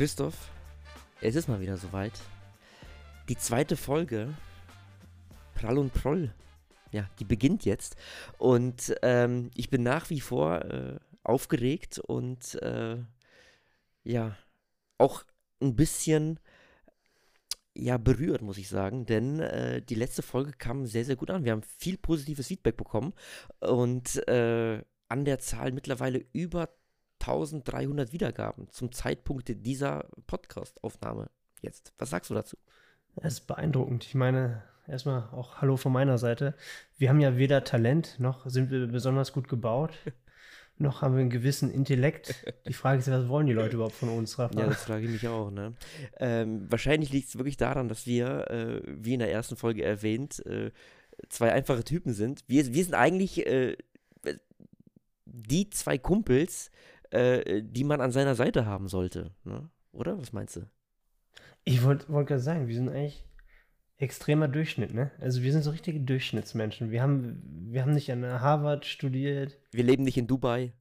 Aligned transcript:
Christoph, 0.00 0.50
es 1.20 1.34
ist 1.34 1.46
mal 1.46 1.60
wieder 1.60 1.76
soweit. 1.76 2.14
Die 3.28 3.36
zweite 3.36 3.76
Folge, 3.76 4.32
Prall 5.54 5.76
und 5.76 5.92
Proll, 5.92 6.32
ja, 6.90 7.06
die 7.18 7.26
beginnt 7.26 7.66
jetzt. 7.66 7.96
Und 8.38 8.94
ähm, 9.02 9.50
ich 9.54 9.68
bin 9.68 9.82
nach 9.82 10.08
wie 10.08 10.22
vor 10.22 10.64
äh, 10.64 10.98
aufgeregt 11.22 11.98
und 11.98 12.54
äh, 12.62 12.96
ja, 14.02 14.38
auch 14.96 15.22
ein 15.60 15.76
bisschen 15.76 16.40
ja, 17.76 17.98
berührt, 17.98 18.40
muss 18.40 18.56
ich 18.56 18.70
sagen, 18.70 19.04
denn 19.04 19.40
äh, 19.40 19.82
die 19.82 19.96
letzte 19.96 20.22
Folge 20.22 20.52
kam 20.52 20.86
sehr, 20.86 21.04
sehr 21.04 21.16
gut 21.16 21.28
an. 21.28 21.44
Wir 21.44 21.52
haben 21.52 21.62
viel 21.76 21.98
positives 21.98 22.46
Feedback 22.46 22.78
bekommen 22.78 23.12
und 23.58 24.26
äh, 24.28 24.82
an 25.10 25.24
der 25.26 25.40
Zahl 25.40 25.72
mittlerweile 25.72 26.24
über 26.32 26.70
1300 27.20 28.12
Wiedergaben 28.12 28.68
zum 28.70 28.92
Zeitpunkt 28.92 29.48
dieser 29.48 30.08
Podcast-Aufnahme 30.26 31.30
jetzt. 31.60 31.92
Was 31.98 32.10
sagst 32.10 32.30
du 32.30 32.34
dazu? 32.34 32.56
Es 33.16 33.34
ist 33.34 33.46
beeindruckend. 33.46 34.04
Ich 34.04 34.14
meine, 34.14 34.62
erstmal 34.86 35.28
auch 35.32 35.60
Hallo 35.60 35.76
von 35.76 35.92
meiner 35.92 36.18
Seite. 36.18 36.54
Wir 36.96 37.08
haben 37.08 37.20
ja 37.20 37.36
weder 37.36 37.64
Talent, 37.64 38.16
noch 38.18 38.46
sind 38.46 38.70
wir 38.70 38.86
besonders 38.86 39.32
gut 39.32 39.48
gebaut, 39.48 39.92
noch 40.78 41.02
haben 41.02 41.14
wir 41.14 41.20
einen 41.20 41.30
gewissen 41.30 41.70
Intellekt. 41.70 42.46
Die 42.66 42.72
Frage 42.72 43.00
ist, 43.00 43.10
was 43.10 43.28
wollen 43.28 43.46
die 43.46 43.52
Leute 43.52 43.76
überhaupt 43.76 43.96
von 43.96 44.08
uns, 44.08 44.38
Rafa? 44.38 44.58
Ja, 44.58 44.66
das 44.66 44.84
frage 44.84 45.04
ich 45.04 45.10
mich 45.10 45.28
auch. 45.28 45.50
Ne? 45.50 45.74
Ähm, 46.18 46.70
wahrscheinlich 46.70 47.12
liegt 47.12 47.28
es 47.28 47.36
wirklich 47.36 47.58
daran, 47.58 47.88
dass 47.88 48.06
wir, 48.06 48.50
äh, 48.50 48.82
wie 48.86 49.14
in 49.14 49.20
der 49.20 49.30
ersten 49.30 49.56
Folge 49.56 49.84
erwähnt, 49.84 50.44
äh, 50.46 50.70
zwei 51.28 51.52
einfache 51.52 51.84
Typen 51.84 52.14
sind. 52.14 52.44
Wir, 52.46 52.72
wir 52.72 52.82
sind 52.82 52.94
eigentlich 52.94 53.46
äh, 53.46 53.76
die 55.26 55.70
zwei 55.70 55.98
Kumpels, 55.98 56.70
äh, 57.10 57.62
die 57.62 57.84
man 57.84 58.00
an 58.00 58.12
seiner 58.12 58.34
Seite 58.34 58.66
haben 58.66 58.88
sollte. 58.88 59.32
Ne? 59.44 59.68
Oder? 59.92 60.18
Was 60.18 60.32
meinst 60.32 60.56
du? 60.56 60.68
Ich 61.64 61.82
wollte 61.82 62.08
wollt 62.08 62.28
gerade 62.28 62.40
sagen, 62.40 62.68
wir 62.68 62.74
sind 62.74 62.88
eigentlich 62.88 63.24
extremer 63.98 64.48
Durchschnitt, 64.48 64.94
ne? 64.94 65.10
Also 65.20 65.42
wir 65.42 65.52
sind 65.52 65.62
so 65.62 65.70
richtige 65.70 66.00
Durchschnittsmenschen. 66.00 66.90
Wir 66.90 67.02
haben, 67.02 67.42
wir 67.70 67.82
haben 67.82 67.92
nicht 67.92 68.10
an 68.10 68.24
Harvard 68.24 68.86
studiert. 68.86 69.58
Wir 69.72 69.84
leben 69.84 70.04
nicht 70.04 70.16
in 70.16 70.26
Dubai. 70.26 70.72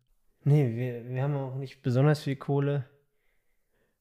Nee, 0.45 0.75
wir, 0.75 1.09
wir 1.09 1.21
haben 1.21 1.35
auch 1.35 1.55
nicht 1.55 1.81
besonders 1.81 2.21
viel 2.21 2.37
Kohle. 2.37 2.85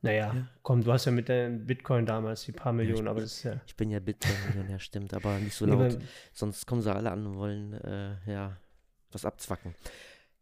Naja, 0.01 0.33
ja. 0.33 0.49
komm, 0.63 0.85
du 0.85 0.93
hast 0.93 1.07
ja 1.07 1.13
mit 1.13 1.29
deinem 1.29 1.67
Bitcoin 1.67 2.07
damals 2.07 2.45
die 2.45 2.53
paar 2.53 2.73
Millionen, 2.73 3.07
ja, 3.07 3.11
aber 3.11 3.21
das 3.21 3.33
ist 3.33 3.43
ja. 3.43 3.61
Ich 3.67 3.75
bin 3.75 3.91
ja 3.91 3.99
Bitcoin-Millionär, 3.99 4.79
stimmt, 4.79 5.13
aber 5.13 5.39
nicht 5.39 5.55
so 5.55 5.67
laut. 5.67 5.99
Nee, 5.99 6.05
Sonst 6.33 6.67
kommen 6.67 6.83
sie 6.83 6.95
alle 6.95 7.11
an 7.11 7.27
und 7.27 7.37
wollen, 7.37 7.73
äh, 7.73 8.15
ja, 8.27 8.57
was 9.11 9.25
abzwacken. 9.25 9.75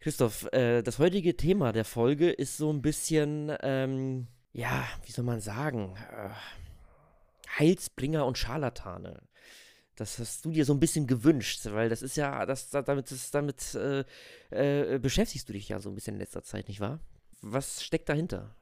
Christoph, 0.01 0.51
äh, 0.53 0.83
das 0.83 0.99
heutige 0.99 1.37
Thema 1.37 1.73
der 1.73 1.85
Folge 1.85 2.31
ist 2.31 2.57
so 2.57 2.73
ein 2.73 2.83
bisschen, 2.83 3.53
ähm, 3.63 4.27
ja, 4.53 4.87
wie 5.05 5.13
soll 5.13 5.25
man 5.25 5.41
sagen, 5.41 5.97
äh, 6.13 6.31
Heilsbringer 7.59 8.27
und 8.27 8.39
Scharlatane. 8.39 9.23
Das 9.97 10.19
hast 10.19 10.45
du 10.45 10.51
dir 10.51 10.67
so 10.67 10.75
ein 10.75 10.81
bisschen 10.81 11.07
gewünscht, 11.07 11.65
weil 11.65 11.89
das 11.89 12.03
ist 12.03 12.17
ja, 12.17 12.45
das, 12.45 12.69
damit, 12.69 13.11
das, 13.11 13.31
damit 13.31 13.75
äh, 13.75 14.05
äh, 14.51 14.99
beschäftigst 14.99 15.49
du 15.49 15.55
dich 15.55 15.71
ja 15.71 15.81
so 15.81 15.89
ein 15.89 15.95
bisschen 15.95 16.15
in 16.15 16.21
letzter 16.21 16.43
Zeit, 16.43 16.69
nicht 16.69 16.81
wahr? 16.81 17.01
Was 17.41 17.83
steckt 17.83 18.09
dahinter? 18.09 18.55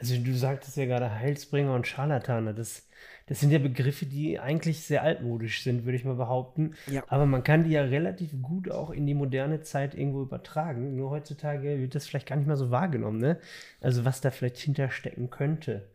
Also 0.00 0.16
du 0.16 0.34
sagtest 0.34 0.76
ja 0.78 0.86
gerade 0.86 1.14
Heilsbringer 1.14 1.74
und 1.74 1.86
Scharlatane. 1.86 2.54
Das, 2.54 2.88
das 3.26 3.38
sind 3.38 3.50
ja 3.50 3.58
Begriffe, 3.58 4.06
die 4.06 4.40
eigentlich 4.40 4.82
sehr 4.82 5.02
altmodisch 5.02 5.62
sind, 5.62 5.84
würde 5.84 5.96
ich 5.96 6.04
mal 6.06 6.14
behaupten. 6.14 6.74
Ja. 6.86 7.04
Aber 7.08 7.26
man 7.26 7.44
kann 7.44 7.64
die 7.64 7.70
ja 7.70 7.82
relativ 7.82 8.32
gut 8.40 8.70
auch 8.70 8.90
in 8.90 9.06
die 9.06 9.14
moderne 9.14 9.60
Zeit 9.60 9.94
irgendwo 9.94 10.22
übertragen. 10.22 10.96
Nur 10.96 11.10
heutzutage 11.10 11.78
wird 11.78 11.94
das 11.94 12.06
vielleicht 12.06 12.26
gar 12.26 12.36
nicht 12.36 12.48
mal 12.48 12.56
so 12.56 12.70
wahrgenommen, 12.70 13.18
ne? 13.18 13.38
Also 13.80 14.06
was 14.06 14.22
da 14.22 14.30
vielleicht 14.30 14.56
hinterstecken 14.56 15.28
könnte. 15.28 15.90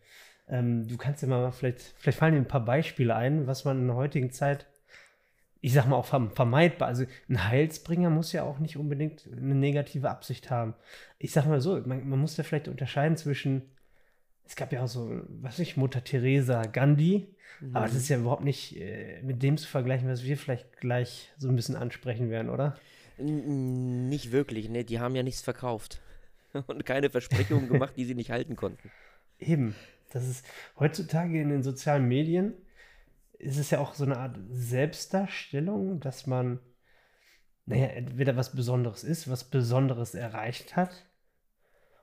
Ähm, 0.48 0.88
du 0.88 0.98
kannst 0.98 1.24
ja 1.24 1.28
mal 1.28 1.52
vielleicht, 1.52 1.82
vielleicht 1.98 2.20
fallen 2.20 2.36
dir 2.36 2.42
ein 2.42 2.48
paar 2.48 2.64
Beispiele 2.64 3.16
ein, 3.16 3.48
was 3.48 3.66
man 3.66 3.80
in 3.80 3.88
der 3.88 3.96
heutigen 3.96 4.32
Zeit 4.32 4.68
ich 5.66 5.74
sag 5.74 5.88
mal 5.88 5.96
auch 5.96 6.06
vermeidbar. 6.06 6.88
Also 6.88 7.06
ein 7.28 7.48
Heilsbringer 7.48 8.12
muss 8.12 8.32
ja 8.34 8.44
auch 8.44 8.60
nicht 8.60 8.78
unbedingt 8.78 9.28
eine 9.36 9.56
negative 9.56 10.12
Absicht 10.12 10.52
haben. 10.52 10.76
Ich 11.18 11.32
sag 11.32 11.48
mal 11.48 11.60
so, 11.60 11.82
man, 11.88 12.08
man 12.08 12.20
muss 12.20 12.36
da 12.36 12.44
vielleicht 12.44 12.68
unterscheiden 12.68 13.18
zwischen 13.18 13.64
es 14.48 14.56
gab 14.56 14.72
ja 14.72 14.84
auch 14.84 14.88
so, 14.88 15.22
was 15.28 15.54
weiß 15.54 15.60
ich, 15.60 15.78
Mutter 15.78 16.04
Teresa, 16.04 16.64
Gandhi, 16.64 17.28
mhm. 17.60 17.76
aber 17.76 17.86
das 17.86 17.96
ist 17.96 18.10
ja 18.10 18.18
überhaupt 18.18 18.44
nicht 18.44 18.80
äh, 18.80 19.22
mit 19.24 19.42
dem 19.44 19.58
zu 19.58 19.68
vergleichen, 19.68 20.08
was 20.08 20.24
wir 20.24 20.38
vielleicht 20.38 20.80
gleich 20.80 21.32
so 21.38 21.50
ein 21.50 21.56
bisschen 21.56 21.76
ansprechen 21.76 22.30
werden, 22.30 22.50
oder? 22.50 22.78
N 23.18 24.10
nicht 24.10 24.32
wirklich, 24.32 24.70
ne? 24.70 24.84
Die 24.84 25.00
haben 25.00 25.16
ja 25.16 25.24
nichts 25.24 25.42
verkauft 25.42 26.02
und 26.68 26.86
keine 26.86 27.10
Versprechungen 27.10 27.70
gemacht, 27.70 27.94
die 27.98 28.06
sie 28.06 28.16
nicht 28.16 28.32
halten 28.32 28.56
konnten. 28.56 28.92
Eben. 29.40 29.76
Das 30.12 30.28
ist 30.28 30.46
heutzutage 30.80 31.42
in 31.42 31.50
den 31.50 31.64
sozialen 31.64 32.08
Medien 32.08 32.54
ist 33.38 33.58
es 33.58 33.70
ja 33.70 33.80
auch 33.80 33.94
so 33.94 34.06
eine 34.06 34.18
Art 34.18 34.38
Selbstdarstellung, 34.50 36.00
dass 36.00 36.26
man, 36.26 36.60
naja, 37.66 37.88
entweder 37.88 38.38
was 38.38 38.56
Besonderes 38.56 39.04
ist, 39.04 39.30
was 39.30 39.44
Besonderes 39.44 40.16
erreicht 40.16 40.76
hat 40.76 41.06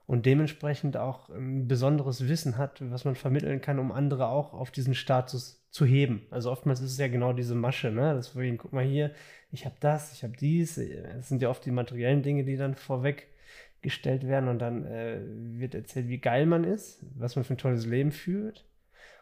und 0.05 0.25
dementsprechend 0.25 0.97
auch 0.97 1.29
ein 1.29 1.67
besonderes 1.67 2.27
Wissen 2.27 2.57
hat, 2.57 2.81
was 2.91 3.05
man 3.05 3.15
vermitteln 3.15 3.61
kann, 3.61 3.79
um 3.79 3.91
andere 3.91 4.27
auch 4.27 4.53
auf 4.53 4.71
diesen 4.71 4.95
Status 4.95 5.65
zu 5.69 5.85
heben. 5.85 6.27
Also 6.29 6.51
oftmals 6.51 6.81
ist 6.81 6.91
es 6.91 6.97
ja 6.97 7.07
genau 7.07 7.33
diese 7.33 7.55
Masche, 7.55 7.89
ne? 7.89 8.21
Vorhin, 8.21 8.57
guck 8.57 8.73
mal 8.73 8.83
hier, 8.83 9.11
ich 9.51 9.65
habe 9.65 9.75
das, 9.79 10.13
ich 10.13 10.23
habe 10.23 10.35
dies. 10.35 10.77
Es 10.77 11.29
sind 11.29 11.41
ja 11.41 11.49
oft 11.49 11.65
die 11.65 11.71
materiellen 11.71 12.21
Dinge, 12.21 12.43
die 12.43 12.57
dann 12.57 12.75
vorweggestellt 12.75 14.27
werden 14.27 14.49
und 14.49 14.59
dann 14.59 14.85
äh, 14.85 15.19
wird 15.23 15.73
erzählt, 15.73 16.09
wie 16.09 16.19
geil 16.19 16.45
man 16.45 16.63
ist, 16.63 17.05
was 17.15 17.35
man 17.35 17.45
für 17.45 17.53
ein 17.53 17.57
tolles 17.57 17.85
Leben 17.85 18.11
führt. 18.11 18.65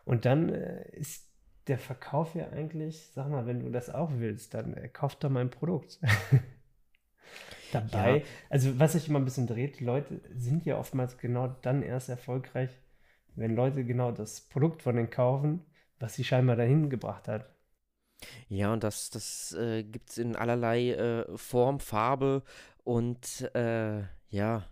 Und 0.03 0.25
dann 0.25 0.49
äh, 0.49 0.89
ist 0.93 1.29
der 1.67 1.77
Verkauf 1.77 2.33
ja 2.35 2.49
eigentlich, 2.49 3.11
sag 3.13 3.29
mal, 3.29 3.45
wenn 3.45 3.59
du 3.59 3.69
das 3.69 3.89
auch 3.89 4.11
willst, 4.15 4.53
dann 4.55 4.73
äh, 4.73 4.87
kauf 4.89 5.15
doch 5.15 5.29
mein 5.29 5.51
Produkt. 5.51 5.99
dabei. 7.71 8.17
Ja. 8.19 8.23
Also, 8.49 8.79
was 8.79 8.93
sich 8.93 9.07
immer 9.07 9.19
ein 9.19 9.25
bisschen 9.25 9.47
dreht, 9.47 9.79
Leute 9.81 10.21
sind 10.35 10.65
ja 10.65 10.77
oftmals 10.77 11.17
genau 11.17 11.47
dann 11.61 11.83
erst 11.83 12.09
erfolgreich, 12.09 12.69
wenn 13.35 13.55
Leute 13.55 13.83
genau 13.85 14.11
das 14.11 14.41
Produkt 14.41 14.81
von 14.81 14.95
denen 14.95 15.09
kaufen, 15.09 15.65
was 15.99 16.15
sie 16.15 16.23
scheinbar 16.23 16.55
dahin 16.55 16.89
gebracht 16.89 17.27
hat. 17.27 17.49
Ja, 18.49 18.73
und 18.73 18.83
das, 18.83 19.09
das 19.09 19.53
äh, 19.53 19.83
gibt 19.83 20.09
es 20.11 20.17
in 20.17 20.35
allerlei 20.35 20.91
äh, 20.91 21.37
Form, 21.37 21.79
Farbe 21.79 22.43
und 22.83 23.49
äh, 23.55 24.01
ja, 24.29 24.63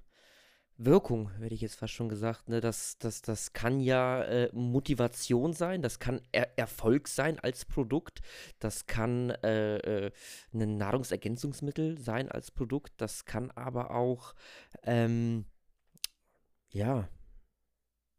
Wirkung, 0.81 1.29
hätte 1.40 1.53
ich 1.53 1.59
jetzt 1.59 1.75
fast 1.75 1.94
schon 1.94 2.07
gesagt. 2.07 2.47
Ne? 2.47 2.62
Das, 2.62 2.97
das, 3.00 3.22
das 3.22 3.51
kann 3.51 3.81
ja 3.81 4.23
äh, 4.23 4.50
Motivation 4.53 5.51
sein, 5.51 5.81
das 5.81 6.00
kann 6.00 6.22
er 6.31 6.57
Erfolg 6.57 7.09
sein 7.09 7.38
als 7.38 7.66
Produkt, 7.66 8.22
das 8.59 8.88
kann 8.88 9.29
äh, 9.29 9.78
äh, 9.78 10.12
ein 10.53 10.78
Nahrungsergänzungsmittel 10.78 12.00
sein 12.00 12.31
als 12.31 12.51
Produkt, 12.51 12.94
das 12.95 13.25
kann 13.25 13.51
aber 13.51 13.91
auch, 13.91 14.34
ähm, 14.84 15.45
ja, 16.69 17.09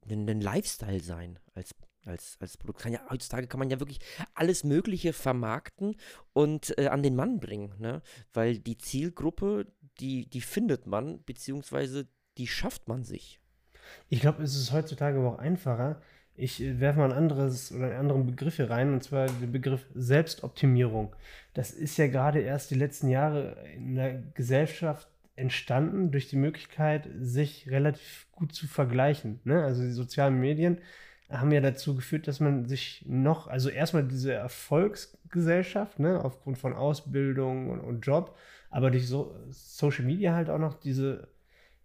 ein, 0.06 0.28
ein 0.28 0.40
Lifestyle 0.42 1.00
sein 1.00 1.38
als 1.54 1.74
als, 2.06 2.38
als 2.40 2.56
Produkt. 2.56 2.80
Kann 2.80 2.92
ja, 2.92 3.00
heutzutage 3.10 3.46
kann 3.46 3.58
man 3.58 3.68
ja 3.68 3.78
wirklich 3.78 4.00
alles 4.34 4.64
Mögliche 4.64 5.12
vermarkten 5.12 5.96
und 6.32 6.76
äh, 6.78 6.88
an 6.88 7.02
den 7.02 7.14
Mann 7.14 7.40
bringen, 7.40 7.74
ne? 7.78 8.00
Weil 8.32 8.58
die 8.58 8.78
Zielgruppe, 8.78 9.66
die, 10.00 10.26
die 10.26 10.40
findet 10.40 10.86
man, 10.86 11.22
beziehungsweise 11.24 12.08
die 12.38 12.46
schafft 12.46 12.88
man 12.88 13.04
sich. 13.04 13.40
Ich 14.08 14.20
glaube, 14.20 14.42
es 14.42 14.56
ist 14.56 14.72
heutzutage 14.72 15.18
aber 15.18 15.34
auch 15.34 15.38
einfacher. 15.38 16.00
Ich 16.34 16.62
äh, 16.62 16.80
werfe 16.80 17.00
mal 17.00 17.10
ein 17.10 17.16
anderes 17.16 17.72
oder 17.72 17.86
einen 17.86 17.96
anderen 17.96 18.26
Begriff 18.26 18.56
hier 18.56 18.70
rein, 18.70 18.92
und 18.92 19.02
zwar 19.02 19.26
den 19.26 19.52
Begriff 19.52 19.86
Selbstoptimierung. 19.94 21.14
Das 21.54 21.70
ist 21.72 21.96
ja 21.98 22.06
gerade 22.06 22.40
erst 22.40 22.70
die 22.70 22.76
letzten 22.76 23.08
Jahre 23.08 23.56
in 23.74 23.94
der 23.94 24.14
Gesellschaft 24.34 25.08
entstanden 25.36 26.10
durch 26.10 26.28
die 26.28 26.36
Möglichkeit, 26.36 27.08
sich 27.18 27.70
relativ 27.70 28.26
gut 28.32 28.54
zu 28.54 28.66
vergleichen. 28.66 29.40
Ne? 29.44 29.62
Also 29.62 29.82
die 29.82 29.92
sozialen 29.92 30.38
Medien 30.38 30.78
haben 31.30 31.52
ja 31.52 31.60
dazu 31.60 31.94
geführt, 31.94 32.26
dass 32.28 32.40
man 32.40 32.66
sich 32.66 33.04
noch, 33.06 33.46
also 33.46 33.68
erstmal 33.68 34.06
diese 34.06 34.32
Erfolgsgesellschaft, 34.32 35.98
ne, 36.00 36.22
aufgrund 36.22 36.58
von 36.58 36.74
Ausbildung 36.74 37.70
und, 37.70 37.80
und 37.80 38.00
Job, 38.00 38.36
aber 38.68 38.90
durch 38.90 39.06
so 39.06 39.36
Social 39.48 40.04
Media 40.04 40.34
halt 40.34 40.50
auch 40.50 40.58
noch 40.58 40.74
diese 40.74 41.28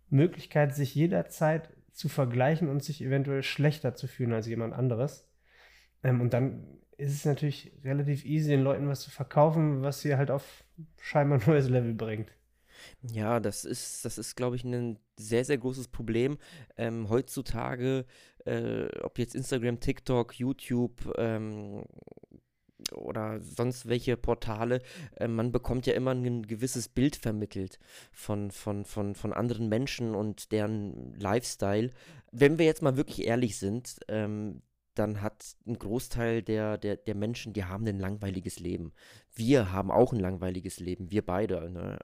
Möglichkeit, 0.09 0.75
sich 0.75 0.95
jederzeit 0.95 1.69
zu 1.91 2.09
vergleichen 2.09 2.69
und 2.69 2.83
sich 2.83 3.01
eventuell 3.01 3.43
schlechter 3.43 3.95
zu 3.95 4.07
fühlen 4.07 4.33
als 4.33 4.47
jemand 4.47 4.73
anderes. 4.73 5.27
Ähm, 6.03 6.21
und 6.21 6.33
dann 6.33 6.79
ist 6.97 7.13
es 7.13 7.25
natürlich 7.25 7.73
relativ 7.83 8.25
easy, 8.25 8.49
den 8.49 8.61
Leuten 8.61 8.87
was 8.87 9.01
zu 9.01 9.11
verkaufen, 9.11 9.81
was 9.81 10.01
sie 10.01 10.15
halt 10.15 10.31
auf 10.31 10.63
scheinbar 10.99 11.39
ein 11.39 11.45
neues 11.47 11.69
Level 11.69 11.93
bringt. 11.93 12.31
Ja, 13.01 13.39
das 13.39 13.65
ist, 13.65 14.05
das 14.05 14.17
ist, 14.17 14.35
glaube 14.35 14.55
ich, 14.55 14.63
ein 14.63 14.99
sehr, 15.17 15.45
sehr 15.45 15.57
großes 15.57 15.87
Problem. 15.87 16.37
Ähm, 16.77 17.09
heutzutage, 17.09 18.05
äh, 18.45 18.87
ob 19.01 19.17
jetzt 19.17 19.35
Instagram, 19.35 19.79
TikTok, 19.79 20.37
YouTube, 20.37 21.13
ähm, 21.17 21.85
oder 22.93 23.39
sonst 23.41 23.87
welche 23.87 24.17
Portale, 24.17 24.81
äh, 25.15 25.27
man 25.27 25.51
bekommt 25.51 25.85
ja 25.85 25.93
immer 25.93 26.11
ein 26.11 26.43
gewisses 26.43 26.87
Bild 26.87 27.15
vermittelt 27.15 27.79
von, 28.11 28.51
von, 28.51 28.85
von, 28.85 29.15
von 29.15 29.33
anderen 29.33 29.69
Menschen 29.69 30.15
und 30.15 30.51
deren 30.51 31.13
Lifestyle. 31.19 31.91
Wenn 32.31 32.57
wir 32.57 32.65
jetzt 32.65 32.81
mal 32.81 32.97
wirklich 32.97 33.25
ehrlich 33.25 33.57
sind, 33.57 33.97
ähm, 34.07 34.61
dann 34.95 35.21
hat 35.21 35.55
ein 35.67 35.77
Großteil 35.77 36.41
der, 36.41 36.77
der, 36.77 36.95
der 36.95 37.15
Menschen, 37.15 37.53
die 37.53 37.65
haben 37.65 37.85
ein 37.85 37.99
langweiliges 37.99 38.59
Leben. 38.59 38.93
Wir 39.33 39.71
haben 39.71 39.91
auch 39.91 40.13
ein 40.13 40.19
langweiliges 40.19 40.79
Leben, 40.79 41.11
wir 41.11 41.25
beide. 41.25 41.69
Ne? 41.69 41.99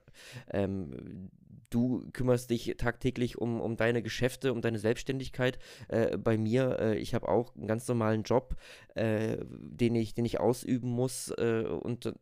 Ähm, 0.50 1.30
du 1.74 2.08
kümmerst 2.12 2.50
dich 2.50 2.74
tagtäglich 2.78 3.38
um, 3.38 3.60
um 3.60 3.76
deine 3.76 4.02
Geschäfte, 4.02 4.52
um 4.52 4.60
deine 4.60 4.78
Selbstständigkeit. 4.78 5.58
Äh, 5.88 6.16
bei 6.18 6.36
mir, 6.36 6.78
äh, 6.78 6.98
ich 6.98 7.14
habe 7.14 7.28
auch 7.28 7.54
einen 7.56 7.66
ganz 7.66 7.86
normalen 7.88 8.22
Job, 8.22 8.56
äh, 8.94 9.38
den, 9.48 9.94
ich, 9.94 10.14
den 10.14 10.24
ich 10.24 10.40
ausüben 10.40 10.90
muss 10.90 11.30
äh, 11.30 11.64
und 11.66 12.14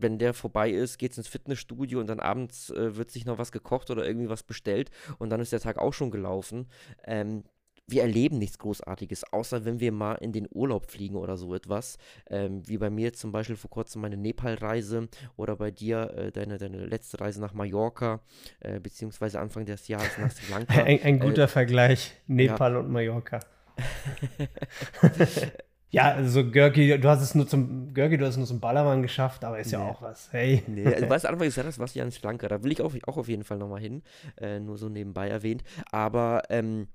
wenn 0.00 0.18
der 0.18 0.34
vorbei 0.34 0.70
ist, 0.70 0.98
geht 0.98 1.12
es 1.12 1.18
ins 1.18 1.28
Fitnessstudio 1.28 2.00
und 2.00 2.06
dann 2.06 2.20
abends 2.20 2.70
äh, 2.70 2.96
wird 2.96 3.10
sich 3.10 3.26
noch 3.26 3.38
was 3.38 3.52
gekocht 3.52 3.90
oder 3.90 4.06
irgendwie 4.06 4.28
was 4.28 4.42
bestellt 4.42 4.90
und 5.18 5.30
dann 5.30 5.40
ist 5.40 5.52
der 5.52 5.60
Tag 5.60 5.78
auch 5.78 5.92
schon 5.92 6.10
gelaufen. 6.10 6.68
Ähm, 7.04 7.44
wir 7.90 8.02
erleben 8.02 8.38
nichts 8.38 8.58
Großartiges, 8.58 9.32
außer 9.32 9.64
wenn 9.64 9.80
wir 9.80 9.92
mal 9.92 10.14
in 10.14 10.32
den 10.32 10.48
Urlaub 10.50 10.90
fliegen 10.90 11.16
oder 11.16 11.36
so 11.36 11.54
etwas. 11.54 11.98
Ähm, 12.28 12.62
wie 12.66 12.78
bei 12.78 12.90
mir 12.90 13.12
zum 13.12 13.32
Beispiel 13.32 13.56
vor 13.56 13.70
kurzem 13.70 14.02
meine 14.02 14.16
Nepal-Reise 14.16 15.08
oder 15.36 15.56
bei 15.56 15.70
dir 15.70 16.10
äh, 16.16 16.32
deine, 16.32 16.58
deine 16.58 16.86
letzte 16.86 17.20
Reise 17.20 17.40
nach 17.40 17.54
Mallorca, 17.54 18.20
äh, 18.60 18.80
beziehungsweise 18.80 19.40
Anfang 19.40 19.66
des 19.66 19.88
Jahres 19.88 20.18
nach 20.18 20.30
Sri 20.30 20.50
Lanka. 20.50 20.74
Ein, 20.84 21.02
ein 21.02 21.18
guter 21.18 21.44
äh, 21.44 21.48
Vergleich, 21.48 22.12
Nepal 22.26 22.72
ja. 22.72 22.78
und 22.78 22.90
Mallorca. 22.90 23.40
ja, 25.90 26.12
also 26.12 26.50
Görki, 26.50 26.98
du 26.98 27.08
hast 27.08 27.22
es 27.22 27.34
nur 27.34 27.46
zum 27.46 27.92
Görki, 27.94 28.16
du 28.16 28.24
hast 28.24 28.32
es 28.32 28.38
nur 28.38 28.46
zum 28.46 28.60
Ballermann 28.60 29.02
geschafft, 29.02 29.44
aber 29.44 29.58
ist 29.58 29.72
nee. 29.72 29.78
ja 29.78 29.88
auch 29.88 30.02
was. 30.02 30.32
Hey. 30.32 30.62
Nee, 30.66 30.86
also, 30.86 31.08
weißt 31.08 31.24
du, 31.24 31.28
Anfang 31.28 31.46
des 31.46 31.56
Jahres 31.56 31.78
warst 31.78 31.94
du 31.94 31.98
ja 31.98 32.04
in 32.04 32.10
Sri 32.10 32.26
Lanka, 32.26 32.48
da 32.48 32.62
will 32.62 32.72
ich 32.72 32.82
auch, 32.82 32.94
auch 33.06 33.16
auf 33.16 33.28
jeden 33.28 33.44
Fall 33.44 33.58
nochmal 33.58 33.80
hin, 33.80 34.02
äh, 34.40 34.60
nur 34.60 34.78
so 34.78 34.88
nebenbei 34.88 35.28
erwähnt. 35.28 35.62
Aber 35.90 36.42
ähm, 36.50 36.88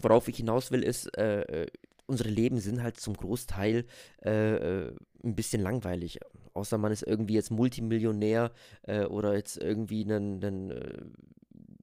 Worauf 0.00 0.28
ich 0.28 0.36
hinaus 0.36 0.70
will, 0.70 0.82
ist, 0.82 1.16
äh, 1.16 1.62
äh, 1.62 1.66
unsere 2.06 2.28
Leben 2.28 2.58
sind 2.58 2.82
halt 2.82 3.00
zum 3.00 3.14
Großteil 3.14 3.84
äh, 4.24 4.30
äh, 4.30 4.92
ein 5.24 5.34
bisschen 5.34 5.62
langweilig. 5.62 6.20
Außer 6.54 6.78
man 6.78 6.92
ist 6.92 7.02
irgendwie 7.02 7.34
jetzt 7.34 7.50
Multimillionär 7.50 8.52
äh, 8.82 9.04
oder 9.04 9.34
jetzt 9.34 9.56
irgendwie 9.56 10.02
ein, 10.02 10.70
äh, 10.70 11.00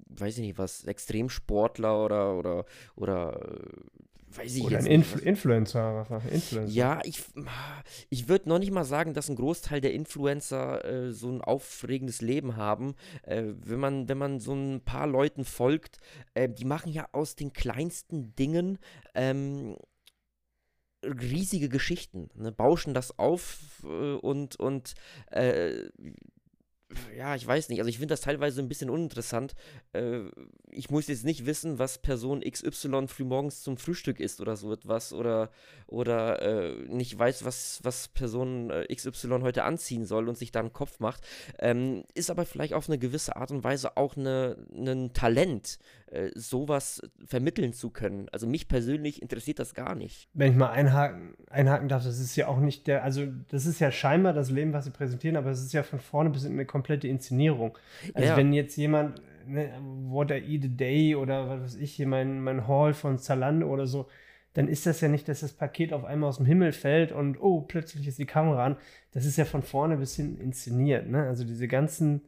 weiß 0.10 0.38
ich 0.38 0.44
nicht 0.44 0.58
was, 0.58 0.84
Extremsportler 0.86 2.06
oder, 2.06 2.38
oder, 2.38 2.66
oder 2.96 3.60
weiß 4.38 4.56
ich 4.56 4.64
Oder 4.64 4.80
ein 4.80 4.86
Influ 4.86 5.18
nicht. 5.18 5.26
Influencer, 5.26 6.22
Influencer. 6.32 6.74
Ja, 6.74 7.00
ich, 7.04 7.24
ich 8.10 8.28
würde 8.28 8.50
noch 8.50 8.60
nicht 8.60 8.72
mal 8.72 8.84
sagen, 8.84 9.14
dass 9.14 9.30
ein 9.30 9.36
Großteil 9.36 9.82
der 9.82 9.94
Influencer 9.94 10.86
äh, 10.86 11.12
so 11.12 11.30
ein 11.30 11.42
aufregendes 11.42 12.22
Leben 12.22 12.56
haben. 12.56 12.96
Äh, 13.24 13.44
wenn, 13.58 13.80
man, 13.80 14.10
wenn 14.10 14.18
man 14.18 14.40
so 14.40 14.54
ein 14.54 14.82
paar 14.82 15.08
Leuten 15.08 15.46
folgt, 15.46 15.98
äh, 16.34 16.50
die 16.50 16.66
machen 16.66 16.92
ja 16.92 17.08
aus 17.12 17.36
den 17.36 17.54
kleinsten 17.54 18.36
Dingen 18.36 18.80
ähm, 19.16 19.76
riesige 21.04 21.70
Geschichten, 21.70 22.30
ne? 22.36 22.52
bauschen 22.52 22.94
das 22.94 23.18
auf 23.20 23.84
äh, 23.84 24.14
und, 24.14 24.56
und 24.56 24.94
äh, 25.32 25.90
ja, 27.18 27.36
ich 27.36 27.46
weiß 27.46 27.70
nicht. 27.70 27.80
Also 27.80 27.90
ich 27.90 27.98
finde 27.98 28.14
das 28.14 28.22
teilweise 28.22 28.62
ein 28.62 28.68
bisschen 28.68 28.90
uninteressant. 28.90 29.56
Äh, 29.94 30.22
ich 30.72 30.90
muss 30.90 31.08
jetzt 31.08 31.26
nicht 31.26 31.46
wissen, 31.46 31.80
was 31.80 31.98
Person 31.98 32.42
XY 32.42 33.08
frühmorgens 33.08 33.62
zum 33.62 33.78
Frühstück 33.78 34.20
isst 34.20 34.42
oder 34.42 34.56
so 34.56 34.74
etwas 34.74 35.14
oder, 35.14 35.52
oder 35.88 36.42
äh, 36.42 36.76
nicht 36.88 37.18
weiß, 37.18 37.46
was, 37.46 37.80
was 37.84 38.08
Person 38.08 38.70
äh, 38.70 38.94
XY 38.94 39.40
heute 39.42 39.64
anziehen 39.64 40.06
soll 40.06 40.28
und 40.30 40.38
sich 40.38 40.52
da 40.52 40.60
einen 40.60 40.74
Kopf 40.74 41.00
macht. 41.00 41.22
Ähm, 41.60 42.04
ist 42.14 42.30
aber 42.30 42.46
vielleicht 42.46 42.74
auf 42.74 42.90
eine 42.90 42.98
gewisse 42.98 43.36
Art 43.36 43.52
und 43.52 43.64
Weise 43.64 43.98
auch 43.98 44.16
ein 44.16 45.12
Talent, 45.14 45.80
äh, 46.14 46.32
sowas 46.36 47.02
vermitteln 47.26 47.74
zu 47.74 47.90
können. 47.90 48.28
Also 48.32 48.46
mich 48.48 48.68
persönlich 48.68 49.22
interessiert 49.22 49.60
das 49.60 49.74
gar 49.74 49.96
nicht. 49.96 50.30
Wenn 50.34 50.52
ich 50.52 50.58
mal 50.58 50.70
einhaken, 50.70 51.34
einhaken 51.50 51.90
darf, 51.90 52.04
das 52.04 52.20
ist 52.20 52.36
ja 52.36 52.48
auch 52.48 52.60
nicht 52.60 52.88
der, 52.88 53.04
also 53.04 53.26
das 53.50 53.66
ist 53.66 53.80
ja 53.80 53.92
scheinbar 53.92 54.34
das 54.34 54.52
Leben, 54.52 54.74
was 54.74 54.86
sie 54.86 54.92
präsentieren, 54.92 55.38
aber 55.38 55.50
es 55.50 55.62
ist 55.62 55.74
ja 55.74 55.82
von 55.82 56.00
vorne 56.00 56.30
bis 56.30 56.44
hinten 56.44 56.60
eine 56.60 56.68
komplette 56.84 57.08
Inszenierung. 57.08 57.78
Also 58.14 58.30
ja. 58.30 58.38
wenn 58.38 58.52
jetzt 58.52 58.76
jemand, 58.76 59.22
ne, 59.48 59.72
What 60.10 60.32
I 60.32 60.36
Eat 60.36 60.66
a 60.66 60.68
Day 60.68 61.16
oder 61.16 61.48
was 61.48 61.62
weiß 61.62 61.76
ich, 61.76 61.94
hier 61.94 62.08
mein, 62.08 62.42
mein 62.42 62.68
Haul 62.68 62.94
von 62.94 63.18
Zalando 63.18 63.68
oder 63.68 63.88
so, 63.88 64.08
dann 64.54 64.68
ist 64.68 64.86
das 64.86 65.02
ja 65.02 65.08
nicht, 65.08 65.28
dass 65.30 65.40
das 65.40 65.54
Paket 65.54 65.94
auf 65.94 66.04
einmal 66.04 66.30
aus 66.30 66.38
dem 66.38 66.46
Himmel 66.46 66.74
fällt 66.74 67.12
und 67.12 67.42
oh, 67.42 67.62
plötzlich 67.62 68.08
ist 68.08 68.20
die 68.20 68.26
Kamera 68.26 68.66
an. 68.66 68.78
Das 69.12 69.26
ist 69.26 69.38
ja 69.38 69.46
von 69.46 69.64
vorne 69.64 69.98
bis 69.98 70.16
hinten 70.16 70.42
inszeniert. 70.42 71.10
Ne? 71.10 71.24
Also 71.24 71.44
diese 71.46 71.68
ganzen 71.68 72.22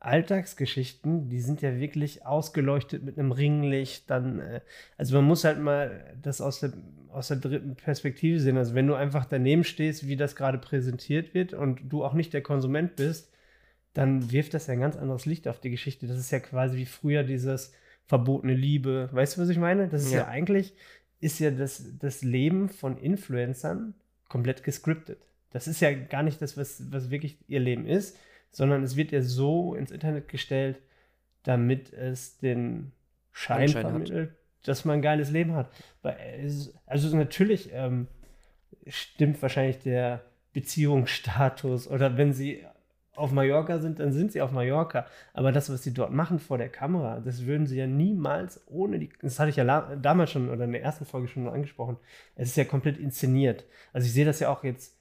Alltagsgeschichten, 0.00 1.28
die 1.28 1.40
sind 1.40 1.60
ja 1.62 1.80
wirklich 1.80 2.24
ausgeleuchtet 2.24 3.02
mit 3.02 3.18
einem 3.18 3.32
Ringlicht. 3.32 4.08
Dann, 4.08 4.38
äh, 4.38 4.60
also 4.96 5.16
man 5.16 5.24
muss 5.24 5.44
halt 5.44 5.58
mal 5.58 6.14
das 6.22 6.40
aus 6.40 6.60
der, 6.60 6.74
aus 7.08 7.28
der 7.28 7.38
dritten 7.38 7.74
Perspektive 7.74 8.38
sehen. 8.38 8.56
Also 8.56 8.74
wenn 8.74 8.86
du 8.86 8.94
einfach 8.94 9.24
daneben 9.24 9.64
stehst, 9.64 10.06
wie 10.06 10.16
das 10.16 10.36
gerade 10.36 10.58
präsentiert 10.58 11.34
wird 11.34 11.54
und 11.54 11.80
du 11.88 12.04
auch 12.04 12.14
nicht 12.14 12.32
der 12.32 12.42
Konsument 12.42 12.94
bist, 12.94 13.32
dann 13.98 14.30
wirft 14.30 14.54
das 14.54 14.66
ja 14.66 14.74
ein 14.74 14.80
ganz 14.80 14.96
anderes 14.96 15.26
Licht 15.26 15.48
auf 15.48 15.60
die 15.60 15.70
Geschichte. 15.70 16.06
Das 16.06 16.18
ist 16.18 16.30
ja 16.30 16.40
quasi 16.40 16.76
wie 16.76 16.86
früher 16.86 17.22
dieses 17.22 17.72
verbotene 18.06 18.54
Liebe. 18.54 19.08
Weißt 19.12 19.36
du, 19.36 19.42
was 19.42 19.48
ich 19.48 19.58
meine? 19.58 19.88
Das 19.88 20.02
ist 20.02 20.12
ja, 20.12 20.20
ja 20.20 20.28
eigentlich, 20.28 20.74
ist 21.20 21.38
ja 21.40 21.50
das, 21.50 21.98
das 21.98 22.22
Leben 22.22 22.68
von 22.68 22.96
Influencern 22.96 23.94
komplett 24.28 24.62
gescriptet. 24.62 25.26
Das 25.50 25.66
ist 25.66 25.80
ja 25.80 25.92
gar 25.92 26.22
nicht 26.22 26.40
das, 26.40 26.56
was, 26.56 26.92
was 26.92 27.10
wirklich 27.10 27.38
ihr 27.48 27.60
Leben 27.60 27.86
ist 27.86 28.16
sondern 28.50 28.82
es 28.82 28.96
wird 28.96 29.12
ja 29.12 29.22
so 29.22 29.74
ins 29.74 29.90
Internet 29.90 30.28
gestellt, 30.28 30.80
damit 31.42 31.92
es 31.92 32.38
den 32.38 32.92
Schein 33.32 33.62
Anschein 33.62 33.82
vermittelt, 33.82 34.30
hat. 34.30 34.68
dass 34.68 34.84
man 34.84 34.98
ein 34.98 35.02
geiles 35.02 35.30
Leben 35.30 35.54
hat. 35.54 35.70
Also 36.86 37.16
natürlich 37.16 37.70
ähm, 37.72 38.08
stimmt 38.86 39.40
wahrscheinlich 39.42 39.78
der 39.78 40.24
Beziehungsstatus 40.52 41.88
oder 41.88 42.16
wenn 42.16 42.32
sie 42.32 42.64
auf 43.18 43.32
Mallorca 43.32 43.78
sind, 43.78 43.98
dann 43.98 44.12
sind 44.12 44.32
sie 44.32 44.40
auf 44.40 44.52
Mallorca. 44.52 45.06
Aber 45.32 45.52
das, 45.52 45.70
was 45.70 45.82
sie 45.82 45.92
dort 45.92 46.12
machen 46.12 46.38
vor 46.38 46.58
der 46.58 46.68
Kamera, 46.68 47.20
das 47.20 47.46
würden 47.46 47.66
sie 47.66 47.78
ja 47.78 47.86
niemals 47.86 48.62
ohne 48.66 48.98
die. 48.98 49.10
Das 49.20 49.38
hatte 49.38 49.50
ich 49.50 49.56
ja 49.56 49.96
damals 49.96 50.30
schon 50.30 50.48
oder 50.48 50.64
in 50.64 50.72
der 50.72 50.82
ersten 50.82 51.04
Folge 51.04 51.28
schon 51.28 51.48
angesprochen. 51.48 51.96
Es 52.36 52.50
ist 52.50 52.56
ja 52.56 52.64
komplett 52.64 52.98
inszeniert. 52.98 53.64
Also 53.92 54.06
ich 54.06 54.12
sehe 54.12 54.24
das 54.24 54.40
ja 54.40 54.50
auch 54.50 54.64
jetzt 54.64 54.98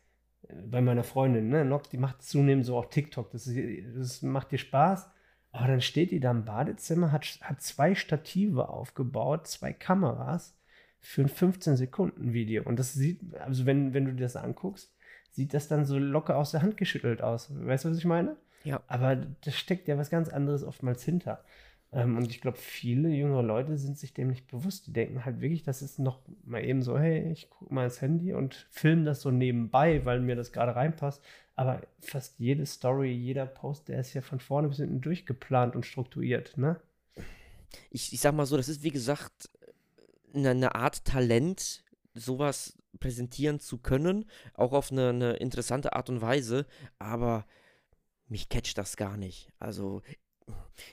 bei 0.70 0.82
meiner 0.82 1.04
Freundin, 1.04 1.50
ne? 1.50 1.66
Nock, 1.66 1.90
die 1.90 1.98
macht 1.98 2.22
zunehmend 2.24 2.66
so 2.66 2.78
auch 2.78 2.90
TikTok. 2.90 3.32
Das, 3.32 3.50
das 3.96 4.22
macht 4.22 4.52
dir 4.52 4.58
Spaß. 4.58 5.10
Aber 5.52 5.68
dann 5.68 5.82
steht 5.82 6.12
die 6.12 6.20
da 6.20 6.32
im 6.32 6.46
Badezimmer, 6.46 7.12
hat, 7.12 7.26
hat 7.42 7.62
zwei 7.62 7.96
Stative 7.96 8.70
aufgebaut, 8.70 9.48
zwei 9.48 9.74
Kameras 9.74 10.58
für 11.00 11.22
ein 11.22 11.30
15-Sekunden-Video. 11.30 12.64
Und 12.64 12.78
das 12.78 12.94
sieht, 12.94 13.36
also 13.36 13.66
wenn, 13.66 13.94
wenn 13.94 14.06
du 14.06 14.14
dir 14.14 14.24
das 14.24 14.36
anguckst, 14.36 14.94
sieht 15.38 15.54
das 15.54 15.68
dann 15.68 15.86
so 15.86 16.00
locker 16.00 16.36
aus 16.36 16.50
der 16.50 16.64
Hand 16.64 16.78
geschüttelt 16.78 17.22
aus. 17.22 17.52
Weißt 17.52 17.86
du, 17.86 17.92
was 17.92 17.98
ich 18.00 18.06
meine? 18.06 18.36
Ja. 18.64 18.82
Aber 18.88 19.16
da 19.16 19.52
steckt 19.52 19.88
ja 19.88 19.96
was 19.96 20.10
ganz 20.10 20.30
anderes 20.30 20.64
oftmals 20.64 21.04
hinter. 21.04 21.44
Ähm, 21.92 22.18
und 22.18 22.32
ich 22.32 22.42
glaube, 22.42 22.58
viele 22.58 23.10
jüngere 23.10 23.44
Leute 23.44 23.78
sind 23.78 24.00
sich 24.00 24.16
dem 24.16 24.30
nicht 24.30 24.48
bewusst. 24.48 24.88
Die 24.88 24.94
denken 24.94 25.26
halt 25.26 25.40
wirklich, 25.40 25.62
das 25.62 25.84
ist 25.84 26.00
noch 26.00 26.22
mal 26.44 26.66
eben 26.66 26.82
so, 26.82 26.98
hey, 26.98 27.32
ich 27.32 27.52
gucke 27.52 27.72
mal 27.72 27.86
ins 27.86 28.02
Handy 28.02 28.34
und 28.34 28.68
filme 28.72 29.06
das 29.06 29.22
so 29.22 29.30
nebenbei, 29.30 30.04
weil 30.06 30.22
mir 30.22 30.36
das 30.36 30.52
gerade 30.52 30.76
reinpasst. 30.76 31.24
Aber 31.56 31.82
fast 32.00 32.40
jede 32.40 32.66
Story, 32.66 33.12
jeder 33.12 33.46
Post, 33.46 33.90
der 33.90 34.00
ist 34.00 34.16
ja 34.16 34.22
von 34.22 34.40
vorne 34.40 34.70
bis 34.70 34.78
hinten 34.78 35.02
durchgeplant 35.02 35.76
und 35.76 35.86
strukturiert, 35.86 36.58
ne? 36.58 36.82
Ich, 37.92 38.12
ich 38.12 38.20
sag 38.20 38.34
mal 38.34 38.48
so, 38.48 38.58
das 38.58 38.70
ist 38.70 38.82
wie 38.82 38.90
gesagt 38.90 39.52
eine, 40.34 40.50
eine 40.50 40.74
Art 40.74 41.06
Talent, 41.06 41.84
sowas 42.18 42.78
präsentieren 43.00 43.60
zu 43.60 43.78
können, 43.78 44.26
auch 44.54 44.74
auf 44.74 44.92
eine, 44.92 45.10
eine 45.10 45.34
interessante 45.38 45.94
Art 45.94 46.10
und 46.10 46.22
Weise, 46.22 46.66
aber 47.00 47.46
mich 48.28 48.50
catcht 48.50 48.78
das 48.78 48.98
gar 48.98 49.18
nicht. 49.18 49.50
Also 49.60 50.02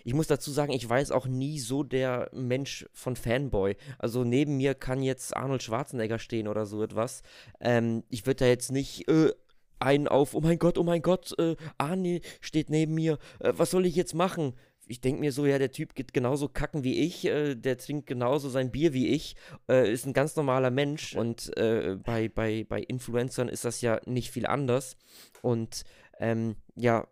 ich 0.04 0.14
muss 0.14 0.26
dazu 0.26 0.50
sagen, 0.50 0.72
ich 0.72 0.88
war 0.88 1.00
auch 1.14 1.26
nie 1.26 1.58
so 1.58 1.82
der 1.82 2.30
Mensch 2.32 2.86
von 2.92 3.16
Fanboy. 3.16 3.76
Also 3.98 4.24
neben 4.24 4.56
mir 4.56 4.74
kann 4.74 5.02
jetzt 5.02 5.36
Arnold 5.36 5.62
Schwarzenegger 5.62 6.18
stehen 6.18 6.48
oder 6.48 6.66
so 6.66 6.82
etwas. 6.82 7.22
Ähm, 7.60 8.04
ich 8.08 8.26
würde 8.26 8.44
da 8.44 8.46
jetzt 8.46 8.72
nicht 8.72 9.08
äh, 9.08 9.32
einen 9.78 10.08
auf, 10.08 10.34
oh 10.34 10.40
mein 10.40 10.58
Gott, 10.58 10.78
oh 10.78 10.82
mein 10.82 11.02
Gott, 11.02 11.38
äh, 11.38 11.56
Arnie 11.78 12.22
steht 12.40 12.70
neben 12.70 12.94
mir, 12.94 13.18
äh, 13.40 13.52
was 13.56 13.70
soll 13.70 13.86
ich 13.86 13.94
jetzt 13.94 14.14
machen? 14.14 14.54
Ich 14.86 15.00
denke 15.00 15.20
mir 15.20 15.32
so, 15.32 15.46
ja, 15.46 15.58
der 15.58 15.70
Typ 15.70 15.94
geht 15.94 16.12
genauso 16.12 16.48
kacken 16.48 16.84
wie 16.84 17.00
ich, 17.00 17.24
äh, 17.24 17.54
der 17.54 17.78
trinkt 17.78 18.06
genauso 18.06 18.48
sein 18.48 18.70
Bier 18.70 18.92
wie 18.92 19.08
ich, 19.08 19.36
äh, 19.68 19.90
ist 19.90 20.06
ein 20.06 20.12
ganz 20.12 20.36
normaler 20.36 20.70
Mensch 20.70 21.14
und 21.16 21.56
äh, 21.56 21.96
bei, 22.02 22.28
bei, 22.28 22.64
bei 22.68 22.80
Influencern 22.80 23.48
ist 23.48 23.64
das 23.64 23.80
ja 23.80 24.00
nicht 24.06 24.30
viel 24.30 24.46
anders. 24.46 24.96
Und 25.42 25.84
ähm, 26.18 26.56
ja, 26.76 27.06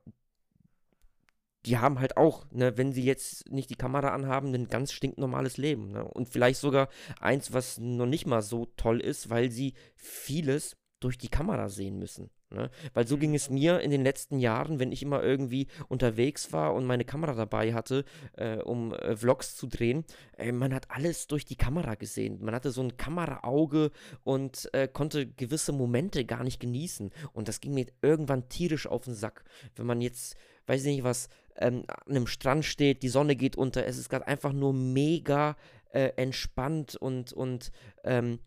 die 1.65 1.79
haben 1.79 2.01
halt 2.01 2.17
auch, 2.17 2.45
ne, 2.51 2.77
wenn 2.77 2.93
sie 2.93 3.05
jetzt 3.05 3.51
nicht 3.51 3.71
die 3.71 3.77
Kamera 3.77 4.09
anhaben, 4.09 4.53
ein 4.55 4.69
ganz 4.69 4.93
stinknormales 4.93 5.59
Leben. 5.59 5.93
Ne? 5.93 6.05
Und 6.05 6.29
vielleicht 6.29 6.61
sogar 6.61 6.89
eins, 7.21 7.53
was 7.53 7.79
noch 7.79 8.07
nicht 8.07 8.27
mal 8.27 8.43
so 8.43 8.67
toll 8.77 9.01
ist, 9.01 9.31
weil 9.31 9.51
sie 9.51 9.75
vieles 9.95 10.77
durch 10.99 11.19
die 11.19 11.29
Kamera 11.29 11.69
sehen 11.69 11.99
müssen. 11.99 12.31
Ne? 12.53 12.71
Weil 12.95 13.07
so 13.07 13.17
ging 13.17 13.35
es 13.35 13.51
mir 13.51 13.81
in 13.81 13.91
den 13.91 14.05
letzten 14.05 14.39
Jahren, 14.39 14.79
wenn 14.79 14.93
ich 14.93 15.03
immer 15.03 15.23
irgendwie 15.23 15.67
unterwegs 15.89 16.53
war 16.53 16.75
und 16.75 16.85
meine 16.85 17.05
Kamera 17.05 17.35
dabei 17.35 17.75
hatte, 17.75 18.05
äh, 18.37 18.59
um 18.59 18.93
äh, 18.95 19.17
Vlogs 19.17 19.57
zu 19.57 19.67
drehen. 19.67 20.05
Äh, 20.37 20.53
man 20.53 20.75
hat 20.75 20.91
alles 20.91 21.27
durch 21.27 21.45
die 21.45 21.57
Kamera 21.57 21.95
gesehen. 21.95 22.39
Man 22.43 22.55
hatte 22.55 22.71
so 22.71 22.83
ein 22.83 22.97
Kameraauge 22.97 23.91
und 24.25 24.69
äh, 24.75 24.89
konnte 24.89 25.27
gewisse 25.27 25.73
Momente 25.73 26.25
gar 26.25 26.45
nicht 26.45 26.61
genießen. 26.61 27.11
Und 27.33 27.49
das 27.49 27.61
ging 27.61 27.75
mir 27.75 27.87
irgendwann 28.03 28.49
tierisch 28.49 28.87
auf 28.87 29.05
den 29.05 29.15
Sack. 29.15 29.45
Wenn 29.77 29.87
man 29.87 30.01
jetzt, 30.01 30.37
weiß 30.67 30.85
ich 30.85 30.97
nicht 30.97 31.05
was, 31.05 31.29
ähm, 31.57 31.85
an 31.89 32.17
einem 32.17 32.27
Strand 32.27 32.65
steht, 32.65 33.03
die 33.03 33.09
Sonne 33.09 33.37
geht 33.37 33.57
unter, 33.57 33.87
es 33.87 33.99
ist 33.99 34.09
gerade 34.09 34.27
einfach 34.27 34.53
nur 34.53 34.73
mega 34.73 35.57
äh, 35.93 36.13
entspannt 36.17 36.97
und, 36.97 37.33
und 37.33 37.73
ähm, 38.05 38.39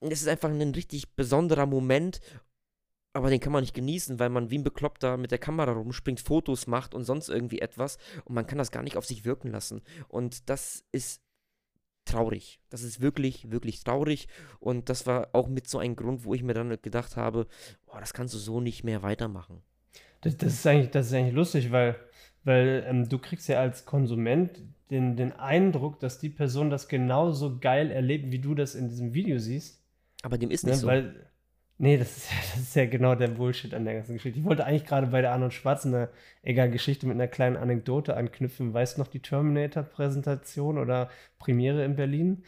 es 0.00 0.22
ist 0.22 0.28
einfach 0.28 0.50
ein 0.50 0.74
richtig 0.74 1.14
besonderer 1.14 1.66
Moment 1.66 2.20
aber 3.12 3.30
den 3.30 3.40
kann 3.40 3.52
man 3.52 3.62
nicht 3.62 3.74
genießen, 3.74 4.18
weil 4.18 4.30
man 4.30 4.50
wie 4.50 4.58
ein 4.58 4.64
Bekloppter 4.64 5.16
mit 5.16 5.30
der 5.30 5.38
Kamera 5.38 5.72
rumspringt, 5.72 6.20
Fotos 6.20 6.66
macht 6.66 6.94
und 6.94 7.04
sonst 7.04 7.28
irgendwie 7.28 7.60
etwas 7.60 7.98
und 8.24 8.34
man 8.34 8.46
kann 8.46 8.58
das 8.58 8.70
gar 8.70 8.82
nicht 8.82 8.96
auf 8.96 9.06
sich 9.06 9.24
wirken 9.24 9.50
lassen. 9.50 9.82
Und 10.08 10.48
das 10.48 10.84
ist 10.92 11.22
traurig. 12.04 12.60
Das 12.70 12.82
ist 12.82 13.00
wirklich, 13.00 13.50
wirklich 13.50 13.84
traurig 13.84 14.28
und 14.60 14.88
das 14.88 15.06
war 15.06 15.28
auch 15.32 15.48
mit 15.48 15.68
so 15.68 15.78
ein 15.78 15.94
Grund, 15.94 16.24
wo 16.24 16.34
ich 16.34 16.42
mir 16.42 16.54
dann 16.54 16.76
gedacht 16.80 17.16
habe, 17.16 17.46
boah, 17.86 18.00
das 18.00 18.14
kannst 18.14 18.34
du 18.34 18.38
so 18.38 18.60
nicht 18.60 18.82
mehr 18.82 19.02
weitermachen. 19.02 19.62
Das, 20.22 20.36
das 20.36 20.54
ist, 20.54 20.66
eigentlich, 20.66 20.90
das 20.90 21.06
ist 21.08 21.12
eigentlich 21.12 21.34
lustig, 21.34 21.70
weil, 21.70 21.96
weil 22.44 22.84
ähm, 22.88 23.08
du 23.08 23.18
kriegst 23.18 23.48
ja 23.48 23.60
als 23.60 23.84
Konsument 23.84 24.62
den, 24.90 25.16
den 25.16 25.32
Eindruck, 25.32 26.00
dass 26.00 26.18
die 26.18 26.28
Person 26.28 26.70
das 26.70 26.88
genauso 26.88 27.58
geil 27.58 27.90
erlebt, 27.90 28.30
wie 28.30 28.38
du 28.38 28.54
das 28.54 28.74
in 28.74 28.88
diesem 28.88 29.14
Video 29.14 29.38
siehst. 29.38 29.82
Aber 30.22 30.38
dem 30.38 30.50
ist 30.50 30.64
nicht 30.64 30.74
ne, 30.74 30.80
so. 30.80 30.86
Weil, 30.86 31.31
Nee, 31.78 31.96
das 31.96 32.16
ist, 32.16 32.30
ja, 32.30 32.36
das 32.52 32.62
ist 32.62 32.76
ja 32.76 32.86
genau 32.86 33.14
der 33.14 33.28
Bullshit 33.28 33.74
an 33.74 33.84
der 33.84 33.94
ganzen 33.94 34.14
Geschichte. 34.14 34.38
Ich 34.38 34.44
wollte 34.44 34.64
eigentlich 34.64 34.84
gerade 34.84 35.08
bei 35.08 35.20
der 35.20 35.32
Arnold 35.32 35.52
Schwarzenegger 35.52 36.68
Geschichte 36.68 37.06
mit 37.06 37.14
einer 37.16 37.28
kleinen 37.28 37.56
Anekdote 37.56 38.16
anknüpfen. 38.16 38.72
Weißt 38.72 38.96
du 38.96 39.00
noch 39.00 39.08
die 39.08 39.20
Terminator-Präsentation 39.20 40.78
oder 40.78 41.08
Premiere 41.38 41.84
in 41.84 41.96
Berlin? 41.96 42.44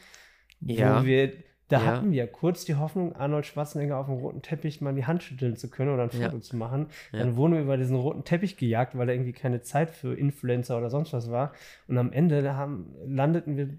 Ja. 0.60 1.04
Wir, 1.04 1.32
da 1.68 1.80
ja. 1.80 1.86
hatten 1.86 2.12
wir 2.12 2.26
kurz 2.28 2.64
die 2.64 2.76
Hoffnung, 2.76 3.16
Arnold 3.16 3.46
Schwarzenegger 3.46 3.98
auf 3.98 4.06
dem 4.06 4.16
roten 4.16 4.42
Teppich 4.42 4.80
mal 4.80 4.94
die 4.94 5.04
Hand 5.04 5.24
schütteln 5.24 5.56
zu 5.56 5.68
können 5.68 5.92
oder 5.92 6.04
ein 6.04 6.10
Foto 6.10 6.36
ja. 6.36 6.40
zu 6.40 6.56
machen. 6.56 6.86
Dann 7.10 7.34
wurden 7.36 7.54
wir 7.54 7.62
über 7.62 7.76
diesen 7.76 7.96
roten 7.96 8.22
Teppich 8.22 8.56
gejagt, 8.56 8.96
weil 8.96 9.08
da 9.08 9.12
irgendwie 9.14 9.32
keine 9.32 9.62
Zeit 9.62 9.90
für 9.90 10.14
Influencer 10.14 10.78
oder 10.78 10.90
sonst 10.90 11.12
was 11.12 11.30
war. 11.30 11.52
Und 11.88 11.98
am 11.98 12.12
Ende 12.12 12.54
haben, 12.54 12.94
landeten 13.04 13.56
wir 13.56 13.70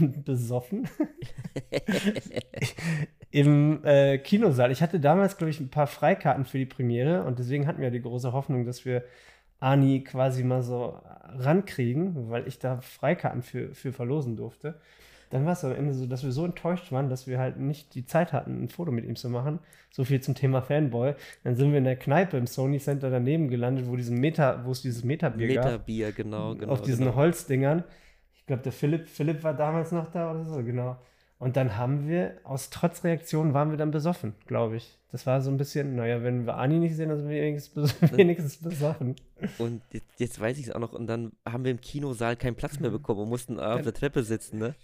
besoffen 0.24 0.88
im 3.32 3.82
äh, 3.84 4.18
Kinosaal. 4.18 4.70
Ich 4.70 4.82
hatte 4.82 5.00
damals, 5.00 5.38
glaube 5.38 5.50
ich, 5.50 5.58
ein 5.58 5.70
paar 5.70 5.86
Freikarten 5.86 6.44
für 6.44 6.58
die 6.58 6.66
Premiere 6.66 7.24
und 7.24 7.38
deswegen 7.38 7.66
hatten 7.66 7.80
wir 7.80 7.90
die 7.90 8.02
große 8.02 8.32
Hoffnung, 8.32 8.66
dass 8.66 8.84
wir 8.84 9.02
Ani 9.58 10.04
quasi 10.04 10.44
mal 10.44 10.62
so 10.62 11.00
rankriegen, 11.38 12.30
weil 12.30 12.46
ich 12.46 12.58
da 12.58 12.80
Freikarten 12.80 13.42
für, 13.42 13.74
für 13.74 13.92
verlosen 13.92 14.36
durfte. 14.36 14.78
Dann 15.30 15.46
war 15.46 15.54
es 15.54 15.64
am 15.64 15.72
Ende 15.74 15.94
so, 15.94 16.06
dass 16.06 16.24
wir 16.24 16.32
so 16.32 16.44
enttäuscht 16.44 16.92
waren, 16.92 17.08
dass 17.08 17.26
wir 17.26 17.38
halt 17.38 17.58
nicht 17.58 17.94
die 17.94 18.04
Zeit 18.04 18.34
hatten, 18.34 18.64
ein 18.64 18.68
Foto 18.68 18.92
mit 18.92 19.06
ihm 19.06 19.16
zu 19.16 19.30
machen. 19.30 19.60
So 19.90 20.04
viel 20.04 20.20
zum 20.20 20.34
Thema 20.34 20.60
Fanboy. 20.60 21.14
Dann 21.42 21.56
sind 21.56 21.70
wir 21.70 21.78
in 21.78 21.84
der 21.84 21.96
Kneipe 21.96 22.36
im 22.36 22.46
Sony 22.46 22.78
Center 22.78 23.08
daneben 23.08 23.48
gelandet, 23.48 23.86
wo 23.88 23.96
diesen 23.96 24.18
Meta, 24.20 24.62
wo 24.66 24.72
es 24.72 24.82
dieses 24.82 25.04
Meta-Bier 25.04 25.54
gab. 25.54 25.64
Meta-Bier, 25.64 26.12
genau, 26.12 26.54
genau. 26.54 26.70
Auf 26.70 26.82
diesen 26.82 27.06
genau. 27.06 27.16
Holzdingern. 27.16 27.82
Ich 28.34 28.44
glaube, 28.44 28.62
der 28.62 28.72
Philipp, 28.72 29.08
Philipp 29.08 29.42
war 29.42 29.54
damals 29.54 29.90
noch 29.90 30.10
da 30.12 30.32
oder 30.32 30.44
so, 30.44 30.62
genau. 30.62 30.98
Und 31.42 31.56
dann 31.56 31.76
haben 31.76 32.06
wir, 32.06 32.36
aus 32.44 32.70
Trotzreaktion 32.70 33.52
waren 33.52 33.72
wir 33.72 33.76
dann 33.76 33.90
besoffen, 33.90 34.34
glaube 34.46 34.76
ich. 34.76 34.96
Das 35.10 35.26
war 35.26 35.40
so 35.40 35.50
ein 35.50 35.56
bisschen, 35.56 35.96
naja, 35.96 36.22
wenn 36.22 36.46
wir 36.46 36.56
Ani 36.56 36.78
nicht 36.78 36.94
sehen, 36.94 37.08
dann 37.08 37.18
sind 37.18 37.28
wir 37.28 37.42
wenigstens, 37.42 38.00
wenigstens 38.16 38.58
besoffen. 38.58 39.16
Und 39.58 39.82
jetzt, 39.90 40.06
jetzt 40.18 40.40
weiß 40.40 40.56
ich 40.58 40.68
es 40.68 40.72
auch 40.72 40.78
noch. 40.78 40.92
Und 40.92 41.08
dann 41.08 41.32
haben 41.44 41.64
wir 41.64 41.72
im 41.72 41.80
Kinosaal 41.80 42.36
keinen 42.36 42.54
Platz 42.54 42.78
mehr 42.78 42.90
bekommen 42.90 43.22
und 43.22 43.28
mussten 43.28 43.58
auf 43.58 43.82
der 43.82 43.92
Treppe 43.92 44.22
sitzen, 44.22 44.58
ne? 44.58 44.76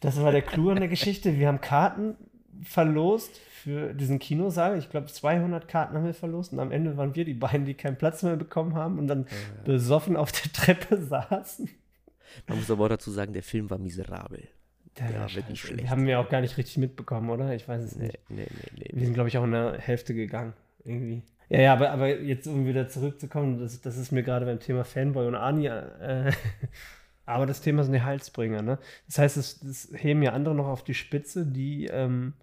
Das 0.00 0.20
war 0.20 0.32
der 0.32 0.42
Clou 0.42 0.70
an 0.70 0.80
der 0.80 0.88
Geschichte. 0.88 1.38
Wir 1.38 1.46
haben 1.46 1.60
Karten 1.60 2.16
verlost 2.64 3.38
für 3.38 3.94
diesen 3.94 4.18
Kinosaal. 4.18 4.78
Ich 4.78 4.90
glaube, 4.90 5.06
200 5.06 5.68
Karten 5.68 5.94
haben 5.94 6.04
wir 6.04 6.14
verlost. 6.14 6.52
Und 6.52 6.58
am 6.58 6.72
Ende 6.72 6.96
waren 6.96 7.14
wir 7.14 7.24
die 7.24 7.34
beiden, 7.34 7.64
die 7.64 7.74
keinen 7.74 7.96
Platz 7.96 8.24
mehr 8.24 8.34
bekommen 8.34 8.74
haben 8.74 8.98
und 8.98 9.06
dann 9.06 9.26
ja. 9.30 9.62
besoffen 9.62 10.16
auf 10.16 10.32
der 10.32 10.50
Treppe 10.50 10.96
saßen. 11.00 11.70
Man 12.48 12.58
muss 12.58 12.72
aber 12.72 12.86
auch 12.86 12.88
dazu 12.88 13.12
sagen, 13.12 13.32
der 13.32 13.44
Film 13.44 13.70
war 13.70 13.78
miserabel. 13.78 14.48
Der 14.98 15.10
ja, 15.10 15.34
wirklich 15.34 15.60
schlecht. 15.60 15.88
Haben 15.88 16.06
wir 16.06 16.20
auch 16.20 16.28
gar 16.28 16.42
nicht 16.42 16.56
richtig 16.58 16.76
mitbekommen, 16.76 17.30
oder? 17.30 17.54
Ich 17.54 17.66
weiß 17.66 17.82
es 17.82 17.96
nicht. 17.96 18.18
Nee, 18.28 18.46
nee, 18.50 18.66
nee, 18.76 18.90
wir 18.92 19.04
sind, 19.04 19.14
glaube 19.14 19.28
ich, 19.28 19.38
auch 19.38 19.44
in 19.44 19.52
der 19.52 19.78
Hälfte 19.78 20.14
gegangen. 20.14 20.52
Irgendwie. 20.84 21.22
Ja, 21.48 21.60
ja, 21.60 21.72
aber, 21.72 21.90
aber 21.90 22.20
jetzt, 22.20 22.46
um 22.46 22.66
wieder 22.66 22.88
zurückzukommen, 22.88 23.58
das, 23.58 23.80
das 23.80 23.96
ist 23.96 24.12
mir 24.12 24.22
gerade 24.22 24.44
beim 24.44 24.60
Thema 24.60 24.84
Fanboy 24.84 25.26
und 25.26 25.34
Ani. 25.34 25.66
Äh, 25.66 26.32
aber 27.26 27.46
das 27.46 27.62
Thema 27.62 27.84
sind 27.84 27.94
die 27.94 28.02
Halsbringer, 28.02 28.60
ne? 28.60 28.78
Das 29.06 29.18
heißt, 29.18 29.36
es, 29.38 29.60
das 29.60 29.90
heben 29.94 30.22
ja 30.22 30.32
andere 30.32 30.54
noch 30.54 30.66
auf 30.66 30.84
die 30.84 30.94
Spitze, 30.94 31.46
die 31.46 31.86
ähm, 31.86 32.34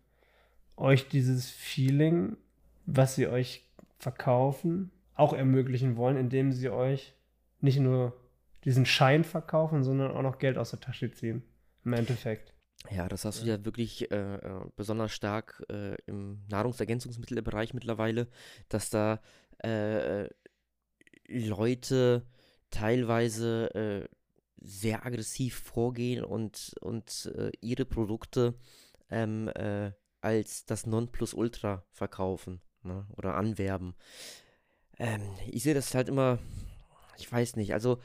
euch 0.75 1.07
dieses 1.07 1.51
Feeling, 1.51 2.35
was 2.87 3.15
sie 3.15 3.27
euch 3.27 3.63
verkaufen, 3.99 4.89
auch 5.13 5.33
ermöglichen 5.33 5.97
wollen, 5.97 6.17
indem 6.17 6.51
sie 6.51 6.69
euch 6.69 7.13
nicht 7.61 7.79
nur 7.79 8.15
diesen 8.63 8.85
Schein 8.85 9.23
verkaufen, 9.23 9.83
sondern 9.83 10.11
auch 10.11 10.21
noch 10.23 10.39
Geld 10.39 10.57
aus 10.57 10.71
der 10.71 10.79
Tasche 10.79 11.11
ziehen 11.11 11.43
im 11.83 11.93
Endeffekt. 11.93 12.53
Ja, 12.89 13.09
das 13.09 13.25
hast 13.25 13.43
du 13.43 13.47
ja 13.47 13.63
wirklich 13.65 14.09
äh, 14.11 14.35
äh, 14.35 14.61
besonders 14.75 15.11
stark 15.11 15.63
äh, 15.69 15.95
im 16.05 16.43
Nahrungsergänzungsmittelbereich 16.49 17.73
mittlerweile, 17.73 18.27
dass 18.69 18.89
da 18.89 19.21
äh, 19.59 20.29
Leute 21.27 22.25
teilweise 22.69 23.73
äh, 23.75 24.15
sehr 24.61 25.05
aggressiv 25.05 25.59
vorgehen 25.59 26.23
und, 26.23 26.73
und 26.81 27.31
äh, 27.35 27.51
ihre 27.61 27.85
Produkte 27.85 28.55
ähm, 29.09 29.51
als 30.21 30.65
das 30.65 30.85
Nonplusultra 30.85 31.83
verkaufen 31.91 32.61
ne? 32.83 33.05
oder 33.17 33.35
anwerben. 33.35 33.95
Ähm, 34.97 35.21
ich 35.47 35.63
sehe 35.63 35.73
das 35.73 35.93
halt 35.95 36.09
immer, 36.09 36.39
ich 37.17 37.31
weiß 37.31 37.55
nicht, 37.55 37.73
also 37.73 37.99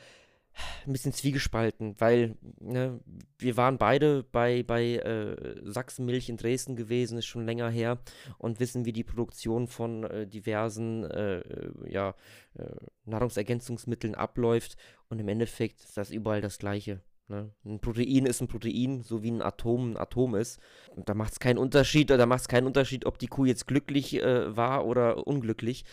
ein 0.86 0.92
bisschen 0.92 1.12
zwiegespalten, 1.12 1.94
weil 1.98 2.36
ne, 2.60 3.00
wir 3.38 3.56
waren 3.56 3.78
beide 3.78 4.22
bei, 4.22 4.62
bei 4.62 4.96
äh, 4.96 5.56
Sachsenmilch 5.62 6.28
in 6.28 6.36
Dresden 6.36 6.76
gewesen, 6.76 7.18
ist 7.18 7.26
schon 7.26 7.46
länger 7.46 7.70
her 7.70 7.98
und 8.38 8.60
wissen, 8.60 8.84
wie 8.84 8.92
die 8.92 9.04
Produktion 9.04 9.66
von 9.66 10.04
äh, 10.04 10.26
diversen 10.26 11.04
äh, 11.04 11.42
ja, 11.88 12.14
äh, 12.54 12.64
Nahrungsergänzungsmitteln 13.04 14.14
abläuft 14.14 14.76
und 15.08 15.18
im 15.18 15.28
Endeffekt 15.28 15.80
ist 15.80 15.96
das 15.96 16.10
überall 16.10 16.40
das 16.40 16.58
Gleiche. 16.58 17.00
Ne? 17.28 17.50
Ein 17.64 17.80
Protein 17.80 18.26
ist 18.26 18.42
ein 18.42 18.48
Protein, 18.48 19.02
so 19.02 19.22
wie 19.22 19.30
ein 19.30 19.40
Atom 19.40 19.92
ein 19.92 19.96
Atom 19.96 20.34
ist. 20.34 20.60
Und 20.94 21.08
da 21.08 21.14
macht 21.14 21.32
es 21.32 21.40
keinen 21.40 21.58
Unterschied, 21.58 22.10
oder 22.10 22.26
macht 22.26 22.42
es 22.42 22.48
keinen 22.48 22.66
Unterschied, 22.66 23.06
ob 23.06 23.18
die 23.18 23.28
Kuh 23.28 23.46
jetzt 23.46 23.66
glücklich 23.66 24.22
äh, 24.22 24.54
war 24.54 24.84
oder 24.84 25.26
unglücklich. 25.26 25.84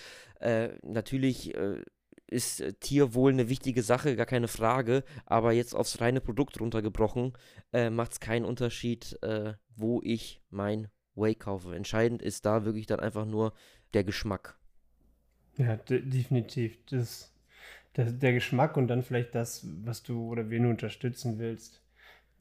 Äh, 0.41 0.69
natürlich 0.83 1.55
ist 2.31 2.61
äh, 2.61 2.73
Tierwohl 2.73 3.31
eine 3.31 3.49
wichtige 3.49 3.83
Sache, 3.83 4.15
gar 4.15 4.25
keine 4.25 4.47
Frage. 4.47 5.03
Aber 5.25 5.51
jetzt 5.51 5.75
aufs 5.75 6.01
reine 6.01 6.21
Produkt 6.21 6.59
runtergebrochen, 6.59 7.33
äh, 7.73 7.89
macht 7.89 8.13
es 8.13 8.19
keinen 8.19 8.45
Unterschied, 8.45 9.17
äh, 9.21 9.53
wo 9.75 10.01
ich 10.03 10.41
mein 10.49 10.87
Whey 11.15 11.35
kaufe. 11.35 11.75
Entscheidend 11.75 12.21
ist 12.21 12.45
da 12.45 12.65
wirklich 12.65 12.87
dann 12.87 12.99
einfach 12.99 13.25
nur 13.25 13.53
der 13.93 14.03
Geschmack. 14.03 14.57
Ja, 15.57 15.75
de 15.75 16.01
definitiv. 16.01 16.77
Das, 16.89 17.33
das, 17.93 18.17
der 18.17 18.33
Geschmack 18.33 18.77
und 18.77 18.87
dann 18.87 19.03
vielleicht 19.03 19.35
das, 19.35 19.67
was 19.83 20.01
du 20.01 20.29
oder 20.29 20.49
wen 20.49 20.63
du 20.63 20.69
unterstützen 20.69 21.37
willst 21.39 21.80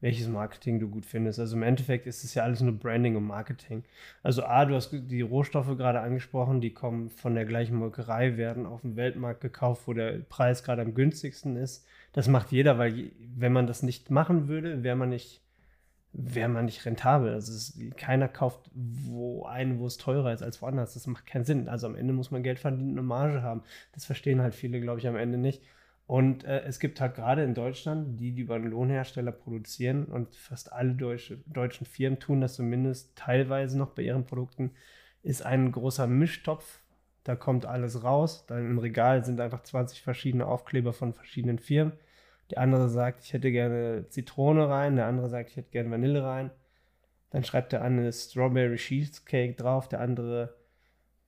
welches 0.01 0.27
Marketing 0.27 0.79
du 0.79 0.89
gut 0.89 1.05
findest. 1.05 1.39
Also 1.39 1.55
im 1.55 1.63
Endeffekt 1.63 2.07
ist 2.07 2.23
es 2.23 2.33
ja 2.33 2.43
alles 2.43 2.61
nur 2.61 2.73
Branding 2.73 3.15
und 3.15 3.25
Marketing. 3.25 3.83
Also 4.23 4.43
A, 4.43 4.65
du 4.65 4.75
hast 4.75 4.91
die 4.91 5.21
Rohstoffe 5.21 5.77
gerade 5.77 6.01
angesprochen, 6.01 6.59
die 6.59 6.73
kommen 6.73 7.09
von 7.09 7.35
der 7.35 7.45
gleichen 7.45 7.75
Molkerei, 7.75 8.35
werden 8.35 8.65
auf 8.65 8.81
dem 8.81 8.95
Weltmarkt 8.95 9.41
gekauft, 9.41 9.83
wo 9.85 9.93
der 9.93 10.19
Preis 10.19 10.63
gerade 10.63 10.81
am 10.81 10.95
günstigsten 10.95 11.55
ist. 11.55 11.85
Das 12.13 12.27
macht 12.27 12.51
jeder, 12.51 12.77
weil 12.77 13.11
wenn 13.35 13.53
man 13.53 13.67
das 13.67 13.83
nicht 13.83 14.09
machen 14.09 14.47
würde, 14.47 14.83
wäre 14.83 14.95
man 14.95 15.09
nicht 15.09 15.41
wäre 16.13 16.49
man 16.49 16.65
nicht 16.65 16.85
rentabel. 16.85 17.33
Also 17.33 17.53
es, 17.53 17.79
keiner 17.95 18.27
kauft 18.27 18.69
wo 18.73 19.45
ein, 19.45 19.79
wo 19.79 19.85
es 19.85 19.97
teurer 19.97 20.33
ist 20.33 20.43
als 20.43 20.61
woanders. 20.61 20.93
Das 20.93 21.07
macht 21.07 21.25
keinen 21.25 21.45
Sinn. 21.45 21.69
Also 21.69 21.87
am 21.87 21.95
Ende 21.95 22.13
muss 22.13 22.31
man 22.31 22.43
Geld 22.43 22.59
verdienen 22.59 22.91
und 22.91 22.97
eine 22.97 23.07
Marge 23.07 23.41
haben. 23.43 23.63
Das 23.93 24.05
verstehen 24.05 24.41
halt 24.41 24.53
viele, 24.53 24.81
glaube 24.81 24.99
ich, 24.99 25.07
am 25.07 25.15
Ende 25.15 25.37
nicht. 25.37 25.61
Und 26.07 26.43
äh, 26.43 26.63
es 26.63 26.79
gibt 26.79 26.99
halt 26.99 27.15
gerade 27.15 27.43
in 27.43 27.53
Deutschland 27.53 28.19
die, 28.19 28.33
die 28.33 28.41
über 28.41 28.55
einen 28.55 28.69
Lohnhersteller 28.69 29.31
produzieren 29.31 30.05
und 30.05 30.35
fast 30.35 30.73
alle 30.73 30.93
deutsche, 30.93 31.37
deutschen 31.45 31.85
Firmen 31.85 32.19
tun 32.19 32.41
das 32.41 32.55
zumindest 32.55 33.15
teilweise 33.15 33.77
noch 33.77 33.91
bei 33.91 34.03
ihren 34.03 34.25
Produkten, 34.25 34.71
ist 35.23 35.45
ein 35.45 35.71
großer 35.71 36.07
Mischtopf. 36.07 36.81
Da 37.23 37.35
kommt 37.35 37.65
alles 37.65 38.03
raus. 38.03 38.45
Dann 38.47 38.65
im 38.65 38.79
Regal 38.79 39.23
sind 39.23 39.39
einfach 39.39 39.61
20 39.63 40.01
verschiedene 40.01 40.47
Aufkleber 40.47 40.91
von 40.91 41.13
verschiedenen 41.13 41.59
Firmen. 41.59 41.93
Der 42.49 42.59
andere 42.59 42.89
sagt, 42.89 43.23
ich 43.23 43.33
hätte 43.33 43.51
gerne 43.51 44.07
Zitrone 44.09 44.67
rein. 44.67 44.95
Der 44.95 45.05
andere 45.05 45.29
sagt, 45.29 45.51
ich 45.51 45.57
hätte 45.57 45.71
gerne 45.71 45.91
Vanille 45.91 46.23
rein. 46.23 46.51
Dann 47.29 47.43
schreibt 47.43 47.71
der 47.71 47.81
eine 47.81 48.11
Strawberry 48.11 48.75
Cheesecake 48.75 49.53
drauf. 49.53 49.87
Der 49.87 50.01
andere 50.01 50.55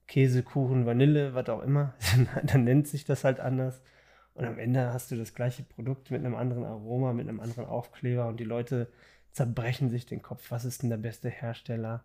Käse, 0.08 0.44
Kuchen, 0.44 0.86
Vanille, 0.86 1.34
was 1.34 1.48
auch 1.50 1.62
immer. 1.62 1.94
dann 2.44 2.65
nennt 2.65 2.88
sich 2.88 3.06
das 3.06 3.24
halt 3.24 3.39
anders. 3.39 3.82
Und 4.33 4.45
am 4.45 4.57
Ende 4.57 4.91
hast 4.91 5.11
du 5.11 5.15
das 5.15 5.35
gleiche 5.35 5.63
Produkt 5.63 6.09
mit 6.09 6.25
einem 6.25 6.35
anderen 6.35 6.65
Aroma, 6.65 7.13
mit 7.13 7.27
einem 7.27 7.39
anderen 7.39 7.65
Aufkleber 7.65 8.27
und 8.27 8.39
die 8.39 8.45
Leute 8.45 8.87
zerbrechen 9.31 9.89
sich 9.89 10.05
den 10.05 10.21
Kopf. 10.21 10.49
Was 10.51 10.65
ist 10.65 10.81
denn 10.81 10.89
der 10.89 10.97
beste 10.97 11.29
Hersteller? 11.29 12.03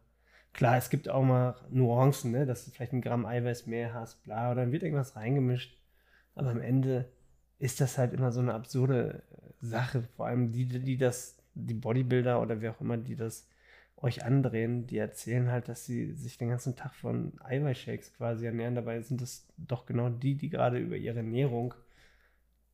Klar, 0.53 0.77
es 0.77 0.91
gibt 0.91 1.09
auch 1.09 1.23
mal 1.23 1.57
Nuancen, 1.71 2.33
ne? 2.33 2.47
dass 2.47 2.65
du 2.65 2.71
vielleicht 2.71 2.93
ein 2.93 3.03
Gramm 3.03 3.27
Eiweiß 3.27 3.67
mehr 3.67 3.95
hast, 3.95 4.23
bla, 4.25 4.51
oder 4.51 4.63
dann 4.63 4.73
wird 4.73 4.83
irgendwas 4.83 5.17
reingemischt. 5.17 5.79
Aber 6.35 6.51
am 6.51 6.61
Ende 6.61 7.11
ist 7.59 7.81
das 7.81 7.99
halt 7.99 8.13
immer 8.13 8.33
so 8.33 8.41
eine 8.41 8.55
absurde 8.55 9.23
Sache. 9.61 10.03
Vor 10.17 10.27
allem 10.27 10.53
die, 10.53 10.67
die 10.67 10.97
das, 10.97 11.39
die 11.55 11.75
Bodybuilder 11.75 12.41
oder 12.41 12.61
wer 12.61 12.73
auch 12.73 12.81
immer, 12.81 12.97
die 12.97 13.17
das 13.17 13.49
euch 13.97 14.25
andrehen, 14.25 14.87
die 14.87 14.99
erzählen 14.99 15.51
halt, 15.51 15.69
dass 15.69 15.85
sie 15.85 16.13
sich 16.13 16.39
den 16.39 16.51
ganzen 16.51 16.77
Tag 16.77 16.95
von 16.95 17.33
Eiweißshakes 17.41 18.15
quasi 18.15 18.47
ernähren. 18.47 18.77
Dabei 18.77 19.01
sind 19.03 19.21
es 19.23 19.49
doch 19.57 19.87
genau 19.87 20.09
die, 20.09 20.37
die 20.37 20.51
gerade 20.51 20.79
über 20.79 20.97
ihre 20.97 21.19
Ernährung 21.19 21.75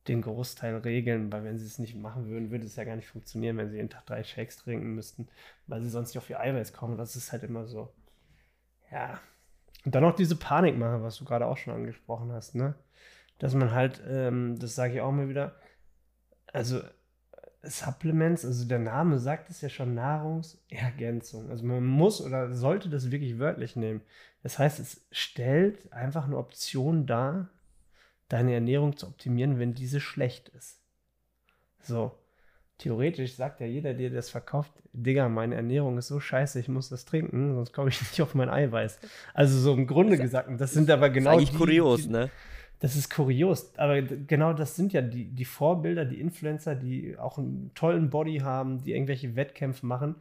den 0.07 0.21
Großteil 0.21 0.77
regeln, 0.77 1.31
weil 1.31 1.43
wenn 1.43 1.57
sie 1.57 1.65
es 1.65 1.79
nicht 1.79 1.95
machen 1.95 2.27
würden, 2.27 2.51
würde 2.51 2.65
es 2.65 2.75
ja 2.75 2.83
gar 2.83 2.95
nicht 2.95 3.07
funktionieren, 3.07 3.57
wenn 3.57 3.69
sie 3.69 3.77
jeden 3.77 3.89
Tag 3.89 4.05
drei 4.05 4.23
Shakes 4.23 4.57
trinken 4.57 4.93
müssten, 4.93 5.27
weil 5.67 5.81
sie 5.81 5.89
sonst 5.89 6.09
nicht 6.09 6.19
auf 6.19 6.29
ihr 6.29 6.39
Eiweiß 6.39 6.73
kommen. 6.73 6.97
Das 6.97 7.15
ist 7.15 7.31
halt 7.31 7.43
immer 7.43 7.65
so. 7.65 7.91
Ja. 8.91 9.19
Und 9.83 9.93
dann 9.95 10.03
noch 10.03 10.15
diese 10.15 10.35
Panikmache, 10.35 11.01
was 11.01 11.17
du 11.17 11.25
gerade 11.25 11.45
auch 11.45 11.57
schon 11.57 11.73
angesprochen 11.73 12.31
hast, 12.31 12.55
ne? 12.55 12.75
Dass 13.39 13.53
man 13.53 13.71
halt, 13.71 14.01
ähm, 14.07 14.57
das 14.59 14.75
sage 14.75 14.93
ich 14.93 15.01
auch 15.01 15.11
mal 15.11 15.29
wieder, 15.29 15.55
also 16.53 16.81
Supplements, 17.63 18.45
also 18.45 18.67
der 18.67 18.79
Name 18.79 19.19
sagt 19.19 19.49
es 19.49 19.61
ja 19.61 19.69
schon, 19.69 19.95
Nahrungsergänzung. 19.95 21.49
Also 21.49 21.65
man 21.65 21.83
muss 21.83 22.21
oder 22.21 22.53
sollte 22.53 22.89
das 22.89 23.11
wirklich 23.11 23.39
wörtlich 23.39 23.75
nehmen. 23.75 24.01
Das 24.43 24.59
heißt, 24.59 24.79
es 24.79 25.05
stellt 25.11 25.91
einfach 25.91 26.25
eine 26.25 26.37
Option 26.37 27.05
dar, 27.05 27.49
deine 28.27 28.53
Ernährung 28.53 28.97
zu 28.97 29.07
optimieren, 29.07 29.59
wenn 29.59 29.73
diese 29.73 29.99
schlecht 29.99 30.49
ist. 30.49 30.79
So, 31.81 32.11
theoretisch 32.77 33.35
sagt 33.35 33.61
ja 33.61 33.67
jeder, 33.67 33.93
der 33.93 34.09
das 34.09 34.29
verkauft, 34.29 34.71
Digga, 34.93 35.29
meine 35.29 35.55
Ernährung 35.55 35.97
ist 35.97 36.07
so 36.07 36.19
scheiße, 36.19 36.59
ich 36.59 36.67
muss 36.67 36.89
das 36.89 37.05
trinken, 37.05 37.53
sonst 37.53 37.73
komme 37.73 37.89
ich 37.89 37.99
nicht 38.01 38.21
auf 38.21 38.33
mein 38.35 38.49
Eiweiß. 38.49 38.99
Also 39.33 39.59
so 39.59 39.73
im 39.73 39.87
Grunde 39.87 40.17
gesagt, 40.17 40.49
das 40.59 40.73
sind 40.73 40.89
aber 40.89 41.09
genau 41.09 41.33
das 41.33 41.43
ist 41.43 41.53
die, 41.53 41.57
kurios, 41.57 42.01
die, 42.03 42.09
ne? 42.09 42.31
Das 42.79 42.95
ist 42.95 43.09
kurios, 43.09 43.71
aber 43.77 44.01
genau 44.01 44.53
das 44.53 44.75
sind 44.75 44.91
ja 44.91 45.01
die, 45.01 45.25
die 45.25 45.45
Vorbilder, 45.45 46.03
die 46.05 46.19
Influencer, 46.19 46.75
die 46.75 47.17
auch 47.17 47.37
einen 47.37 47.71
tollen 47.73 48.09
Body 48.09 48.39
haben, 48.39 48.83
die 48.83 48.91
irgendwelche 48.91 49.35
Wettkämpfe 49.35 49.85
machen, 49.85 50.15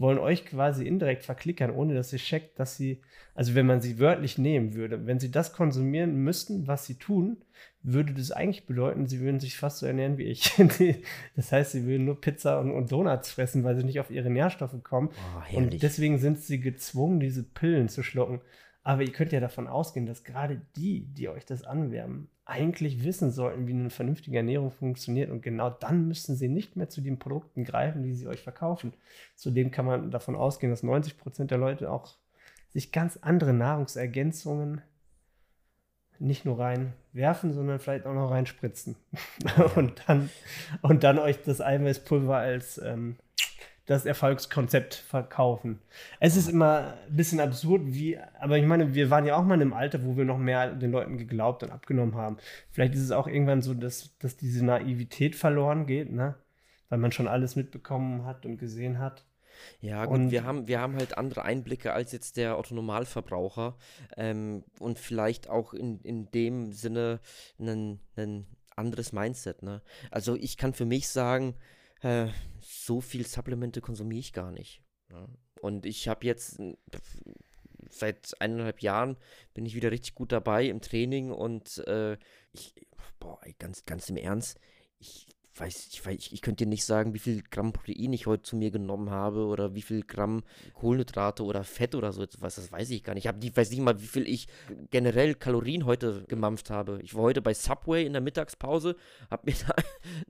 wollen 0.00 0.18
euch 0.18 0.46
quasi 0.46 0.86
indirekt 0.86 1.24
verklickern, 1.24 1.70
ohne 1.70 1.94
dass 1.94 2.12
ihr 2.12 2.18
checkt, 2.18 2.58
dass 2.58 2.76
sie, 2.76 3.02
also 3.34 3.54
wenn 3.54 3.66
man 3.66 3.82
sie 3.82 3.98
wörtlich 3.98 4.38
nehmen 4.38 4.74
würde, 4.74 5.06
wenn 5.06 5.20
sie 5.20 5.30
das 5.30 5.52
konsumieren 5.52 6.16
müssten, 6.16 6.66
was 6.66 6.86
sie 6.86 6.94
tun, 6.94 7.36
würde 7.82 8.14
das 8.14 8.32
eigentlich 8.32 8.66
bedeuten, 8.66 9.06
sie 9.06 9.20
würden 9.20 9.40
sich 9.40 9.58
fast 9.58 9.78
so 9.78 9.86
ernähren 9.86 10.16
wie 10.16 10.24
ich. 10.24 10.52
das 11.36 11.52
heißt, 11.52 11.72
sie 11.72 11.84
würden 11.84 12.06
nur 12.06 12.18
Pizza 12.18 12.60
und, 12.60 12.70
und, 12.72 12.90
Donuts 12.90 13.32
fressen, 13.32 13.62
weil 13.62 13.76
sie 13.76 13.84
nicht 13.84 14.00
auf 14.00 14.10
ihre 14.10 14.30
Nährstoffe 14.30 14.82
kommen. 14.82 15.10
Oh, 15.52 15.58
und 15.58 15.82
deswegen 15.82 16.18
sind 16.18 16.40
sie 16.40 16.60
gezwungen, 16.60 17.20
diese 17.20 17.42
Pillen 17.42 17.90
zu 17.90 18.02
schlucken. 18.02 18.40
Aber 18.82 19.02
ihr 19.02 19.12
könnt 19.12 19.32
ja 19.32 19.40
davon 19.40 19.66
ausgehen, 19.66 20.06
dass 20.06 20.24
gerade 20.24 20.62
die, 20.76 21.04
die 21.12 21.28
euch 21.28 21.44
das 21.44 21.62
anwerben, 21.62 22.30
eigentlich 22.50 23.04
wissen 23.04 23.30
sollten, 23.30 23.66
wie 23.68 23.72
eine 23.72 23.90
vernünftige 23.90 24.36
Ernährung 24.36 24.70
funktioniert. 24.70 25.30
Und 25.30 25.40
genau 25.42 25.70
dann 25.70 26.08
müssen 26.08 26.34
sie 26.36 26.48
nicht 26.48 26.76
mehr 26.76 26.88
zu 26.88 27.00
den 27.00 27.18
Produkten 27.18 27.64
greifen, 27.64 28.02
die 28.02 28.14
sie 28.14 28.26
euch 28.26 28.42
verkaufen. 28.42 28.92
Zudem 29.36 29.70
kann 29.70 29.86
man 29.86 30.10
davon 30.10 30.34
ausgehen, 30.34 30.70
dass 30.70 30.82
90 30.82 31.16
Prozent 31.16 31.50
der 31.50 31.58
Leute 31.58 31.90
auch 31.90 32.16
sich 32.68 32.92
ganz 32.92 33.18
andere 33.22 33.52
Nahrungsergänzungen 33.52 34.82
nicht 36.18 36.44
nur 36.44 36.58
reinwerfen, 36.58 37.52
sondern 37.52 37.78
vielleicht 37.78 38.06
auch 38.06 38.14
noch 38.14 38.30
reinspritzen. 38.30 38.96
und, 39.76 40.02
dann, 40.06 40.28
und 40.82 41.04
dann 41.04 41.18
euch 41.18 41.42
das 41.42 41.60
Eiweißpulver 41.60 42.36
als 42.36 42.78
ähm, 42.78 43.16
das 43.90 44.06
Erfolgskonzept 44.06 44.94
verkaufen. 44.94 45.80
Es 46.20 46.36
ist 46.36 46.48
immer 46.48 46.94
ein 47.08 47.16
bisschen 47.16 47.40
absurd, 47.40 47.82
wie, 47.86 48.16
aber 48.38 48.56
ich 48.56 48.64
meine, 48.64 48.94
wir 48.94 49.10
waren 49.10 49.26
ja 49.26 49.34
auch 49.34 49.42
mal 49.42 49.56
in 49.56 49.62
einem 49.62 49.72
Alter, 49.72 50.04
wo 50.04 50.16
wir 50.16 50.24
noch 50.24 50.38
mehr 50.38 50.72
den 50.72 50.92
Leuten 50.92 51.18
geglaubt 51.18 51.64
und 51.64 51.72
abgenommen 51.72 52.14
haben. 52.14 52.36
Vielleicht 52.70 52.94
ist 52.94 53.00
es 53.00 53.10
auch 53.10 53.26
irgendwann 53.26 53.62
so, 53.62 53.74
dass, 53.74 54.16
dass 54.18 54.36
diese 54.36 54.64
Naivität 54.64 55.34
verloren 55.34 55.86
geht, 55.86 56.12
ne? 56.12 56.36
Weil 56.88 57.00
man 57.00 57.10
schon 57.10 57.26
alles 57.26 57.56
mitbekommen 57.56 58.24
hat 58.24 58.46
und 58.46 58.58
gesehen 58.58 59.00
hat. 59.00 59.24
Ja, 59.80 60.04
gut, 60.04 60.14
und 60.14 60.30
wir 60.30 60.44
haben, 60.44 60.68
wir 60.68 60.80
haben 60.80 60.94
halt 60.94 61.18
andere 61.18 61.42
Einblicke 61.42 61.92
als 61.92 62.12
jetzt 62.12 62.36
der 62.36 62.58
Autonomalverbraucher 62.58 63.74
ähm, 64.16 64.62
und 64.78 65.00
vielleicht 65.00 65.50
auch 65.50 65.74
in, 65.74 65.98
in 66.02 66.30
dem 66.30 66.70
Sinne 66.70 67.18
ein 67.58 68.46
anderes 68.76 69.12
Mindset. 69.12 69.64
Ne? 69.64 69.82
Also 70.12 70.36
ich 70.36 70.56
kann 70.56 70.74
für 70.74 70.86
mich 70.86 71.08
sagen, 71.08 71.56
äh, 72.00 72.28
so 72.60 73.00
viel 73.00 73.26
Supplemente 73.26 73.80
konsumiere 73.80 74.20
ich 74.20 74.32
gar 74.32 74.50
nicht. 74.50 74.82
Ne? 75.08 75.28
Und 75.60 75.86
ich 75.86 76.08
habe 76.08 76.24
jetzt 76.26 76.60
seit 77.90 78.40
eineinhalb 78.40 78.80
Jahren 78.82 79.16
bin 79.54 79.66
ich 79.66 79.74
wieder 79.74 79.90
richtig 79.90 80.14
gut 80.14 80.32
dabei 80.32 80.66
im 80.66 80.80
Training 80.80 81.30
und 81.30 81.78
äh, 81.86 82.16
ich, 82.52 82.74
boah, 83.18 83.40
ganz, 83.58 83.84
ganz 83.84 84.08
im 84.08 84.16
Ernst, 84.16 84.58
ich 84.98 85.26
weiß, 85.54 85.88
ich, 85.92 86.04
weiß, 86.04 86.28
ich, 86.32 86.42
könnte 86.42 86.64
dir 86.64 86.68
nicht 86.68 86.84
sagen, 86.84 87.12
wie 87.12 87.18
viel 87.18 87.42
Gramm 87.42 87.72
Protein 87.72 88.12
ich 88.12 88.26
heute 88.26 88.42
zu 88.42 88.56
mir 88.56 88.70
genommen 88.70 89.10
habe 89.10 89.46
oder 89.46 89.74
wie 89.74 89.82
viel 89.82 90.02
Gramm 90.02 90.42
Kohlenhydrate 90.74 91.42
oder 91.42 91.64
Fett 91.64 91.94
oder 91.94 92.12
so 92.12 92.22
etwas. 92.22 92.54
Das 92.54 92.70
weiß 92.70 92.90
ich 92.90 93.02
gar 93.02 93.14
nicht. 93.14 93.24
Ich 93.24 93.28
hab, 93.28 93.56
weiß 93.56 93.70
nicht 93.70 93.80
mal, 93.80 94.00
wie 94.00 94.06
viel 94.06 94.28
ich 94.28 94.46
generell 94.90 95.34
Kalorien 95.34 95.86
heute 95.86 96.24
gemampft 96.28 96.70
habe. 96.70 97.00
Ich 97.02 97.14
war 97.14 97.22
heute 97.22 97.42
bei 97.42 97.54
Subway 97.54 98.06
in 98.06 98.12
der 98.12 98.22
Mittagspause, 98.22 98.96
habe 99.30 99.50
mir 99.50 99.56
da 99.66 99.74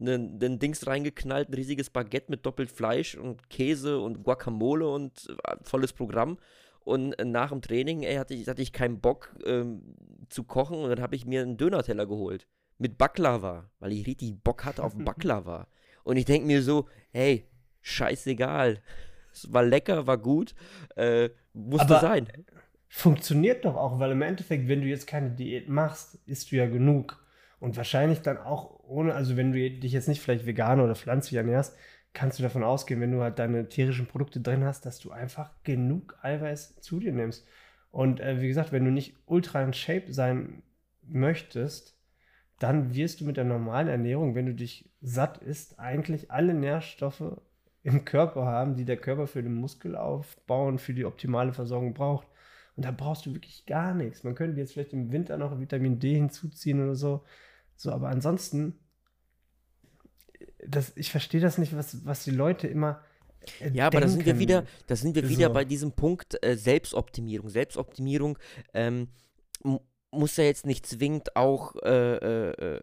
einen 0.01 0.59
Dings 0.59 0.87
reingeknallt, 0.87 1.51
ein 1.51 1.55
riesiges 1.55 1.91
Baguette 1.91 2.31
mit 2.31 2.47
doppelt 2.47 2.71
Fleisch 2.71 3.15
und 3.15 3.51
Käse 3.51 4.01
und 4.01 4.25
Guacamole 4.25 4.89
und 4.89 5.29
äh, 5.45 5.57
volles 5.63 5.93
Programm. 5.93 6.39
Und 6.83 7.15
nach 7.23 7.51
dem 7.51 7.61
Training, 7.61 8.03
ey, 8.03 8.17
hatte 8.17 8.35
ich, 8.35 8.49
hatte 8.49 8.63
ich 8.63 8.73
keinen 8.73 9.01
Bock 9.01 9.37
ähm, 9.45 9.95
zu 10.31 10.45
kochen 10.45 10.79
und 10.79 10.89
dann 10.89 11.03
habe 11.03 11.15
ich 11.15 11.27
mir 11.27 11.43
einen 11.43 11.59
Dönerteller 11.59 12.07
geholt 12.07 12.47
mit 12.81 12.99
Baklava, 12.99 13.71
weil 13.79 13.93
ich 13.93 14.07
richtig 14.07 14.43
Bock 14.43 14.65
hatte 14.65 14.83
auf 14.83 14.95
Baklava. 15.05 15.69
Und 16.03 16.17
ich 16.17 16.25
denke 16.25 16.47
mir 16.47 16.63
so, 16.63 16.89
hey, 17.13 17.47
scheißegal. 17.83 18.81
Es 19.33 19.53
war 19.53 19.63
lecker, 19.63 20.07
war 20.07 20.19
gut, 20.19 20.55
äh, 20.97 21.31
musste 21.53 21.95
Aber 21.95 22.01
sein. 22.01 22.29
Funktioniert 22.89 23.65
doch 23.65 23.77
auch, 23.77 24.01
weil 24.01 24.11
im 24.11 24.23
Endeffekt, 24.23 24.67
wenn 24.67 24.81
du 24.81 24.89
jetzt 24.89 25.07
keine 25.07 25.31
Diät 25.31 25.69
machst, 25.69 26.19
isst 26.27 26.51
du 26.51 26.57
ja 26.57 26.67
genug. 26.67 27.25
Und 27.61 27.77
wahrscheinlich 27.77 28.23
dann 28.23 28.39
auch 28.39 28.81
ohne, 28.81 29.15
also 29.15 29.37
wenn 29.37 29.53
du 29.53 29.71
dich 29.71 29.93
jetzt 29.93 30.09
nicht 30.09 30.21
vielleicht 30.21 30.47
vegan 30.47 30.81
oder 30.81 30.97
pflanzlich 30.97 31.37
ernährst, 31.37 31.77
kannst 32.13 32.39
du 32.39 32.43
davon 32.43 32.65
ausgehen, 32.65 33.01
wenn 33.01 33.13
du 33.13 33.21
halt 33.21 33.39
deine 33.39 33.69
tierischen 33.69 34.07
Produkte 34.07 34.41
drin 34.41 34.65
hast, 34.65 34.87
dass 34.87 34.99
du 34.99 35.13
einfach 35.13 35.53
genug 35.63 36.19
Eiweiß 36.23 36.81
zu 36.81 36.99
dir 36.99 37.13
nimmst. 37.13 37.47
Und 37.91 38.21
äh, 38.21 38.41
wie 38.41 38.49
gesagt, 38.49 38.73
wenn 38.73 38.85
du 38.85 38.91
nicht 38.91 39.15
ultra 39.27 39.63
in 39.63 39.73
Shape 39.73 40.13
sein 40.13 40.63
möchtest, 41.03 42.00
dann 42.61 42.95
wirst 42.95 43.21
du 43.21 43.25
mit 43.25 43.39
der 43.39 43.45
normalen 43.45 43.89
Ernährung, 43.89 44.35
wenn 44.35 44.45
du 44.47 44.55
dich 44.55 44.89
satt 45.01 45.39
isst, 45.39 45.81
eigentlich 45.81 46.31
alle 46.31 46.53
Nährstoffe 46.53 47.41
im 47.83 48.05
Körper 48.05 48.45
haben, 48.45 48.77
die 48.77 48.85
der 48.85 48.99
Körper 48.99 49.27
für 49.27 49.43
den 49.43 49.55
Muskelaufbau 49.55 50.69
und 50.69 50.79
für 50.79 50.93
die 50.93 51.07
optimale 51.07 51.55
Versorgung 51.55 51.95
braucht. 51.95 52.29
Und 52.77 52.85
da 52.85 52.91
brauchst 52.91 53.25
du 53.25 53.33
wirklich 53.33 53.65
gar 53.65 53.95
nichts. 53.95 54.25
Man 54.25 54.35
könnte 54.35 54.61
jetzt 54.61 54.75
vielleicht 54.75 54.93
im 54.93 55.11
Winter 55.11 55.39
noch 55.39 55.59
Vitamin 55.59 55.99
D 55.99 56.15
hinzuziehen 56.15 56.83
oder 56.83 56.95
so. 56.95 57.25
So, 57.77 57.93
aber 57.93 58.09
ansonsten, 58.09 58.79
das, 60.67 60.95
ich 60.97 61.11
verstehe 61.11 61.41
das 61.41 61.57
nicht, 61.57 61.75
was, 61.75 62.05
was 62.05 62.25
die 62.25 62.31
Leute 62.31 62.69
immer. 62.69 63.01
Äh, 63.61 63.71
ja, 63.71 63.87
aber 63.87 64.03
da 64.03 64.09
sind 64.09 64.27
wir 64.27 64.39
wieder, 64.39 64.67
da 64.87 64.97
sind 64.97 65.15
wir 65.15 65.23
so. 65.23 65.31
wieder 65.31 65.49
bei 65.49 65.65
diesem 65.65 65.93
Punkt 65.93 66.37
äh, 66.45 66.57
Selbstoptimierung. 66.57 67.49
Selbstoptimierung 67.49 68.39
ähm, 68.75 69.09
muss 70.11 70.37
ja 70.37 70.45
jetzt 70.45 70.67
nicht 70.67 70.87
zwingend 70.87 71.37
auch 71.37 71.75
äh, 71.83 72.17
äh, 72.17 72.77
äh 72.77 72.81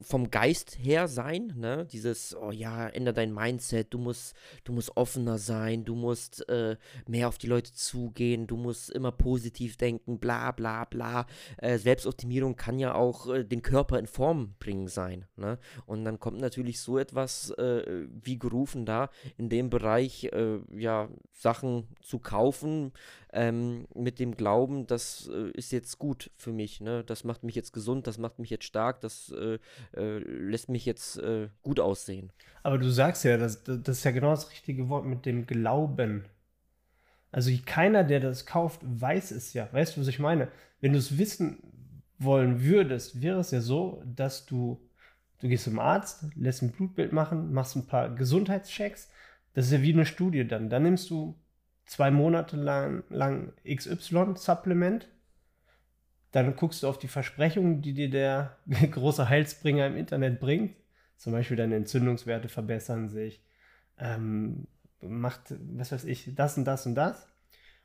vom 0.00 0.30
Geist 0.30 0.78
her 0.80 1.08
sein, 1.08 1.52
ne? 1.56 1.86
Dieses, 1.90 2.36
oh 2.36 2.52
ja, 2.52 2.88
ändere 2.88 3.14
dein 3.14 3.34
Mindset, 3.34 3.92
du 3.92 3.98
musst, 3.98 4.36
du 4.62 4.72
musst 4.72 4.96
offener 4.96 5.38
sein, 5.38 5.84
du 5.84 5.96
musst 5.96 6.48
äh, 6.48 6.76
mehr 7.06 7.26
auf 7.26 7.38
die 7.38 7.48
Leute 7.48 7.72
zugehen, 7.72 8.46
du 8.46 8.56
musst 8.56 8.90
immer 8.90 9.10
positiv 9.10 9.76
denken, 9.76 10.20
bla 10.20 10.52
bla 10.52 10.84
bla. 10.84 11.26
Äh, 11.56 11.78
Selbstoptimierung 11.78 12.54
kann 12.54 12.78
ja 12.78 12.94
auch 12.94 13.28
äh, 13.28 13.44
den 13.44 13.62
Körper 13.62 13.98
in 13.98 14.06
Form 14.06 14.54
bringen 14.60 14.86
sein, 14.86 15.24
ne? 15.36 15.58
Und 15.86 16.04
dann 16.04 16.20
kommt 16.20 16.40
natürlich 16.40 16.80
so 16.80 16.96
etwas 16.98 17.50
äh, 17.50 18.06
wie 18.22 18.38
gerufen 18.38 18.86
da, 18.86 19.10
in 19.36 19.48
dem 19.48 19.68
Bereich, 19.68 20.24
äh, 20.32 20.60
ja, 20.76 21.08
Sachen 21.32 21.88
zu 22.02 22.20
kaufen, 22.20 22.92
ähm, 23.32 23.86
mit 23.94 24.20
dem 24.20 24.36
Glauben, 24.36 24.86
das 24.86 25.28
äh, 25.32 25.50
ist 25.50 25.72
jetzt 25.72 25.98
gut 25.98 26.30
für 26.36 26.52
mich, 26.52 26.80
ne? 26.80 27.02
Das 27.04 27.24
macht 27.24 27.42
mich 27.42 27.56
jetzt 27.56 27.72
gesund, 27.72 28.06
das 28.06 28.18
macht 28.18 28.38
mich 28.38 28.50
jetzt 28.50 28.64
stark, 28.64 29.00
das 29.00 29.32
äh, 29.96 30.18
lässt 30.18 30.68
mich 30.68 30.84
jetzt 30.86 31.18
äh, 31.18 31.48
gut 31.62 31.80
aussehen. 31.80 32.32
Aber 32.62 32.78
du 32.78 32.90
sagst 32.90 33.24
ja, 33.24 33.36
das, 33.36 33.64
das 33.64 33.98
ist 33.98 34.04
ja 34.04 34.10
genau 34.10 34.30
das 34.30 34.50
richtige 34.50 34.88
Wort 34.88 35.06
mit 35.06 35.26
dem 35.26 35.46
Glauben. 35.46 36.24
Also 37.30 37.50
keiner, 37.64 38.04
der 38.04 38.20
das 38.20 38.46
kauft, 38.46 38.80
weiß 38.82 39.30
es 39.32 39.52
ja. 39.52 39.68
Weißt 39.72 39.96
du, 39.96 40.00
was 40.00 40.08
ich 40.08 40.18
meine? 40.18 40.48
Wenn 40.80 40.92
du 40.92 40.98
es 40.98 41.18
wissen 41.18 41.58
wollen 42.18 42.62
würdest, 42.62 43.20
wäre 43.22 43.40
es 43.40 43.50
ja 43.50 43.60
so, 43.60 44.02
dass 44.04 44.46
du, 44.46 44.80
du 45.40 45.48
gehst 45.48 45.64
zum 45.64 45.78
Arzt, 45.78 46.24
lässt 46.34 46.62
ein 46.62 46.72
Blutbild 46.72 47.12
machen, 47.12 47.52
machst 47.52 47.76
ein 47.76 47.86
paar 47.86 48.14
Gesundheitschecks. 48.14 49.10
Das 49.54 49.66
ist 49.66 49.72
ja 49.72 49.82
wie 49.82 49.92
eine 49.92 50.06
Studie 50.06 50.46
dann. 50.46 50.70
Dann 50.70 50.84
nimmst 50.84 51.10
du 51.10 51.38
zwei 51.86 52.10
Monate 52.10 52.56
lang, 52.56 53.04
lang 53.08 53.52
XY-Supplement. 53.66 55.08
Dann 56.32 56.56
guckst 56.56 56.82
du 56.82 56.88
auf 56.88 56.98
die 56.98 57.08
Versprechungen, 57.08 57.80
die 57.82 57.94
dir 57.94 58.10
der 58.10 58.56
große 58.90 59.28
Heilsbringer 59.28 59.86
im 59.86 59.96
Internet 59.96 60.40
bringt. 60.40 60.76
Zum 61.16 61.32
Beispiel 61.32 61.56
deine 61.56 61.76
Entzündungswerte 61.76 62.48
verbessern 62.48 63.08
sich. 63.08 63.42
Ähm, 63.98 64.66
macht, 65.00 65.54
was 65.76 65.92
weiß 65.92 66.04
ich, 66.04 66.34
das 66.34 66.56
und 66.56 66.64
das 66.64 66.86
und 66.86 66.94
das. 66.94 67.28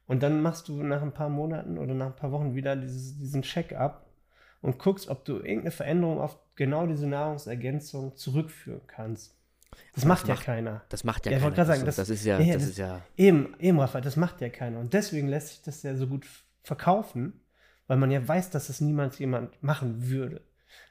Und 0.05 0.21
dann 0.21 0.41
machst 0.41 0.67
du 0.67 0.83
nach 0.83 1.01
ein 1.01 1.13
paar 1.13 1.29
Monaten 1.29 1.77
oder 1.77 1.93
nach 1.93 2.07
ein 2.07 2.15
paar 2.15 2.31
Wochen 2.31 2.55
wieder 2.55 2.75
dieses, 2.75 3.17
diesen 3.17 3.41
Check-up 3.41 4.05
und 4.61 4.77
guckst, 4.77 5.07
ob 5.09 5.25
du 5.25 5.37
irgendeine 5.37 5.71
Veränderung 5.71 6.19
auf 6.19 6.37
genau 6.55 6.85
diese 6.85 7.07
Nahrungsergänzung 7.07 8.15
zurückführen 8.15 8.81
kannst. 8.87 9.35
Das, 9.95 10.05
macht, 10.05 10.27
macht 10.27 10.39
ja 10.39 10.43
keiner. 10.43 10.83
Das 10.89 11.03
macht 11.03 11.25
ja, 11.25 11.33
ja 11.33 11.39
keiner. 11.39 11.65
Sagen, 11.65 11.85
das, 11.85 11.95
das, 11.95 12.09
ist 12.09 12.25
ja, 12.25 12.39
ja, 12.39 12.53
das, 12.53 12.61
das, 12.61 12.71
ist 12.71 12.77
ja. 12.77 13.01
Eben, 13.17 13.55
eben, 13.59 13.79
Rafa, 13.79 14.01
das 14.01 14.15
macht 14.15 14.41
ja 14.41 14.49
keiner. 14.49 14.79
Und 14.79 14.93
deswegen 14.93 15.27
lässt 15.27 15.49
sich 15.49 15.61
das 15.61 15.83
ja 15.83 15.95
so 15.95 16.07
gut 16.07 16.27
verkaufen, 16.63 17.41
weil 17.87 17.97
man 17.97 18.11
ja 18.11 18.25
weiß, 18.25 18.49
dass 18.49 18.67
das 18.67 18.81
niemals 18.81 19.19
jemand 19.19 19.61
machen 19.61 20.09
würde. 20.09 20.41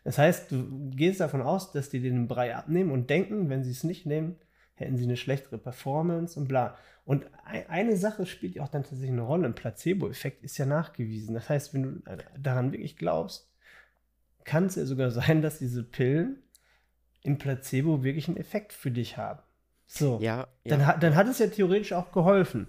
Das 0.04 0.18
heißt, 0.18 0.52
du 0.52 0.90
gehst 0.90 1.20
davon 1.20 1.42
aus, 1.42 1.72
dass 1.72 1.90
die 1.90 2.00
den 2.00 2.28
Brei 2.28 2.54
abnehmen 2.54 2.90
und 2.90 3.10
denken, 3.10 3.48
wenn 3.48 3.64
sie 3.64 3.70
es 3.70 3.84
nicht 3.84 4.06
nehmen, 4.06 4.36
hätten 4.74 4.96
sie 4.96 5.04
eine 5.04 5.16
schlechtere 5.16 5.58
Performance 5.58 6.38
und 6.38 6.48
bla. 6.48 6.76
Und 7.04 7.26
eine 7.44 7.96
Sache 7.96 8.26
spielt 8.26 8.54
ja 8.54 8.62
auch 8.62 8.68
dann 8.68 8.82
tatsächlich 8.82 9.10
eine 9.10 9.22
Rolle. 9.22 9.46
Ein 9.46 9.54
Placebo-Effekt 9.54 10.44
ist 10.44 10.56
ja 10.58 10.66
nachgewiesen. 10.66 11.34
Das 11.34 11.48
heißt, 11.48 11.74
wenn 11.74 11.82
du 11.82 12.02
daran 12.38 12.72
wirklich 12.72 12.96
glaubst, 12.96 13.50
kann 14.44 14.66
es 14.66 14.76
ja 14.76 14.84
sogar 14.84 15.10
sein, 15.10 15.42
dass 15.42 15.58
diese 15.58 15.82
Pillen 15.82 16.42
im 17.22 17.38
Placebo 17.38 18.02
wirklich 18.04 18.28
einen 18.28 18.36
Effekt 18.36 18.72
für 18.72 18.90
dich 18.90 19.16
haben. 19.16 19.42
So. 19.86 20.18
Ja, 20.20 20.48
ja. 20.64 20.76
Dann, 20.76 21.00
dann 21.00 21.16
hat 21.16 21.28
es 21.28 21.38
ja 21.38 21.48
theoretisch 21.48 21.92
auch 21.92 22.12
geholfen. 22.12 22.68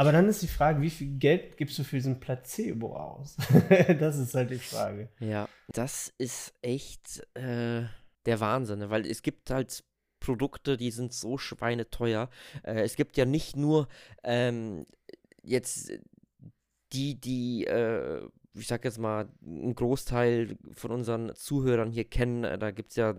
Aber 0.00 0.12
dann 0.12 0.30
ist 0.30 0.40
die 0.40 0.48
Frage, 0.48 0.80
wie 0.80 0.88
viel 0.88 1.18
Geld 1.18 1.58
gibst 1.58 1.78
du 1.78 1.84
für 1.84 1.96
diesen 1.96 2.20
Placebo 2.20 2.96
aus? 2.96 3.36
das 4.00 4.16
ist 4.16 4.34
halt 4.34 4.48
die 4.48 4.56
Frage. 4.56 5.10
Ja, 5.18 5.46
das 5.74 6.10
ist 6.16 6.54
echt 6.62 7.20
äh, 7.34 7.82
der 8.24 8.40
Wahnsinn, 8.40 8.78
ne? 8.78 8.88
weil 8.88 9.04
es 9.04 9.20
gibt 9.20 9.50
halt 9.50 9.84
Produkte, 10.18 10.78
die 10.78 10.90
sind 10.90 11.12
so 11.12 11.36
schweineteuer. 11.36 12.30
Äh, 12.62 12.80
es 12.80 12.96
gibt 12.96 13.18
ja 13.18 13.26
nicht 13.26 13.56
nur 13.56 13.88
ähm, 14.24 14.86
jetzt 15.42 15.92
die, 16.94 17.20
die 17.20 17.66
äh, 17.66 18.26
ich 18.54 18.68
sag 18.68 18.86
jetzt 18.86 18.98
mal, 18.98 19.28
einen 19.44 19.74
Großteil 19.74 20.56
von 20.72 20.92
unseren 20.92 21.34
Zuhörern 21.34 21.90
hier 21.90 22.04
kennen. 22.04 22.44
Äh, 22.44 22.58
da 22.58 22.70
gibt 22.70 22.92
es 22.92 22.96
ja 22.96 23.16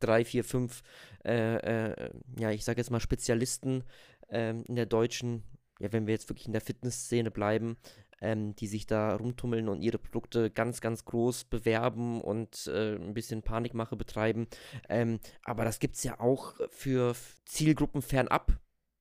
drei, 0.00 0.24
vier, 0.24 0.42
fünf, 0.42 0.82
äh, 1.24 1.92
äh, 1.92 2.10
ja, 2.36 2.50
ich 2.50 2.64
sag 2.64 2.78
jetzt 2.78 2.90
mal 2.90 2.98
Spezialisten 2.98 3.84
ähm, 4.28 4.64
in 4.66 4.74
der 4.74 4.86
deutschen, 4.86 5.44
ja, 5.80 5.92
wenn 5.92 6.06
wir 6.06 6.14
jetzt 6.14 6.28
wirklich 6.28 6.46
in 6.46 6.52
der 6.52 6.60
Fitnessszene 6.60 7.30
bleiben, 7.30 7.76
ähm, 8.20 8.54
die 8.54 8.66
sich 8.66 8.86
da 8.86 9.16
rumtummeln 9.16 9.68
und 9.68 9.82
ihre 9.82 9.98
Produkte 9.98 10.50
ganz, 10.50 10.80
ganz 10.80 11.04
groß 11.04 11.44
bewerben 11.44 12.20
und 12.20 12.66
äh, 12.68 12.96
ein 12.96 13.14
bisschen 13.14 13.42
Panikmache 13.42 13.96
betreiben. 13.96 14.46
Ähm, 14.88 15.18
aber 15.42 15.64
das 15.64 15.80
gibt 15.80 15.96
es 15.96 16.04
ja 16.04 16.20
auch 16.20 16.54
für 16.70 17.14
Zielgruppen 17.46 18.02
fernab 18.02 18.52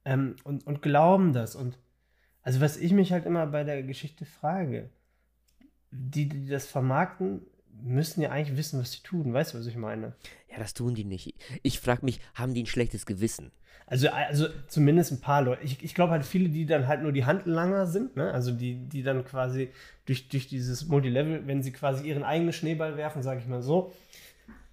ähm, 0.06 0.38
und, 0.46 0.66
und 0.66 0.82
glauben 0.82 1.34
das. 1.34 1.58
Und 1.58 1.78
also 2.44 2.62
was 2.62 2.78
ich 2.78 2.94
mich 2.94 3.12
halt 3.12 3.26
immer 3.26 3.46
bei 3.48 3.66
der 3.66 3.84
Geschichte 3.84 4.24
frage, 4.24 4.90
die, 5.96 6.28
die 6.28 6.48
das 6.48 6.66
vermarkten, 6.66 7.42
müssen 7.84 8.22
ja 8.22 8.32
eigentlich 8.32 8.58
wissen, 8.58 8.80
was 8.80 8.92
sie 8.92 9.02
tun. 9.02 9.34
Weißt 9.34 9.54
du, 9.54 9.60
was 9.60 9.68
ich 9.68 9.76
meine? 9.76 10.14
Ja, 10.52 10.58
das 10.58 10.74
tun 10.74 10.96
die 10.96 11.04
nicht. 11.04 11.36
Ich 11.62 11.80
frage 11.80 12.06
mich, 12.06 12.20
haben 12.34 12.54
die 12.54 12.64
ein 12.64 12.68
schlechtes 12.68 13.06
Gewissen? 13.06 13.52
Also, 13.88 14.10
also 14.10 14.48
zumindest 14.68 15.12
ein 15.12 15.22
paar 15.22 15.44
Leute. 15.44 15.64
Ich, 15.64 15.84
ich 15.84 15.94
glaube 15.94 16.12
halt 16.12 16.26
viele, 16.26 16.50
die 16.50 16.66
dann 16.66 16.88
halt 16.88 17.04
nur 17.04 17.12
die 17.12 17.26
Handlanger 17.26 17.86
sind, 17.86 18.16
ne? 18.16 18.32
also 18.32 18.52
die, 18.52 18.78
die 18.88 19.04
dann 19.04 19.24
quasi 19.26 19.70
durch, 20.06 20.28
durch 20.28 20.48
dieses 20.48 20.88
Multilevel, 20.88 21.46
wenn 21.46 21.62
sie 21.62 21.72
quasi 21.72 22.08
ihren 22.08 22.24
eigenen 22.24 22.54
Schneeball 22.54 22.98
werfen, 22.98 23.22
sage 23.22 23.42
ich 23.42 23.48
mal 23.48 23.62
so, 23.62 23.94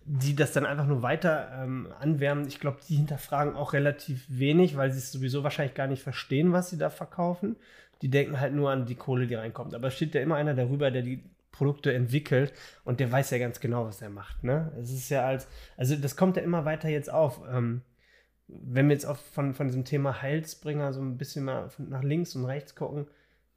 die 0.05 0.35
das 0.35 0.53
dann 0.53 0.67
einfach 0.67 0.87
nur 0.87 1.03
weiter 1.03 1.51
ähm, 1.63 1.89
anwärmen. 1.99 2.47
Ich 2.49 2.61
glaube, 2.61 2.79
die 2.89 2.97
hinterfragen 2.97 3.55
auch 3.55 3.73
relativ 3.73 4.25
wenig, 4.29 4.77
weil 4.77 4.93
sie 4.93 4.99
es 4.99 5.13
sowieso 5.13 5.43
wahrscheinlich 5.43 5.75
gar 5.75 5.87
nicht 5.87 6.03
verstehen, 6.03 6.53
was 6.53 6.71
sie 6.71 6.79
da 6.79 6.91
verkaufen 6.91 7.57
die 8.03 8.11
denken 8.11 8.41
halt 8.41 8.53
nur 8.53 8.71
an 8.71 8.85
die 8.85 8.97
Kohle, 8.97 9.27
die 9.27 9.37
reinkommt. 9.37 9.75
Aber 9.75 9.89
es 9.89 9.95
steht 9.95 10.15
ja 10.15 10.21
immer 10.21 10.35
einer 10.35 10.55
darüber, 10.55 10.91
der 10.91 11.03
die 11.03 11.23
Produkte 11.53 11.93
entwickelt 11.93 12.53
und 12.85 12.99
der 12.99 13.11
weiß 13.11 13.31
ja 13.31 13.39
ganz 13.39 13.61
genau, 13.61 13.87
was 13.87 14.03
er 14.03 14.11
macht. 14.11 14.43
Ne? 14.43 14.73
Es 14.81 14.91
ist 14.91 15.09
ja 15.09 15.25
als, 15.25 15.47
also 15.77 15.95
das 15.97 16.17
kommt 16.17 16.37
ja 16.37 16.43
immer 16.43 16.65
weiter 16.65 16.89
jetzt 16.89 17.11
auf. 17.11 17.41
Ähm, 17.51 17.83
wenn 18.49 18.89
wir 18.89 18.95
jetzt 18.95 19.07
auch 19.07 19.17
von, 19.17 19.55
von 19.55 19.69
diesem 19.69 19.85
Thema 19.85 20.21
Heilsbringer 20.21 20.93
so 20.93 21.01
ein 21.01 21.17
bisschen 21.17 21.45
mal 21.45 21.71
nach 21.79 22.03
links 22.03 22.35
und 22.35 22.45
rechts 22.45 22.75
gucken, 22.75 23.07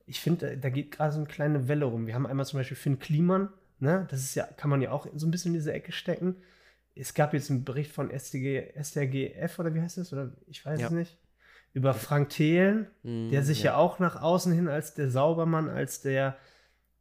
ich 0.05 0.21
finde, 0.21 0.57
da 0.57 0.69
geht 0.69 0.91
gerade 0.91 1.11
so 1.11 1.17
eine 1.17 1.27
kleine 1.27 1.67
Welle 1.67 1.85
rum. 1.85 2.05
Wir 2.05 2.13
haben 2.13 2.27
einmal 2.27 2.45
zum 2.45 2.59
Beispiel 2.59 2.77
Finn 2.77 2.99
Kliman, 2.99 3.49
ne? 3.79 4.07
das 4.09 4.21
ist 4.21 4.35
ja, 4.35 4.45
kann 4.45 4.69
man 4.69 4.81
ja 4.81 4.91
auch 4.91 5.07
so 5.15 5.27
ein 5.27 5.31
bisschen 5.31 5.53
in 5.53 5.59
diese 5.59 5.73
Ecke 5.73 5.91
stecken. 5.91 6.35
Es 6.95 7.13
gab 7.13 7.33
jetzt 7.33 7.51
einen 7.51 7.65
Bericht 7.65 7.91
von 7.91 8.09
SDG, 8.09 8.71
SDGF 8.73 9.59
oder 9.59 9.73
wie 9.73 9.81
heißt 9.81 9.97
das? 9.97 10.13
Oder 10.13 10.31
ich 10.47 10.65
weiß 10.65 10.79
ja. 10.79 10.87
es 10.87 10.91
nicht 10.93 11.17
über 11.75 11.93
Frank 11.93 12.29
Thelen, 12.29 12.87
mm, 13.03 13.29
der 13.29 13.43
sich 13.43 13.63
ja. 13.63 13.73
ja. 13.73 13.77
auch 13.77 13.99
nach 13.99 14.21
außen 14.21 14.51
hin 14.53 14.69
als 14.69 14.93
der 14.93 15.11
Saubermann, 15.11 15.69
als 15.69 16.01
der, 16.01 16.37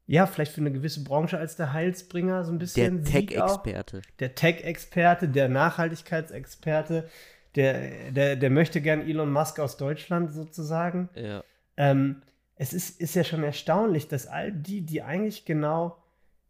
ja, 0.06 0.26
vielleicht 0.26 0.52
für 0.52 0.60
eine 0.60 0.72
gewisse 0.72 1.04
Branche 1.04 1.38
als 1.38 1.54
der 1.54 1.72
Heilsbringer 1.72 2.44
so 2.44 2.52
ein 2.52 2.58
bisschen. 2.58 3.04
Der 3.04 3.12
Tech-Experte. 3.12 4.02
Der 4.18 4.34
Tech-Experte, 4.34 5.28
der 5.28 5.48
Nachhaltigkeitsexperte, 5.48 7.08
der, 7.54 8.10
der, 8.10 8.34
der 8.34 8.50
möchte 8.50 8.80
gern 8.80 9.00
Elon 9.00 9.32
Musk 9.32 9.60
aus 9.60 9.76
Deutschland 9.76 10.34
sozusagen. 10.34 11.08
Ja. 11.14 11.44
Ähm, 11.76 12.22
es 12.56 12.72
ist, 12.72 13.00
ist 13.00 13.14
ja 13.14 13.22
schon 13.22 13.44
erstaunlich, 13.44 14.08
dass 14.08 14.26
all 14.26 14.50
die, 14.50 14.84
die 14.84 15.02
eigentlich 15.02 15.44
genau 15.44 16.02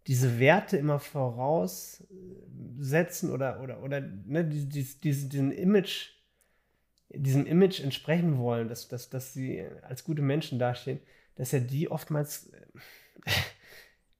diese 0.06 0.38
Werte 0.38 0.76
immer 0.76 0.98
voraussetzen 0.98 3.30
oder, 3.30 3.62
oder, 3.62 3.82
oder 3.82 4.00
ne, 4.00 4.44
diesen, 4.44 5.00
diesen 5.00 5.52
Image 5.52 6.14
diesem 7.16 7.46
Image 7.46 7.80
entsprechen 7.80 8.38
wollen, 8.38 8.68
dass, 8.68 8.88
dass, 8.88 9.08
dass 9.08 9.32
sie 9.32 9.66
als 9.82 10.04
gute 10.04 10.22
Menschen 10.22 10.58
dastehen, 10.58 11.00
dass 11.36 11.52
ja 11.52 11.60
die 11.60 11.90
oftmals, 11.90 12.50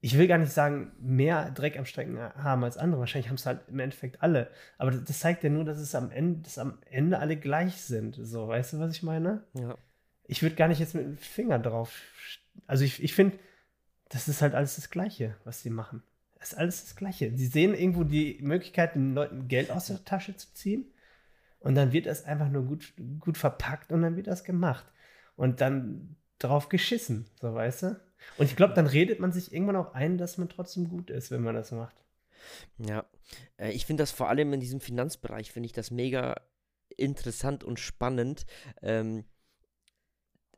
ich 0.00 0.16
will 0.16 0.26
gar 0.26 0.38
nicht 0.38 0.52
sagen, 0.52 0.92
mehr 1.00 1.50
Dreck 1.50 1.78
am 1.78 1.86
Strecken 1.86 2.18
haben 2.18 2.64
als 2.64 2.76
andere. 2.76 3.00
Wahrscheinlich 3.00 3.28
haben 3.28 3.36
es 3.36 3.46
halt 3.46 3.60
im 3.68 3.80
Endeffekt 3.80 4.22
alle. 4.22 4.50
Aber 4.78 4.90
das, 4.90 5.04
das, 5.04 5.20
zeigt 5.20 5.44
ja 5.44 5.50
nur, 5.50 5.64
dass 5.64 5.78
es 5.78 5.94
am 5.94 6.10
Ende, 6.10 6.42
dass 6.42 6.58
am 6.58 6.78
Ende 6.90 7.18
alle 7.18 7.36
gleich 7.36 7.76
sind. 7.76 8.18
So, 8.20 8.48
weißt 8.48 8.74
du, 8.74 8.78
was 8.78 8.92
ich 8.92 9.02
meine? 9.02 9.44
Ja. 9.54 9.76
Ich 10.26 10.42
würde 10.42 10.56
gar 10.56 10.68
nicht 10.68 10.80
jetzt 10.80 10.94
mit 10.94 11.04
dem 11.04 11.18
Finger 11.18 11.58
drauf. 11.58 12.00
Also 12.66 12.84
ich, 12.84 13.02
ich 13.02 13.14
finde, 13.14 13.38
das 14.08 14.28
ist 14.28 14.42
halt 14.42 14.54
alles 14.54 14.76
das 14.76 14.90
Gleiche, 14.90 15.36
was 15.44 15.62
sie 15.62 15.70
machen. 15.70 16.02
Das 16.38 16.52
ist 16.52 16.58
alles 16.58 16.84
das 16.84 16.96
Gleiche. 16.96 17.32
Sie 17.36 17.46
sehen 17.46 17.74
irgendwo 17.74 18.04
die 18.04 18.38
Möglichkeit, 18.42 18.94
den 18.94 19.14
Leuten 19.14 19.48
Geld 19.48 19.70
aus 19.70 19.86
der 19.86 20.04
Tasche 20.04 20.36
zu 20.36 20.52
ziehen 20.52 20.86
und 21.60 21.74
dann 21.74 21.92
wird 21.92 22.06
das 22.06 22.24
einfach 22.24 22.50
nur 22.50 22.64
gut, 22.64 22.92
gut 23.18 23.38
verpackt 23.38 23.90
und 23.92 24.02
dann 24.02 24.16
wird 24.16 24.26
das 24.26 24.44
gemacht. 24.44 24.84
Und 25.36 25.60
dann 25.60 26.16
drauf 26.38 26.68
geschissen, 26.68 27.26
so 27.40 27.54
weißt 27.54 27.82
du? 27.84 28.00
Und 28.36 28.46
ich 28.46 28.56
glaube, 28.56 28.74
dann 28.74 28.86
redet 28.86 29.20
man 29.20 29.32
sich 29.32 29.52
irgendwann 29.52 29.76
auch 29.76 29.94
ein, 29.94 30.18
dass 30.18 30.38
man 30.38 30.48
trotzdem 30.48 30.88
gut 30.88 31.10
ist, 31.10 31.30
wenn 31.30 31.42
man 31.42 31.54
das 31.54 31.72
macht. 31.72 31.96
Ja, 32.78 33.06
äh, 33.56 33.70
ich 33.70 33.86
finde 33.86 34.02
das 34.02 34.10
vor 34.10 34.28
allem 34.28 34.52
in 34.52 34.60
diesem 34.60 34.80
Finanzbereich, 34.80 35.52
finde 35.52 35.66
ich 35.66 35.72
das 35.72 35.90
mega 35.90 36.36
interessant 36.96 37.64
und 37.64 37.80
spannend. 37.80 38.44
Ähm, 38.82 39.24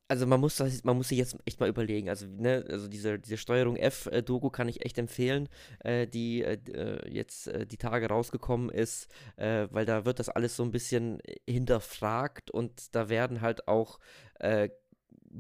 also 0.09 0.27
man 0.27 0.41
muss 0.41 0.57
das, 0.57 0.85
man 0.85 0.97
muss 0.97 1.09
sich 1.09 1.19
jetzt 1.19 1.37
echt 1.45 1.61
mal 1.61 1.69
überlegen. 1.69 2.09
Also, 2.09 2.27
ne, 2.27 2.65
also 2.69 2.89
diese, 2.89 3.19
diese 3.19 3.37
Steuerung 3.37 3.77
F-Doku 3.77 4.51
kann 4.51 4.69
ich 4.69 4.85
echt 4.85 4.99
empfehlen, 4.99 5.49
äh, 5.81 6.07
die 6.07 6.43
äh, 6.43 6.59
äh 6.73 7.11
jetzt 7.11 7.49
äh, 7.49 7.67
die 7.67 7.77
Tage 7.77 8.09
rausgekommen 8.09 8.71
ist, 8.71 9.09
äh, 9.37 9.69
weil 9.71 9.85
da 9.85 10.05
wird 10.05 10.19
das 10.19 10.29
alles 10.29 10.57
so 10.57 10.63
ein 10.63 10.73
bisschen 10.73 11.21
hinterfragt 11.49 12.51
und 12.51 12.95
da 12.95 13.09
werden 13.09 13.41
halt 13.41 13.69
auch 13.69 13.99
äh, 14.39 14.69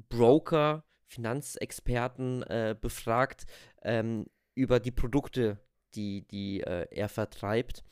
Broker, 0.08 0.84
Finanzexperten 1.06 2.44
befragt 2.80 3.46
ähm, 3.82 4.26
über 4.54 4.80
die 4.80 4.90
Produkte, 4.90 5.58
die, 5.94 6.26
die 6.26 6.60
er 6.60 7.08
vertreibt. 7.08 7.84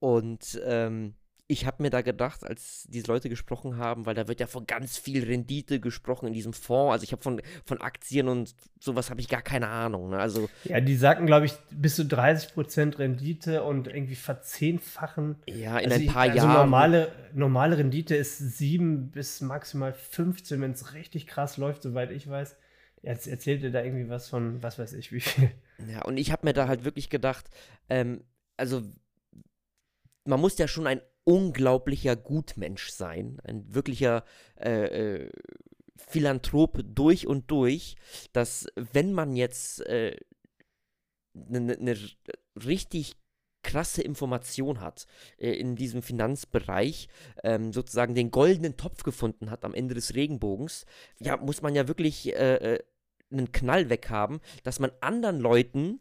Und 0.00 0.60
ähm, 0.64 1.14
ich 1.46 1.66
habe 1.66 1.82
mir 1.82 1.90
da 1.90 2.00
gedacht, 2.00 2.42
als 2.42 2.86
diese 2.88 3.08
Leute 3.08 3.28
gesprochen 3.28 3.76
haben, 3.76 4.06
weil 4.06 4.14
da 4.14 4.28
wird 4.28 4.40
ja 4.40 4.46
von 4.46 4.66
ganz 4.66 4.96
viel 4.96 5.24
Rendite 5.24 5.78
gesprochen 5.78 6.26
in 6.26 6.32
diesem 6.32 6.54
Fonds. 6.54 6.92
Also 6.92 7.04
ich 7.04 7.12
habe 7.12 7.22
von, 7.22 7.42
von 7.66 7.82
Aktien 7.82 8.28
und 8.28 8.54
sowas 8.80 9.10
habe 9.10 9.20
ich 9.20 9.28
gar 9.28 9.42
keine 9.42 9.68
Ahnung. 9.68 10.08
Ne? 10.10 10.18
Also, 10.18 10.48
ja, 10.64 10.80
die 10.80 10.96
sagten, 10.96 11.26
glaube 11.26 11.44
ich, 11.44 11.52
bis 11.70 11.96
zu 11.96 12.02
30% 12.02 12.98
Rendite 12.98 13.62
und 13.62 13.88
irgendwie 13.88 14.14
verzehnfachen. 14.14 15.36
Ja, 15.46 15.78
in 15.78 15.92
also 15.92 16.06
ein 16.06 16.12
paar 16.12 16.26
ich, 16.26 16.32
also 16.32 16.46
Jahren. 16.46 16.60
Normale, 16.60 17.12
normale 17.34 17.76
Rendite 17.76 18.16
ist 18.16 18.38
7 18.38 19.10
bis 19.10 19.42
maximal 19.42 19.92
15, 19.92 20.62
wenn 20.62 20.70
es 20.70 20.94
richtig 20.94 21.26
krass 21.26 21.58
läuft, 21.58 21.82
soweit 21.82 22.10
ich 22.10 22.28
weiß. 22.28 22.56
Jetzt 23.02 23.26
erzählt 23.26 23.62
ihr 23.62 23.70
da 23.70 23.82
irgendwie 23.82 24.08
was 24.08 24.30
von, 24.30 24.62
was 24.62 24.78
weiß 24.78 24.94
ich, 24.94 25.12
wie 25.12 25.20
viel. 25.20 25.50
Ja, 25.86 26.02
und 26.06 26.16
ich 26.16 26.32
habe 26.32 26.46
mir 26.46 26.54
da 26.54 26.68
halt 26.68 26.86
wirklich 26.86 27.10
gedacht, 27.10 27.50
ähm, 27.90 28.24
also 28.56 28.82
man 30.24 30.40
muss 30.40 30.56
ja 30.56 30.68
schon 30.68 30.86
ein 30.86 31.02
unglaublicher 31.24 32.16
Gutmensch 32.16 32.90
sein, 32.90 33.40
ein 33.44 33.74
wirklicher 33.74 34.24
äh, 34.56 35.22
äh, 35.22 35.30
Philanthrop 35.96 36.80
durch 36.84 37.26
und 37.26 37.50
durch, 37.50 37.96
dass 38.32 38.66
wenn 38.76 39.12
man 39.12 39.36
jetzt 39.36 39.86
eine 39.86 40.10
äh, 40.10 40.16
ne, 41.32 41.60
ne, 41.60 41.76
ne 41.80 41.98
richtig 42.56 43.16
krasse 43.62 44.02
Information 44.02 44.80
hat 44.80 45.06
äh, 45.38 45.52
in 45.52 45.74
diesem 45.74 46.02
Finanzbereich, 46.02 47.08
ähm, 47.42 47.72
sozusagen 47.72 48.14
den 48.14 48.30
goldenen 48.30 48.76
Topf 48.76 49.02
gefunden 49.02 49.50
hat 49.50 49.64
am 49.64 49.74
Ende 49.74 49.94
des 49.94 50.14
Regenbogens, 50.14 50.84
ja, 51.18 51.36
muss 51.38 51.62
man 51.62 51.74
ja 51.74 51.88
wirklich 51.88 52.34
äh, 52.34 52.74
äh 52.74 52.78
einen 53.30 53.50
Knall 53.50 53.90
weghaben, 53.90 54.40
dass 54.62 54.78
man 54.78 54.92
anderen 55.00 55.40
Leuten 55.40 56.00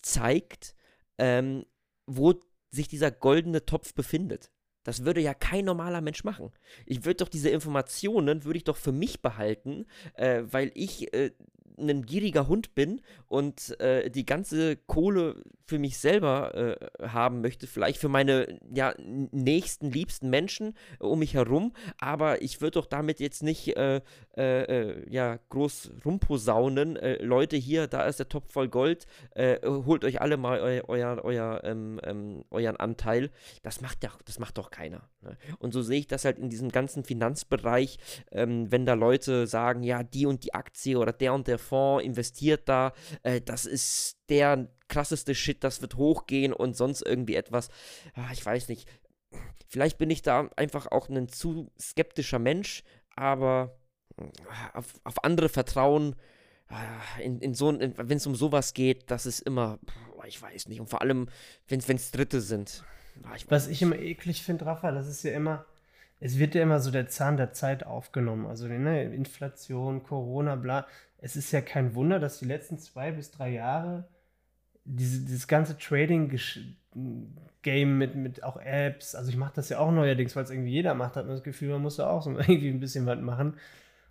zeigt, 0.00 0.76
ähm, 1.16 1.64
wo 2.06 2.34
sich 2.70 2.86
dieser 2.86 3.10
goldene 3.10 3.64
Topf 3.64 3.94
befindet. 3.94 4.52
Das 4.88 5.04
würde 5.04 5.20
ja 5.20 5.34
kein 5.34 5.66
normaler 5.66 6.00
Mensch 6.00 6.24
machen. 6.24 6.50
Ich 6.86 7.04
würde 7.04 7.16
doch 7.16 7.28
diese 7.28 7.50
Informationen, 7.50 8.44
würde 8.44 8.56
ich 8.56 8.64
doch 8.64 8.78
für 8.78 8.90
mich 8.90 9.20
behalten, 9.20 9.84
äh, 10.14 10.44
weil 10.46 10.72
ich 10.72 11.12
äh, 11.12 11.32
ein 11.78 12.04
gieriger 12.04 12.48
Hund 12.48 12.74
bin 12.74 13.00
und 13.26 13.78
äh, 13.80 14.10
die 14.10 14.26
ganze 14.26 14.76
Kohle 14.76 15.42
für 15.64 15.78
mich 15.78 15.98
selber 15.98 16.54
äh, 16.54 17.08
haben 17.08 17.42
möchte, 17.42 17.66
vielleicht 17.66 17.98
für 17.98 18.08
meine 18.08 18.58
ja, 18.72 18.94
nächsten, 18.98 19.90
liebsten 19.90 20.30
Menschen 20.30 20.74
um 20.98 21.18
mich 21.18 21.34
herum, 21.34 21.72
aber 21.98 22.40
ich 22.42 22.60
würde 22.60 22.80
doch 22.80 22.86
damit 22.86 23.20
jetzt 23.20 23.42
nicht 23.42 23.76
äh, 23.76 24.00
äh, 24.36 24.62
äh 24.62 25.04
ja, 25.10 25.38
groß 25.50 25.90
rumposaunen. 26.04 26.96
Äh, 26.96 27.22
Leute, 27.22 27.56
hier, 27.56 27.86
da 27.86 28.04
ist 28.04 28.18
der 28.18 28.28
Topf 28.28 28.52
voll 28.52 28.68
Gold, 28.68 29.06
holt 29.64 30.04
euch 30.04 30.20
alle 30.20 30.36
mal 30.36 30.60
eu 30.60 30.82
euer, 30.88 31.20
euer, 31.22 31.60
ähm, 31.64 32.00
ähm, 32.02 32.44
euren 32.50 32.76
Anteil. 32.76 33.30
Das 33.62 33.80
macht, 33.80 34.02
ja, 34.04 34.10
das 34.24 34.38
macht 34.38 34.58
doch 34.58 34.70
keiner. 34.70 35.08
Ne? 35.22 35.36
Und 35.58 35.72
so 35.72 35.82
sehe 35.82 36.00
ich 36.00 36.06
das 36.06 36.24
halt 36.24 36.38
in 36.38 36.50
diesem 36.50 36.70
ganzen 36.70 37.04
Finanzbereich, 37.04 37.98
ähm, 38.30 38.70
wenn 38.70 38.86
da 38.86 38.94
Leute 38.94 39.46
sagen, 39.46 39.82
ja, 39.82 40.02
die 40.02 40.26
und 40.26 40.44
die 40.44 40.54
Aktie 40.54 40.98
oder 40.98 41.12
der 41.12 41.34
und 41.34 41.46
der 41.46 41.58
Fonds 41.68 42.04
investiert 42.04 42.68
da, 42.68 42.92
äh, 43.22 43.40
das 43.40 43.66
ist 43.66 44.16
der 44.28 44.68
krasseste 44.88 45.34
Shit, 45.34 45.62
das 45.62 45.80
wird 45.82 45.96
hochgehen 45.96 46.52
und 46.52 46.76
sonst 46.76 47.02
irgendwie 47.02 47.34
etwas. 47.34 47.68
Ja, 48.16 48.28
ich 48.32 48.44
weiß 48.44 48.68
nicht. 48.68 48.88
Vielleicht 49.68 49.98
bin 49.98 50.10
ich 50.10 50.22
da 50.22 50.48
einfach 50.56 50.90
auch 50.90 51.08
ein 51.08 51.28
zu 51.28 51.70
skeptischer 51.78 52.38
Mensch, 52.38 52.82
aber 53.14 53.78
äh, 54.16 54.24
auf, 54.72 55.00
auf 55.04 55.24
andere 55.24 55.48
vertrauen, 55.48 56.16
äh, 56.70 57.24
in, 57.24 57.40
in 57.40 57.54
so, 57.54 57.78
wenn 57.78 58.16
es 58.16 58.26
um 58.26 58.34
sowas 58.34 58.74
geht, 58.74 59.10
das 59.10 59.26
ist 59.26 59.40
immer, 59.40 59.78
ich 60.26 60.40
weiß 60.40 60.68
nicht. 60.68 60.80
Und 60.80 60.88
vor 60.88 61.02
allem, 61.02 61.28
wenn 61.68 61.80
es 61.80 62.10
Dritte 62.10 62.40
sind. 62.40 62.84
Ich 63.36 63.50
Was 63.50 63.68
ich 63.68 63.82
immer 63.82 63.98
eklig 63.98 64.42
finde, 64.42 64.66
Rafa, 64.66 64.92
das 64.92 65.08
ist 65.08 65.22
ja 65.24 65.32
immer, 65.32 65.66
es 66.20 66.38
wird 66.38 66.54
ja 66.54 66.62
immer 66.62 66.80
so 66.80 66.90
der 66.90 67.08
Zahn 67.08 67.36
der 67.36 67.52
Zeit 67.52 67.84
aufgenommen. 67.84 68.46
Also 68.46 68.66
ne, 68.66 69.04
Inflation, 69.04 70.02
Corona, 70.02 70.56
bla. 70.56 70.86
Es 71.18 71.36
ist 71.36 71.52
ja 71.52 71.60
kein 71.60 71.94
Wunder, 71.94 72.18
dass 72.18 72.38
die 72.38 72.46
letzten 72.46 72.78
zwei 72.78 73.12
bis 73.12 73.30
drei 73.30 73.50
Jahre 73.50 74.08
diese, 74.84 75.20
dieses 75.20 75.46
ganze 75.48 75.76
Trading-Game 75.76 77.98
mit, 77.98 78.14
mit 78.14 78.42
auch 78.42 78.56
Apps, 78.56 79.14
also 79.14 79.28
ich 79.30 79.36
mache 79.36 79.52
das 79.56 79.68
ja 79.68 79.78
auch 79.78 79.92
neuerdings, 79.92 80.34
weil 80.34 80.44
es 80.44 80.50
irgendwie 80.50 80.72
jeder 80.72 80.94
macht, 80.94 81.16
hat 81.16 81.26
man 81.26 81.34
das 81.34 81.44
Gefühl, 81.44 81.68
man 81.70 81.82
muss 81.82 81.96
da 81.96 82.08
auch 82.08 82.22
so 82.22 82.30
irgendwie 82.38 82.70
ein 82.70 82.80
bisschen 82.80 83.04
was 83.06 83.20
machen. 83.20 83.58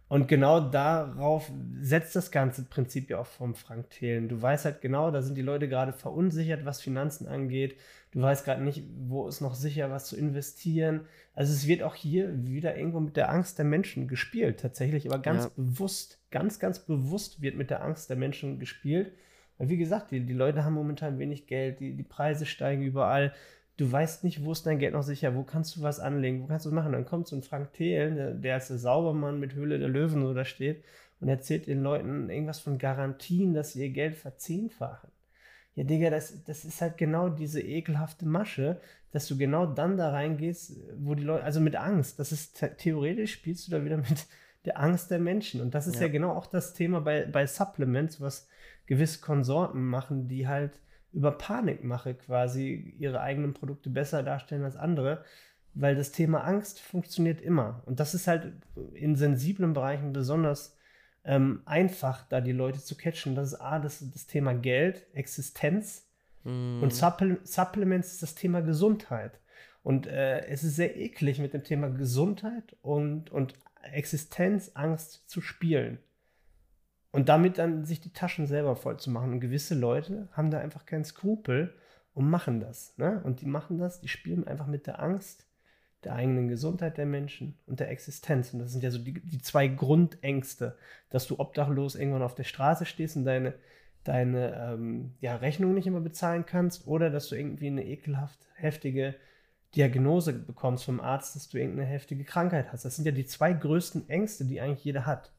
Und 0.10 0.30
genau 0.30 0.62
darauf 0.62 1.52
setzt 1.82 2.15
das 2.15 2.32
ganze 2.32 2.63
Prinzip 2.63 3.10
ja 3.10 3.20
auch 3.20 3.26
vom 3.26 3.56
Frank 3.56 3.89
Thelen. 3.89 4.30
Du 4.30 4.41
weißt 4.41 4.63
halt 4.63 4.80
genau, 4.80 5.12
da 5.12 5.22
sind 5.22 5.36
die 5.36 5.41
Leute 5.41 5.67
gerade 5.67 5.91
verunsichert, 5.91 6.63
was 6.63 6.82
Finanzen 6.82 7.28
angeht. 7.28 7.76
Du 8.12 8.22
weißt 8.22 8.46
gerade 8.46 8.63
nicht, 8.63 8.86
wo 8.96 9.28
ist 9.28 9.41
noch 9.41 9.54
sicher, 9.54 9.91
was 9.91 10.06
zu 10.06 10.15
investieren. 10.15 11.02
Also 11.34 11.52
es 11.52 11.67
wird 11.67 11.84
auch 11.84 11.93
hier 11.93 12.46
wieder 12.46 12.78
irgendwo 12.78 13.02
mit 13.02 13.17
der 13.17 13.30
Angst 13.30 13.58
der 13.58 13.65
Menschen 13.65 14.08
gespielt, 14.08 14.62
tatsächlich, 14.62 15.08
aber 15.08 15.20
ganz 15.20 15.43
ja. 15.43 15.52
bewusst, 15.58 16.16
ganz, 16.31 16.59
ganz 16.59 16.79
bewusst 16.79 17.41
wird 17.41 17.55
mit 17.55 17.69
der 17.69 17.83
Angst 17.83 18.09
der 18.09 18.17
Menschen 18.17 18.59
gespielt. 18.59 19.11
Weil 19.57 19.69
wie 19.69 19.77
gesagt, 19.77 20.11
die, 20.11 20.19
die 20.19 20.33
Leute 20.33 20.63
haben 20.63 20.73
momentan 20.73 21.19
wenig 21.19 21.47
Geld, 21.47 21.79
die, 21.79 21.95
die 21.95 22.03
Preise 22.03 22.45
steigen 22.45 22.83
überall 22.83 23.33
du 23.77 23.91
weißt 23.91 24.23
nicht, 24.23 24.43
wo 24.43 24.51
ist 24.51 24.65
dein 24.65 24.79
Geld 24.79 24.93
noch 24.93 25.03
sicher, 25.03 25.35
wo 25.35 25.43
kannst 25.43 25.75
du 25.75 25.81
was 25.81 25.99
anlegen, 25.99 26.41
wo 26.41 26.47
kannst 26.47 26.65
du 26.65 26.69
was 26.69 26.75
machen. 26.75 26.91
Dann 26.91 27.05
kommt 27.05 27.27
so 27.27 27.35
ein 27.35 27.43
Frank 27.43 27.73
Thelen, 27.73 28.15
der, 28.15 28.33
der 28.33 28.55
als 28.55 28.67
der 28.67 28.79
Saubermann 28.79 29.39
mit 29.39 29.53
Höhle 29.53 29.79
der 29.79 29.87
Löwen 29.87 30.21
so 30.21 30.43
steht 30.43 30.83
und 31.19 31.29
erzählt 31.29 31.67
den 31.67 31.81
Leuten 31.81 32.29
irgendwas 32.29 32.59
von 32.59 32.79
Garantien, 32.79 33.53
dass 33.53 33.73
sie 33.73 33.83
ihr 33.83 33.91
Geld 33.91 34.15
verzehnfachen. 34.15 35.11
Ja, 35.75 35.83
Digga, 35.83 36.09
das, 36.09 36.43
das 36.43 36.65
ist 36.65 36.81
halt 36.81 36.97
genau 36.97 37.29
diese 37.29 37.61
ekelhafte 37.61 38.25
Masche, 38.25 38.81
dass 39.11 39.27
du 39.27 39.37
genau 39.37 39.67
dann 39.67 39.95
da 39.95 40.09
reingehst, 40.09 40.75
wo 40.97 41.13
die 41.13 41.23
Leute, 41.23 41.43
also 41.43 41.59
mit 41.59 41.75
Angst. 41.75 42.17
Das 42.19 42.31
ist 42.31 42.63
theoretisch 42.77 43.33
spielst 43.33 43.67
du 43.67 43.71
da 43.71 43.85
wieder 43.85 43.97
mit 43.97 44.25
der 44.67 44.80
Angst 44.80 45.10
der 45.10 45.19
Menschen. 45.19 45.62
Und 45.62 45.73
das 45.73 45.88
ist 45.88 45.95
ja, 45.95 46.03
ja 46.03 46.08
genau 46.10 46.34
auch 46.34 46.45
das 46.45 46.73
Thema 46.73 47.01
bei, 47.01 47.25
bei 47.25 47.47
Supplements, 47.47 48.21
was 48.21 48.47
gewisse 48.86 49.19
Konsorten 49.21 49.84
machen, 49.84 50.27
die 50.27 50.47
halt 50.47 50.80
über 51.13 51.32
Panikmache 51.32 52.13
quasi 52.13 52.95
ihre 52.99 53.21
eigenen 53.21 53.53
Produkte 53.53 53.89
besser 53.89 54.23
darstellen 54.23 54.63
als 54.63 54.75
andere, 54.75 55.23
weil 55.73 55.95
das 55.95 56.12
Thema 56.12 56.43
Angst 56.43 56.80
funktioniert 56.80 57.41
immer. 57.41 57.82
Und 57.86 57.99
das 57.99 58.13
ist 58.13 58.27
halt 58.27 58.51
in 58.93 59.15
sensiblen 59.15 59.73
Bereichen 59.73 60.13
besonders 60.13 60.75
ähm, 61.23 61.62
einfach, 61.65 62.25
da 62.27 62.41
die 62.41 62.51
Leute 62.51 62.80
zu 62.80 62.95
catchen. 62.95 63.36
Das 63.36 63.53
ist 63.53 63.62
A, 63.62 63.80
das, 63.80 64.03
das 64.12 64.27
Thema 64.27 64.53
Geld, 64.53 65.06
Existenz 65.13 66.08
mm. 66.43 66.82
und 66.82 66.93
Supple 66.93 67.39
Supplements 67.43 68.13
ist 68.13 68.23
das 68.23 68.36
Thema 68.36 68.62
Gesundheit. 68.62 69.39
Und 69.84 70.08
äh, 70.08 70.45
es 70.47 70.63
ist 70.63 70.75
sehr 70.75 70.97
eklig, 70.97 71.39
mit 71.39 71.53
dem 71.53 71.63
Thema 71.63 71.89
Gesundheit 71.89 72.75
und, 72.82 73.30
und 73.32 73.53
Existenzangst 73.93 75.30
zu 75.30 75.41
spielen. 75.41 76.00
Und 77.12 77.30
damit 77.30 77.58
dann 77.58 77.86
sich 77.86 78.00
die 78.00 78.13
Taschen 78.13 78.45
selber 78.45 78.76
voll 78.76 78.97
zu 78.97 79.10
machen. 79.10 79.32
Und 79.34 79.39
gewisse 79.39 79.76
Leute 79.76 80.28
haben 80.34 80.52
da 80.52 80.60
einfach 80.60 80.86
keinen 80.86 81.06
Skrupel 81.06 81.73
und 82.13 82.30
machen 82.30 82.60
das. 82.60 82.97
Ne? 82.97 83.21
Und 83.23 83.41
die 83.41 83.45
machen 83.45 83.78
das, 83.78 84.02
die 84.02 84.08
spielen 84.08 84.45
einfach 84.45 84.67
mit 84.67 84.88
der 84.88 85.02
Angst 85.02 85.47
der 86.04 86.13
eigenen 86.13 86.47
Gesundheit 86.47 86.97
der 86.97 87.06
Menschen 87.06 87.58
und 87.65 87.80
der 87.80 87.89
Existenz. 87.89 88.54
Und 88.54 88.60
das 88.60 88.71
sind 88.71 88.84
ja 88.84 88.91
so 88.91 89.00
die, 89.00 89.13
die 89.13 89.41
zwei 89.41 89.67
Grundängste, 89.67 90.78
dass 91.10 91.28
du 91.28 91.39
obdachlos 91.39 91.95
irgendwann 91.95 92.21
auf 92.21 92.36
der 92.36 92.43
Straße 92.43 92.86
stehst 92.86 93.17
und 93.17 93.26
deine, 93.26 93.54
deine 94.04 94.73
ähm, 94.73 95.15
ja, 95.19 95.36
Rechnung 95.38 95.73
nicht 95.73 95.88
immer 95.88 96.02
bezahlen 96.02 96.45
kannst 96.45 96.88
oder 96.88 97.10
dass 97.10 97.30
du 97.30 97.36
irgendwie 97.36 97.67
eine 97.67 97.86
ekelhaft 97.86 98.39
heftige 98.56 99.15
Diagnose 99.75 100.34
bekommst 100.34 100.86
vom 100.86 100.99
Arzt, 100.99 101.36
dass 101.36 101.49
du 101.49 101.58
irgendeine 101.58 101.88
heftige 101.88 102.23
Krankheit 102.23 102.71
hast. 102.71 102.86
Das 102.86 102.95
sind 102.95 103.06
ja 103.06 103.12
die 103.12 103.25
zwei 103.25 103.53
größten 103.53 104.10
Ängste, 104.10 104.45
die 104.45 104.62
eigentlich 104.62 104.84
jeder 104.84 105.06
hat 105.06 105.32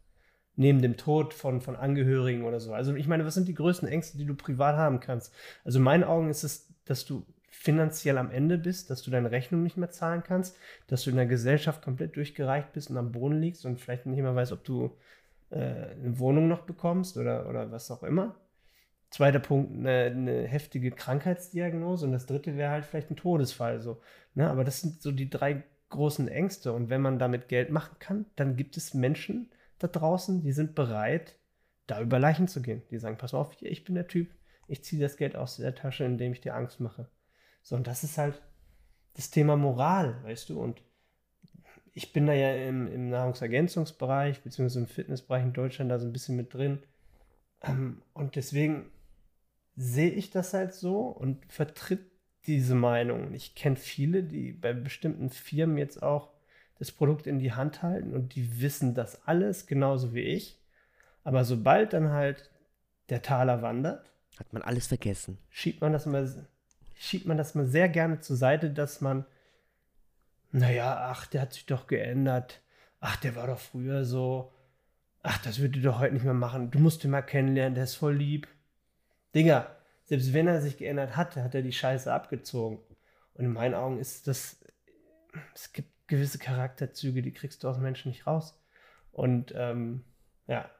neben 0.59 0.83
dem 0.83 0.97
Tod 0.97 1.35
von, 1.35 1.61
von 1.61 1.77
Angehörigen 1.77 2.45
oder 2.45 2.59
so. 2.59 2.75
Also 2.75 2.95
ich 2.95 3.07
meine, 3.07 3.25
was 3.25 3.35
sind 3.35 3.47
die 3.47 3.55
größten 3.55 3.89
Ängste, 3.89 4.19
die 4.19 4.27
du 4.27 4.35
privat 4.35 4.77
haben 4.77 4.99
kannst? 4.99 5.33
Also 5.65 5.79
in 5.79 5.85
meinen 5.85 6.03
Augen 6.03 6.29
ist 6.31 6.43
es, 6.43 6.69
dass 6.85 7.05
du 7.05 7.25
finanziell 7.49 8.19
am 8.19 8.33
Ende 8.33 8.59
bist, 8.59 8.91
dass 8.91 9.03
du 9.03 9.11
deine 9.11 9.31
Rechnung 9.31 9.63
nicht 9.63 9.77
mehr 9.77 9.91
zahlen 9.91 10.25
kannst, 10.25 10.57
dass 10.89 11.05
du 11.05 11.11
in 11.11 11.17
der 11.17 11.27
Gesellschaft 11.27 11.83
komplett 11.83 12.17
durchgereicht 12.17 12.73
bist 12.73 12.91
und 12.91 12.97
am 12.97 13.13
Boden 13.13 13.41
liegst 13.41 13.65
und 13.65 13.81
vielleicht 13.81 14.07
nicht 14.07 14.21
mehr 14.21 14.35
weißt, 14.35 14.53
ob 14.53 14.65
du 14.65 14.97
äh, 15.51 15.57
eine 15.57 16.19
Wohnung 16.19 16.49
noch 16.49 16.63
bekommst 16.63 17.17
oder, 17.17 17.49
oder 17.49 17.71
was 17.71 17.91
auch 17.93 18.03
immer. 18.03 18.35
Zweiter 19.11 19.39
Punkt, 19.39 19.73
eine, 19.73 20.05
eine, 20.05 20.47
heftige 20.47 20.91
Krankheitsdiagnose 20.91 22.07
und 22.07 22.13
das 22.13 22.27
dritte 22.27 22.57
wäre 22.57 22.71
halt 22.71 22.85
vielleicht 22.85 23.11
ein 23.11 23.17
Todesfall. 23.17 23.81
So, 23.81 24.01
ne? 24.35 24.51
Aber 24.51 24.65
das 24.65 24.81
sind 24.81 25.01
so 25.01 25.13
die 25.13 25.31
drei 25.31 25.65
großen 25.89 26.29
Ängste 26.29 26.73
und 26.73 26.91
wenn 26.91 27.01
man 27.01 27.19
damit 27.19 27.49
Geld 27.49 27.71
machen 27.71 27.97
kann, 27.99 28.27
dann 28.37 28.57
gibt 28.57 28.77
es 28.77 28.93
Menschen, 28.93 29.51
da 29.79 29.89
draußen, 29.89 30.43
die 30.43 30.53
sind 30.53 30.75
bereit, 30.75 31.37
da 31.87 32.01
über 32.01 32.19
Leichen 32.19 32.49
zu 32.49 32.61
gehen. 32.61 32.83
Die 32.91 32.99
sagen, 32.99 33.17
pass 33.17 33.33
auf, 33.33 33.57
ich 33.63 33.85
bin 33.85 33.95
der 33.95 34.09
Typ, 34.09 34.29
ich 34.67 34.85
ziehe 34.85 35.01
das 35.01 35.17
Geld 35.17 35.37
aus 35.37 35.57
der 35.57 35.75
Tasche, 35.75 36.05
indem 36.05 36.33
ich 36.33 36.41
dir 36.41 36.55
Angst 36.55 36.81
mache. 36.81 37.09
So, 37.63 37.77
und 37.77 37.87
das 37.87 38.05
ist 38.05 38.19
halt 38.19 38.43
das 39.15 39.31
Thema 39.31 39.57
Moral, 39.57 40.23
weißt 40.25 40.51
du, 40.51 40.61
und 40.61 40.83
ich 41.95 42.13
bin 42.13 42.27
da 42.27 42.33
ja 42.33 42.55
im, 42.55 42.87
im 42.87 43.09
Nahrungsergänzungsbereich, 43.09 44.43
beziehungsweise 44.43 44.81
im 44.81 44.87
Fitnessbereich 44.87 45.43
in 45.43 45.53
Deutschland 45.53 45.91
da 45.91 45.99
so 45.99 46.07
ein 46.07 46.13
bisschen 46.13 46.37
mit 46.37 46.55
drin. 46.55 46.83
Ähm, 47.63 48.03
und 48.13 48.37
deswegen 48.37 48.91
sehe 49.79 50.11
ich 50.11 50.31
das 50.31 50.55
halt 50.55 50.75
so 50.75 51.03
und 51.03 51.45
vertritt 51.47 52.01
diese 52.47 52.75
Meinung. 52.75 53.33
Ich 53.33 53.55
kenne 53.55 53.77
viele, 53.77 54.25
die 54.25 54.53
bei 54.53 54.73
bestimmten 54.73 55.31
Firmen 55.31 55.79
jetzt 55.79 56.03
auch 56.03 56.31
das 56.81 56.91
Produkt 56.91 57.29
in 57.29 57.39
die 57.39 57.53
Hand 57.53 57.83
halten 57.83 58.13
und 58.13 58.35
die 58.35 58.61
wissen 58.61 58.95
das 58.95 59.27
alles 59.27 59.67
genauso 59.67 60.15
wie 60.15 60.23
ich. 60.23 60.59
Aber 61.23 61.45
sobald 61.45 61.93
dann 61.93 62.11
halt 62.11 62.51
der 63.09 63.23
Taler 63.23 63.63
wandert, 63.63 64.11
hat 64.39 64.53
man 64.53 64.63
alles 64.63 64.89
vergessen. 64.89 65.39
Schiebt 65.49 65.81
man 65.81 65.93
das 65.93 66.07
mal, 66.07 66.47
schiebt 66.97 67.27
man 67.27 67.39
das 67.39 67.55
mal 67.55 67.67
sehr 67.67 67.89
gerne 67.89 68.19
zur 68.19 68.37
Seite, 68.37 68.71
dass 68.71 69.01
man, 69.01 69.27
naja, 70.51 71.09
ach, 71.11 71.27
der 71.27 71.43
hat 71.43 71.53
sich 71.53 71.67
doch 71.67 71.87
geändert. 71.87 72.63
Ach, 73.01 73.17
der 73.17 73.37
war 73.37 73.47
doch 73.47 73.61
früher 73.61 74.05
so. 74.05 74.53
Ach, 75.23 75.39
das 75.39 75.61
würde 75.61 75.81
doch 75.81 76.01
heute 76.01 76.15
nicht 76.15 76.25
mehr 76.25 76.35
machen. 76.35 76.73
Du 76.73 76.81
musst 76.81 77.05
ihn 77.05 77.11
mal 77.11 77.23
kennenlernen, 77.23 77.75
der 77.75 77.85
ist 77.85 77.95
voll 77.95 78.17
lieb. 78.17 78.49
Digga, 79.35 79.77
selbst 80.05 80.33
wenn 80.33 80.47
er 80.47 80.61
sich 80.61 80.77
geändert 80.77 81.17
hat, 81.17 81.37
hat 81.37 81.55
er 81.55 81.63
die 81.63 81.73
Scheiße 81.73 82.13
abgezogen. 82.13 82.79
Und 83.35 83.45
in 83.45 83.53
meinen 83.53 83.75
Augen 83.75 83.99
ist 83.99 84.27
das, 84.27 84.59
es 85.55 85.73
gibt 85.73 85.91
gewisse 86.09 86.39
Charakterzüge, 86.39 87.23
die 87.23 87.33
kriegst 87.33 87.63
du 87.63 87.69
aus 87.69 87.79
Menschen 87.79 88.11
nicht 88.11 88.27
raus. 88.27 88.59
Und 89.13 89.53
ähm, 89.57 90.05
ja, 90.47 90.71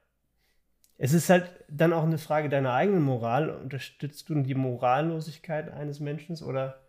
es 0.97 1.13
ist 1.13 1.31
halt 1.31 1.65
dann 1.69 1.93
auch 1.93 2.03
eine 2.03 2.19
Frage 2.19 2.49
deiner 2.49 2.73
eigenen 2.73 3.03
Moral. 3.03 3.51
Unterstützt 3.51 4.29
du 4.29 4.43
die 4.43 4.55
Morallosigkeit 4.55 5.71
eines 5.71 6.01
Menschen 6.01 6.37
oder 6.43 6.83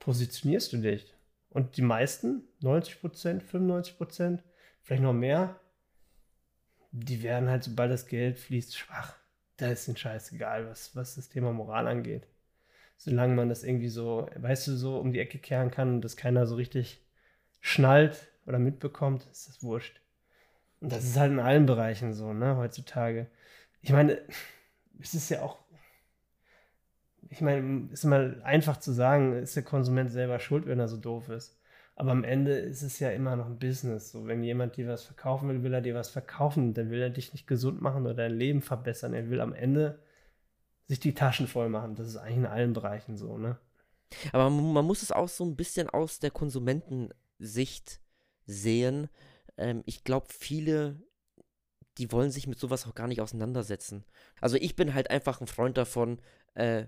positionierst 0.00 0.72
du 0.72 0.78
dich? 0.78 1.14
Und 1.50 1.76
die 1.76 1.82
meisten, 1.82 2.48
90 2.60 3.00
Prozent, 3.00 3.42
95 3.42 3.96
Prozent, 3.96 4.42
vielleicht 4.80 5.02
noch 5.02 5.12
mehr, 5.12 5.60
die 6.90 7.22
werden 7.22 7.48
halt, 7.48 7.64
sobald 7.64 7.92
das 7.92 8.06
Geld 8.06 8.38
fließt, 8.38 8.76
schwach. 8.76 9.16
Da 9.56 9.68
ist 9.68 9.86
den 9.86 9.96
Scheiß 9.96 10.32
egal, 10.32 10.68
was, 10.68 10.94
was 10.96 11.14
das 11.14 11.28
Thema 11.28 11.52
Moral 11.52 11.86
angeht. 11.86 12.26
Solange 12.96 13.34
man 13.34 13.48
das 13.48 13.64
irgendwie 13.64 13.88
so, 13.88 14.28
weißt 14.36 14.68
du, 14.68 14.76
so 14.76 14.98
um 14.98 15.12
die 15.12 15.20
Ecke 15.20 15.38
kehren 15.38 15.70
kann 15.70 15.94
und 15.94 16.00
das 16.02 16.16
keiner 16.16 16.46
so 16.46 16.54
richtig 16.56 17.04
schnallt 17.60 18.28
oder 18.46 18.58
mitbekommt, 18.58 19.26
ist 19.30 19.48
das 19.48 19.62
wurscht. 19.62 20.00
Und 20.80 20.92
das 20.92 21.04
ist 21.04 21.16
halt 21.16 21.32
in 21.32 21.40
allen 21.40 21.66
Bereichen 21.66 22.12
so, 22.12 22.32
ne, 22.32 22.56
heutzutage 22.56 23.28
ich 23.82 23.90
meine, 23.90 24.22
es 25.00 25.14
ist 25.14 25.28
ja 25.28 25.42
auch, 25.42 25.58
ich 27.28 27.40
meine, 27.40 27.88
ist 27.92 28.04
mal 28.04 28.40
einfach 28.44 28.78
zu 28.78 28.92
sagen, 28.92 29.34
ist 29.34 29.56
der 29.56 29.64
Konsument 29.64 30.10
selber 30.10 30.38
schuld, 30.38 30.66
wenn 30.66 30.78
er 30.78 30.88
so 30.88 30.96
doof 30.96 31.28
ist. 31.28 31.58
Aber 31.94 32.10
am 32.10 32.24
Ende 32.24 32.52
ist 32.52 32.82
es 32.82 32.98
ja 32.98 33.10
immer 33.10 33.36
noch 33.36 33.46
ein 33.46 33.58
Business. 33.58 34.12
So, 34.12 34.26
wenn 34.26 34.42
jemand 34.42 34.76
dir 34.76 34.88
was 34.88 35.04
verkaufen 35.04 35.48
will, 35.48 35.62
will 35.62 35.74
er 35.74 35.82
dir 35.82 35.94
was 35.94 36.08
verkaufen. 36.08 36.74
Dann 36.74 36.90
will 36.90 37.00
er 37.00 37.10
dich 37.10 37.32
nicht 37.32 37.46
gesund 37.46 37.82
machen 37.82 38.04
oder 38.04 38.14
dein 38.14 38.36
Leben 38.36 38.62
verbessern. 38.62 39.14
Er 39.14 39.28
will 39.28 39.40
am 39.40 39.52
Ende 39.52 39.98
sich 40.86 41.00
die 41.00 41.14
Taschen 41.14 41.46
voll 41.46 41.68
machen. 41.68 41.94
Das 41.94 42.08
ist 42.08 42.16
eigentlich 42.16 42.38
in 42.38 42.46
allen 42.46 42.72
Bereichen 42.72 43.16
so, 43.16 43.38
ne? 43.38 43.58
Aber 44.32 44.50
man, 44.50 44.84
muss 44.84 45.02
es 45.02 45.12
auch 45.12 45.28
so 45.28 45.44
ein 45.44 45.56
bisschen 45.56 45.88
aus 45.88 46.18
der 46.18 46.30
Konsumentensicht 46.30 48.00
sehen. 48.46 49.08
Ähm, 49.56 49.82
ich 49.86 50.04
glaube, 50.04 50.26
viele 50.28 50.96
die 51.98 52.10
wollen 52.10 52.30
sich 52.30 52.46
mit 52.46 52.58
sowas 52.58 52.86
auch 52.86 52.94
gar 52.94 53.08
nicht 53.08 53.20
auseinandersetzen. 53.20 54.04
Also 54.40 54.56
ich 54.56 54.76
bin 54.76 54.94
halt 54.94 55.10
einfach 55.10 55.40
ein 55.40 55.46
Freund 55.46 55.76
davon, 55.76 56.20
äh, 56.54 56.86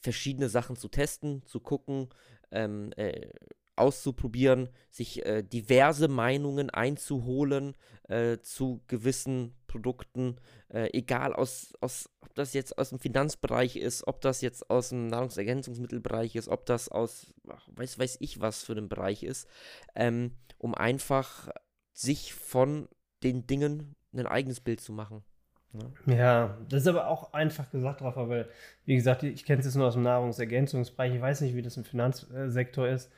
verschiedene 0.00 0.48
Sachen 0.48 0.76
zu 0.76 0.88
testen, 0.88 1.44
zu 1.46 1.60
gucken, 1.60 2.08
ähm, 2.50 2.92
äh, 2.96 3.30
auszuprobieren, 3.76 4.68
sich 4.90 5.24
äh, 5.24 5.42
diverse 5.42 6.08
Meinungen 6.08 6.70
einzuholen 6.70 7.74
äh, 8.08 8.38
zu 8.40 8.82
gewissen 8.86 9.54
Produkten, 9.66 10.36
äh, 10.68 10.90
egal 10.92 11.32
aus, 11.32 11.72
aus, 11.80 12.10
ob 12.20 12.34
das 12.34 12.52
jetzt 12.52 12.76
aus 12.76 12.90
dem 12.90 12.98
Finanzbereich 12.98 13.76
ist, 13.76 14.06
ob 14.06 14.20
das 14.20 14.40
jetzt 14.42 14.68
aus 14.70 14.90
dem 14.90 15.06
Nahrungsergänzungsmittelbereich 15.06 16.36
ist, 16.36 16.48
ob 16.48 16.66
das 16.66 16.88
aus, 16.90 17.32
weiß, 17.68 17.98
weiß 17.98 18.18
ich 18.20 18.40
was 18.40 18.62
für 18.62 18.72
einen 18.72 18.88
Bereich 18.88 19.22
ist, 19.22 19.48
ähm, 19.94 20.32
um 20.58 20.74
einfach 20.74 21.48
sich 21.92 22.34
von 22.34 22.88
den 23.22 23.46
Dingen 23.46 23.94
ein 24.12 24.26
eigenes 24.26 24.60
Bild 24.60 24.80
zu 24.80 24.92
machen. 24.92 25.22
Ja. 26.06 26.14
ja, 26.14 26.58
das 26.68 26.82
ist 26.82 26.88
aber 26.88 27.08
auch 27.08 27.32
einfach 27.32 27.70
gesagt, 27.70 28.02
Rafa, 28.02 28.28
weil, 28.28 28.48
wie 28.84 28.96
gesagt, 28.96 29.22
ich 29.22 29.44
kenne 29.46 29.60
es 29.60 29.66
jetzt 29.66 29.74
nur 29.74 29.86
aus 29.86 29.94
dem 29.94 30.02
Nahrungsergänzungsbereich, 30.02 31.14
ich 31.14 31.20
weiß 31.20 31.40
nicht, 31.40 31.54
wie 31.54 31.62
das 31.62 31.78
im 31.78 31.84
Finanzsektor 31.84 32.88
ist, 32.88 33.10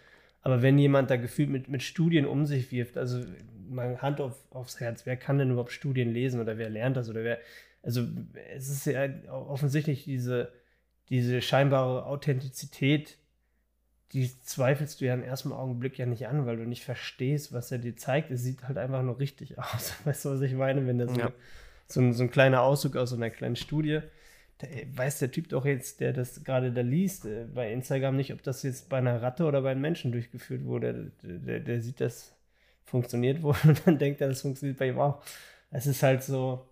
aber 0.45 0.61
wenn 0.61 0.79
jemand 0.79 1.11
da 1.11 1.17
gefühlt 1.17 1.49
mit, 1.49 1.69
mit 1.69 1.83
Studien 1.83 2.27
um 2.27 2.45
sich 2.45 2.71
wirft, 2.71 2.99
also 2.99 3.25
mal 3.67 4.01
Hand 4.03 4.21
auf, 4.21 4.37
aufs 4.51 4.79
Herz, 4.79 5.07
wer 5.07 5.17
kann 5.17 5.39
denn 5.39 5.51
überhaupt 5.51 5.73
Studien 5.73 6.13
lesen 6.13 6.39
oder 6.39 6.59
wer 6.59 6.69
lernt 6.69 6.99
das 6.99 7.09
oder 7.09 7.25
wer, 7.25 7.39
also 7.83 8.07
es 8.55 8.69
ist 8.69 8.85
ja 8.85 9.09
offensichtlich 9.31 10.05
diese, 10.05 10.53
diese 11.09 11.41
scheinbare 11.41 12.05
Authentizität, 12.05 13.17
die 14.13 14.31
zweifelst 14.43 15.01
du 15.01 15.07
ja 15.07 15.15
im 15.15 15.23
ersten 15.23 15.51
Augenblick 15.51 15.99
ja 15.99 16.05
nicht 16.05 16.29
an, 16.29 16.45
weil 16.45 16.59
du 16.59 16.65
nicht 16.65 16.85
verstehst, 16.85 17.55
was 17.55 17.73
er 17.73 17.79
dir 17.79 17.97
zeigt. 17.97 18.31
Es 18.31 18.43
sieht 18.43 18.69
halt 18.69 18.77
einfach 18.77 19.03
nur 19.03 19.19
richtig 19.19 19.59
aus. 19.59 19.95
Weißt 20.05 20.27
du, 20.27 20.31
was 20.31 20.43
ich 20.43 20.53
meine? 20.53 20.87
Wenn 20.87 20.99
da 20.99 21.09
so, 21.09 21.19
ja. 21.19 21.33
so, 21.89 22.01
ein, 22.01 22.13
so 22.13 22.23
ein 22.23 22.31
kleiner 22.31 22.61
Auszug 22.61 22.97
aus 22.97 23.11
so 23.11 23.17
einer 23.17 23.31
kleinen 23.31 23.57
Studie, 23.57 24.01
da 24.01 24.09
weiß 24.61 25.19
der 25.19 25.31
Typ 25.31 25.49
doch 25.49 25.64
jetzt, 25.64 26.01
der 26.01 26.12
das 26.12 26.45
gerade 26.45 26.73
da 26.73 26.81
liest, 26.81 27.27
äh, 27.27 27.47
bei 27.53 27.73
Instagram 27.73 28.17
nicht, 28.17 28.33
ob 28.33 28.43
das 28.43 28.62
jetzt 28.62 28.88
bei 28.88 28.99
einer 28.99 29.21
Ratte 29.23 29.45
oder 29.45 29.62
bei 29.62 29.73
einem 29.73 29.81
Menschen 29.81 30.12
durchgeführt 30.12 30.64
wurde. 30.64 31.12
Der, 31.23 31.38
der, 31.38 31.61
der 31.61 31.83
sieht, 31.83 32.01
das 32.01 32.35
funktioniert 32.85 33.43
wohl 33.43 33.57
und 33.64 33.87
dann 33.87 33.99
denkt 33.99 34.21
er, 34.21 34.29
das 34.29 34.43
funktioniert 34.43 34.79
bei 34.79 34.88
ihm 34.88 34.99
auch. 34.99 35.23
Es 35.71 35.87
ist 35.87 36.03
halt 36.03 36.23
so, 36.23 36.69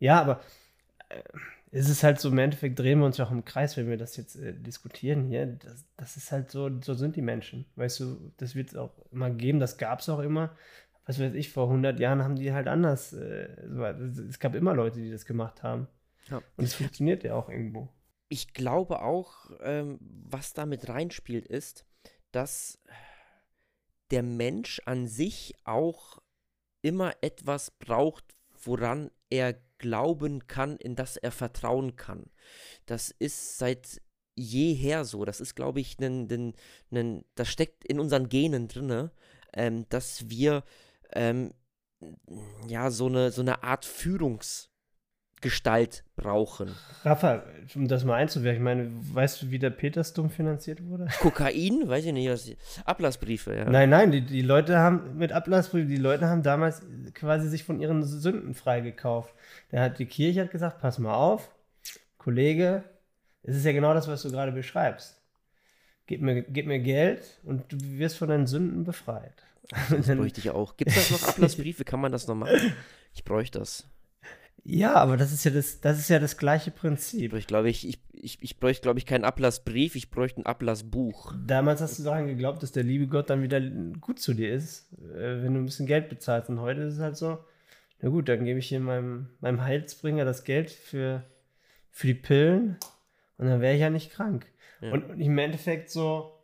ja, 0.00 0.20
aber 0.20 0.40
äh, 1.08 1.22
es 1.70 1.88
ist 1.88 2.02
halt 2.02 2.20
so, 2.20 2.28
im 2.28 2.38
Endeffekt 2.38 2.78
drehen 2.78 2.98
wir 2.98 3.06
uns 3.06 3.16
ja 3.16 3.24
auch 3.24 3.30
im 3.30 3.44
Kreis, 3.44 3.76
wenn 3.76 3.88
wir 3.88 3.96
das 3.96 4.16
jetzt 4.16 4.36
äh, 4.36 4.52
diskutieren 4.52 5.24
hier. 5.24 5.46
Das, 5.46 5.86
das, 5.96 6.16
ist 6.16 6.32
halt 6.32 6.50
so, 6.50 6.70
so 6.82 6.94
sind 6.94 7.16
die 7.16 7.22
Menschen. 7.22 7.64
Weißt 7.76 8.00
du, 8.00 8.32
das 8.36 8.54
wird 8.54 8.70
es 8.70 8.76
auch 8.76 8.92
immer 9.10 9.30
geben, 9.30 9.58
das 9.58 9.78
gab 9.78 10.00
es 10.00 10.08
auch 10.08 10.18
immer. 10.18 10.54
Was 11.06 11.18
weiß 11.18 11.34
ich, 11.34 11.50
vor 11.50 11.68
100 11.68 11.98
Jahren 11.98 12.22
haben 12.22 12.36
die 12.36 12.52
halt 12.52 12.68
anders. 12.68 13.12
Äh, 13.14 13.48
es 14.28 14.38
gab 14.38 14.54
immer 14.54 14.74
Leute, 14.74 15.00
die 15.00 15.10
das 15.10 15.24
gemacht 15.24 15.62
haben. 15.62 15.88
Ja. 16.30 16.42
Und 16.56 16.64
es 16.64 16.74
funktioniert 16.74 17.24
ja 17.24 17.34
auch 17.34 17.48
irgendwo. 17.48 17.88
Ich 18.28 18.52
glaube 18.54 19.02
auch, 19.02 19.50
ähm, 19.60 19.98
was 20.00 20.52
da 20.52 20.66
mit 20.66 20.88
reinspielt, 20.88 21.46
ist, 21.46 21.84
dass 22.30 22.78
der 24.10 24.22
Mensch 24.22 24.80
an 24.86 25.06
sich 25.06 25.54
auch 25.64 26.22
immer 26.82 27.14
etwas 27.20 27.70
braucht, 27.70 28.36
woran 28.64 29.10
er 29.30 29.54
glauben 29.78 30.46
kann, 30.46 30.76
in 30.76 30.94
das 30.94 31.16
er 31.16 31.32
vertrauen 31.32 31.96
kann. 31.96 32.30
Das 32.86 33.10
ist 33.10 33.58
seit 33.58 34.00
jeher 34.34 35.04
so. 35.04 35.24
Das 35.24 35.40
ist, 35.40 35.54
glaube 35.54 35.80
ich, 35.80 35.98
ein, 35.98 36.28
ein, 36.30 36.54
ein, 36.90 37.24
das 37.34 37.48
steckt 37.48 37.84
in 37.84 38.00
unseren 38.00 38.28
Genen 38.28 38.68
drin, 38.68 39.10
ähm, 39.52 39.86
dass 39.88 40.30
wir 40.30 40.64
ähm, 41.12 41.52
ja 42.66 42.90
so 42.90 43.06
eine, 43.06 43.30
so 43.30 43.42
eine 43.42 43.62
Art 43.62 43.84
Führungs- 43.84 44.71
Gestalt 45.42 46.04
brauchen. 46.16 46.74
Rafa, 47.04 47.42
um 47.74 47.88
das 47.88 48.04
mal 48.04 48.14
einzuwerfen, 48.14 48.56
ich 48.56 48.62
meine, 48.62 48.90
weißt 49.12 49.42
du, 49.42 49.50
wie 49.50 49.58
der 49.58 49.70
Petersdom 49.70 50.30
finanziert 50.30 50.82
wurde? 50.86 51.08
Kokain? 51.20 51.88
Weiß 51.88 52.04
ich 52.06 52.12
nicht. 52.12 52.30
Was, 52.30 52.50
Ablassbriefe, 52.84 53.54
ja. 53.54 53.68
Nein, 53.68 53.90
nein, 53.90 54.10
die, 54.10 54.22
die 54.22 54.42
Leute 54.42 54.78
haben 54.78 55.18
mit 55.18 55.32
Ablassbriefen, 55.32 55.88
die 55.88 55.96
Leute 55.96 56.28
haben 56.28 56.42
damals 56.42 56.82
quasi 57.12 57.48
sich 57.48 57.64
von 57.64 57.80
ihren 57.80 58.02
Sünden 58.04 58.54
freigekauft. 58.54 59.34
Da 59.70 59.80
hat 59.82 59.98
die 59.98 60.06
Kirche 60.06 60.42
hat 60.42 60.50
gesagt, 60.50 60.80
pass 60.80 60.98
mal 60.98 61.14
auf, 61.14 61.50
Kollege, 62.16 62.84
es 63.42 63.56
ist 63.56 63.64
ja 63.64 63.72
genau 63.72 63.92
das, 63.92 64.08
was 64.08 64.22
du 64.22 64.30
gerade 64.30 64.52
beschreibst. 64.52 65.20
Gib 66.06 66.22
mir, 66.22 66.42
gib 66.42 66.66
mir 66.66 66.78
Geld 66.78 67.40
und 67.44 67.72
du 67.72 67.76
wirst 67.98 68.16
von 68.16 68.28
deinen 68.28 68.46
Sünden 68.46 68.84
befreit. 68.84 69.44
Das 69.90 70.06
bräuchte 70.16 70.40
ich 70.40 70.50
auch. 70.50 70.76
Gibt 70.76 70.90
es 70.90 71.10
noch 71.10 71.28
Ablassbriefe? 71.28 71.84
Kann 71.84 72.00
man 72.00 72.12
das 72.12 72.26
noch 72.26 72.34
machen? 72.34 72.74
Ich 73.14 73.24
bräuchte 73.24 73.58
das. 73.58 73.86
Ja, 74.64 74.94
aber 74.94 75.16
das 75.16 75.32
ist 75.32 75.44
ja 75.44 75.50
das, 75.50 75.80
das 75.80 75.98
ist 75.98 76.08
ja 76.08 76.18
das 76.18 76.36
gleiche 76.36 76.70
Prinzip. 76.70 77.32
Ich 77.34 77.46
glaube, 77.46 77.68
ich, 77.68 77.86
ich, 77.86 77.98
ich, 78.12 78.38
ich 78.40 78.60
bräuchte, 78.60 78.82
glaube 78.82 78.98
ich, 78.98 79.06
keinen 79.06 79.24
Ablassbrief, 79.24 79.96
ich 79.96 80.10
bräuchte 80.10 80.40
ein 80.40 80.46
Ablassbuch. 80.46 81.34
Damals 81.44 81.80
hast 81.80 81.98
du 81.98 82.04
daran 82.04 82.28
geglaubt, 82.28 82.62
dass 82.62 82.70
der 82.70 82.84
liebe 82.84 83.08
Gott 83.08 83.28
dann 83.28 83.42
wieder 83.42 83.60
gut 83.60 84.20
zu 84.20 84.34
dir 84.34 84.52
ist, 84.52 84.92
äh, 84.92 85.42
wenn 85.42 85.54
du 85.54 85.60
ein 85.60 85.64
bisschen 85.64 85.86
Geld 85.86 86.08
bezahlst. 86.08 86.48
Und 86.48 86.60
heute 86.60 86.82
ist 86.82 86.94
es 86.94 87.00
halt 87.00 87.16
so, 87.16 87.38
na 88.00 88.08
gut, 88.08 88.28
dann 88.28 88.44
gebe 88.44 88.60
ich 88.60 88.68
hier 88.68 88.80
meinem, 88.80 89.30
meinem 89.40 89.62
Heilsbringer 89.62 90.24
das 90.24 90.44
Geld 90.44 90.70
für, 90.70 91.24
für 91.90 92.06
die 92.06 92.14
Pillen 92.14 92.76
und 93.38 93.48
dann 93.48 93.60
wäre 93.60 93.74
ich 93.74 93.80
ja 93.80 93.90
nicht 93.90 94.12
krank. 94.12 94.46
Ja. 94.80 94.92
Und, 94.92 95.10
und 95.10 95.20
im 95.20 95.38
Endeffekt 95.38 95.90
so, 95.90 96.38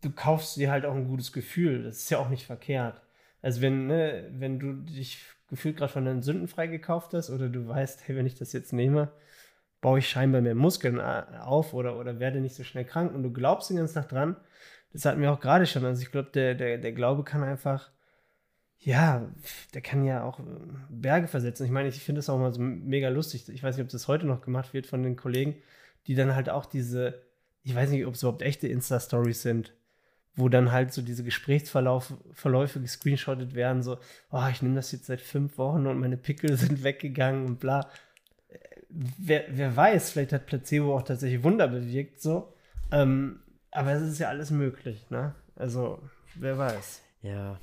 du 0.00 0.10
kaufst 0.10 0.56
dir 0.56 0.70
halt 0.70 0.86
auch 0.86 0.94
ein 0.94 1.08
gutes 1.08 1.32
Gefühl. 1.32 1.82
Das 1.82 1.98
ist 1.98 2.10
ja 2.10 2.18
auch 2.18 2.30
nicht 2.30 2.46
verkehrt. 2.46 3.00
Also 3.42 3.60
wenn, 3.60 3.86
ne, 3.86 4.30
wenn 4.32 4.58
du 4.58 4.72
dich 4.72 5.22
gefühlt 5.48 5.76
gerade 5.76 5.92
von 5.92 6.04
deinen 6.04 6.22
Sünden 6.22 6.48
freigekauft 6.48 7.14
hast 7.14 7.30
oder 7.30 7.48
du 7.48 7.66
weißt, 7.66 8.06
hey, 8.06 8.16
wenn 8.16 8.26
ich 8.26 8.36
das 8.36 8.52
jetzt 8.52 8.72
nehme, 8.72 9.10
baue 9.80 10.00
ich 10.00 10.08
scheinbar 10.08 10.40
mehr 10.40 10.54
Muskeln 10.54 10.98
äh, 10.98 11.24
auf 11.40 11.74
oder, 11.74 11.98
oder 11.98 12.20
werde 12.20 12.40
nicht 12.40 12.54
so 12.54 12.64
schnell 12.64 12.84
krank 12.84 13.14
und 13.14 13.22
du 13.22 13.32
glaubst 13.32 13.70
den 13.70 13.76
ganzen 13.76 13.94
Tag 13.94 14.08
dran. 14.08 14.36
Das 14.92 15.04
hatten 15.04 15.20
wir 15.20 15.32
auch 15.32 15.40
gerade 15.40 15.66
schon. 15.66 15.84
Also 15.84 16.02
ich 16.02 16.10
glaube, 16.10 16.30
der, 16.30 16.54
der, 16.54 16.78
der 16.78 16.92
Glaube 16.92 17.24
kann 17.24 17.42
einfach, 17.42 17.90
ja, 18.78 19.30
der 19.74 19.82
kann 19.82 20.04
ja 20.04 20.24
auch 20.24 20.40
äh, 20.40 20.44
Berge 20.90 21.28
versetzen. 21.28 21.64
Ich 21.64 21.70
meine, 21.72 21.88
ich 21.88 22.02
finde 22.02 22.18
das 22.18 22.28
auch 22.28 22.38
mal 22.38 22.52
so 22.52 22.60
mega 22.60 23.08
lustig. 23.08 23.48
Ich 23.48 23.62
weiß 23.62 23.76
nicht, 23.76 23.84
ob 23.84 23.90
das 23.90 24.08
heute 24.08 24.26
noch 24.26 24.40
gemacht 24.40 24.74
wird 24.74 24.86
von 24.86 25.02
den 25.02 25.16
Kollegen, 25.16 25.56
die 26.06 26.14
dann 26.14 26.34
halt 26.34 26.50
auch 26.50 26.66
diese, 26.66 27.22
ich 27.62 27.74
weiß 27.74 27.90
nicht, 27.90 28.06
ob 28.06 28.14
es 28.14 28.22
überhaupt 28.22 28.42
echte 28.42 28.68
Insta-Stories 28.68 29.42
sind, 29.42 29.74
wo 30.38 30.48
dann 30.48 30.70
halt 30.70 30.92
so 30.92 31.02
diese 31.02 31.24
Gesprächsverläufe 31.24 32.80
gescreenshottet 32.80 33.54
werden, 33.54 33.82
so, 33.82 33.98
oh, 34.30 34.46
ich 34.50 34.62
nehme 34.62 34.76
das 34.76 34.92
jetzt 34.92 35.06
seit 35.06 35.20
fünf 35.20 35.58
Wochen 35.58 35.86
und 35.86 35.98
meine 35.98 36.16
Pickel 36.16 36.56
sind 36.56 36.84
weggegangen 36.84 37.44
und 37.44 37.60
bla. 37.60 37.88
Wer, 38.88 39.44
wer 39.50 39.76
weiß, 39.76 40.10
vielleicht 40.10 40.32
hat 40.32 40.46
Placebo 40.46 40.96
auch 40.96 41.02
tatsächlich 41.02 41.42
Wunder 41.42 41.68
bewirkt, 41.68 42.22
so. 42.22 42.54
Ähm, 42.92 43.40
aber 43.70 43.92
es 43.92 44.02
ist 44.02 44.18
ja 44.18 44.28
alles 44.28 44.50
möglich, 44.50 45.10
ne? 45.10 45.34
Also, 45.56 46.00
wer 46.36 46.56
weiß. 46.56 47.02
Ja. 47.22 47.58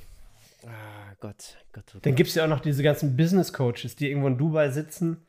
Ah, 0.68 1.14
Gott, 1.20 1.58
Gott. 1.72 1.86
Oh 1.96 2.00
Dann 2.02 2.12
Gott. 2.12 2.18
gibt 2.18 2.30
es 2.30 2.36
ja 2.36 2.44
auch 2.44 2.50
noch 2.50 2.60
diese 2.60 2.84
ganzen 2.84 3.16
Business 3.16 3.54
Coaches, 3.54 3.96
die 3.96 4.10
irgendwo 4.10 4.28
in 4.28 4.38
Dubai 4.38 4.70
sitzen 4.70 5.26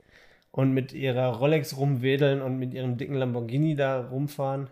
und 0.50 0.72
mit 0.72 0.92
ihrer 0.92 1.28
Rolex 1.36 1.76
rumwedeln 1.76 2.42
und 2.42 2.58
mit 2.58 2.74
ihrem 2.74 2.96
dicken 2.96 3.14
Lamborghini 3.14 3.76
da 3.76 4.00
rumfahren. 4.00 4.68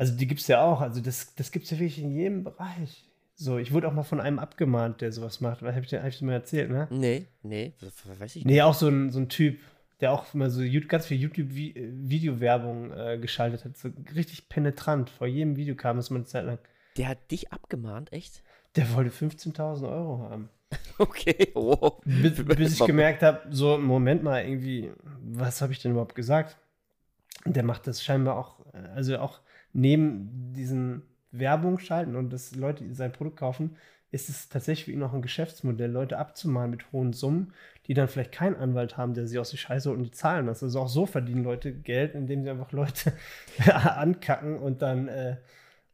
Also 0.00 0.14
die 0.16 0.26
gibt 0.26 0.40
es 0.40 0.46
ja 0.48 0.62
auch. 0.64 0.80
Also 0.80 1.00
das, 1.02 1.34
das 1.34 1.50
gibt 1.52 1.66
es 1.66 1.70
ja 1.72 1.76
wirklich 1.78 2.00
in 2.02 2.10
jedem 2.14 2.42
Bereich. 2.44 3.04
So, 3.34 3.58
ich 3.58 3.72
wurde 3.72 3.86
auch 3.88 3.92
mal 3.92 4.02
von 4.02 4.20
einem 4.20 4.38
abgemahnt, 4.38 5.00
der 5.02 5.12
sowas 5.12 5.40
macht. 5.40 5.62
Habe 5.62 5.78
ich, 5.80 5.88
dir- 5.88 6.00
hab 6.02 6.08
ich 6.08 6.18
dir 6.18 6.24
mal 6.26 6.32
erzählt, 6.32 6.70
ne? 6.70 6.88
Nee, 6.90 7.26
nee, 7.42 7.72
weiß 8.18 8.36
ich 8.36 8.44
nicht. 8.44 8.46
Nee, 8.46 8.62
auch 8.62 8.74
so 8.74 8.88
ein, 8.88 9.10
so 9.10 9.18
ein 9.18 9.28
Typ, 9.28 9.58
der 10.00 10.12
auch 10.12 10.32
immer 10.34 10.48
so 10.50 10.62
ganz 10.88 11.06
viel 11.06 11.18
YouTube-Videowerbung 11.20 12.92
äh, 12.92 13.18
geschaltet 13.18 13.64
hat. 13.64 13.76
So 13.76 13.90
richtig 14.14 14.48
penetrant. 14.48 15.10
Vor 15.10 15.26
jedem 15.26 15.56
Video 15.56 15.74
kam 15.74 15.98
es 15.98 16.10
mal 16.10 16.16
eine 16.16 16.24
Zeit 16.26 16.44
lang. 16.44 16.58
Der 16.96 17.08
hat 17.08 17.30
dich 17.30 17.52
abgemahnt, 17.52 18.12
echt? 18.12 18.42
Der 18.76 18.92
wollte 18.94 19.10
15.000 19.10 19.88
Euro 19.90 20.18
haben. 20.20 20.48
Okay, 20.98 21.48
wow. 21.54 21.98
Bis, 22.04 22.44
bis 22.56 22.74
ich 22.78 22.86
gemerkt 22.86 23.22
habe, 23.22 23.40
so, 23.50 23.78
Moment 23.78 24.22
mal, 24.22 24.44
irgendwie, 24.44 24.90
was 25.22 25.62
habe 25.62 25.72
ich 25.72 25.80
denn 25.80 25.92
überhaupt 25.92 26.14
gesagt? 26.14 26.58
Der 27.46 27.62
macht 27.62 27.86
das 27.86 28.04
scheinbar 28.04 28.36
auch, 28.36 28.60
äh, 28.74 28.86
also 28.94 29.18
auch 29.18 29.40
neben 29.72 30.52
diesen 30.54 31.02
Werbung 31.32 31.78
schalten 31.78 32.16
und 32.16 32.32
dass 32.32 32.54
Leute 32.56 32.92
sein 32.94 33.12
Produkt 33.12 33.38
kaufen, 33.38 33.76
ist 34.12 34.28
es 34.28 34.48
tatsächlich 34.48 34.86
für 34.86 34.92
ihn 34.92 35.02
auch 35.02 35.12
ein 35.12 35.22
Geschäftsmodell, 35.22 35.90
Leute 35.90 36.18
abzumahnen 36.18 36.70
mit 36.70 36.90
hohen 36.92 37.12
Summen, 37.12 37.52
die 37.86 37.94
dann 37.94 38.08
vielleicht 38.08 38.32
keinen 38.32 38.56
Anwalt 38.56 38.96
haben, 38.96 39.14
der 39.14 39.26
sie 39.26 39.38
aus 39.38 39.50
der 39.50 39.58
Scheiße 39.58 39.88
holt 39.88 39.98
und 39.98 40.04
die 40.04 40.10
zahlen 40.10 40.46
das. 40.46 40.62
Also 40.62 40.80
auch 40.80 40.88
so 40.88 41.06
verdienen 41.06 41.44
Leute 41.44 41.72
Geld, 41.72 42.14
indem 42.14 42.42
sie 42.42 42.50
einfach 42.50 42.72
Leute 42.72 43.12
ankacken 43.72 44.58
und 44.58 44.82
dann 44.82 45.08
äh, 45.08 45.36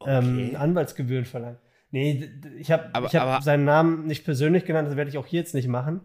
ähm, 0.05 0.47
Okay. 0.49 0.55
Anwaltsgebühren 0.55 1.25
verlangen. 1.25 1.57
Nee, 1.91 2.29
ich 2.59 2.71
habe 2.71 2.91
hab 2.93 3.43
seinen 3.43 3.65
Namen 3.65 4.05
nicht 4.07 4.25
persönlich 4.25 4.65
genannt, 4.65 4.89
das 4.89 4.97
werde 4.97 5.09
ich 5.09 5.17
auch 5.17 5.25
hier 5.25 5.39
jetzt 5.39 5.55
nicht 5.55 5.67
machen. 5.67 6.01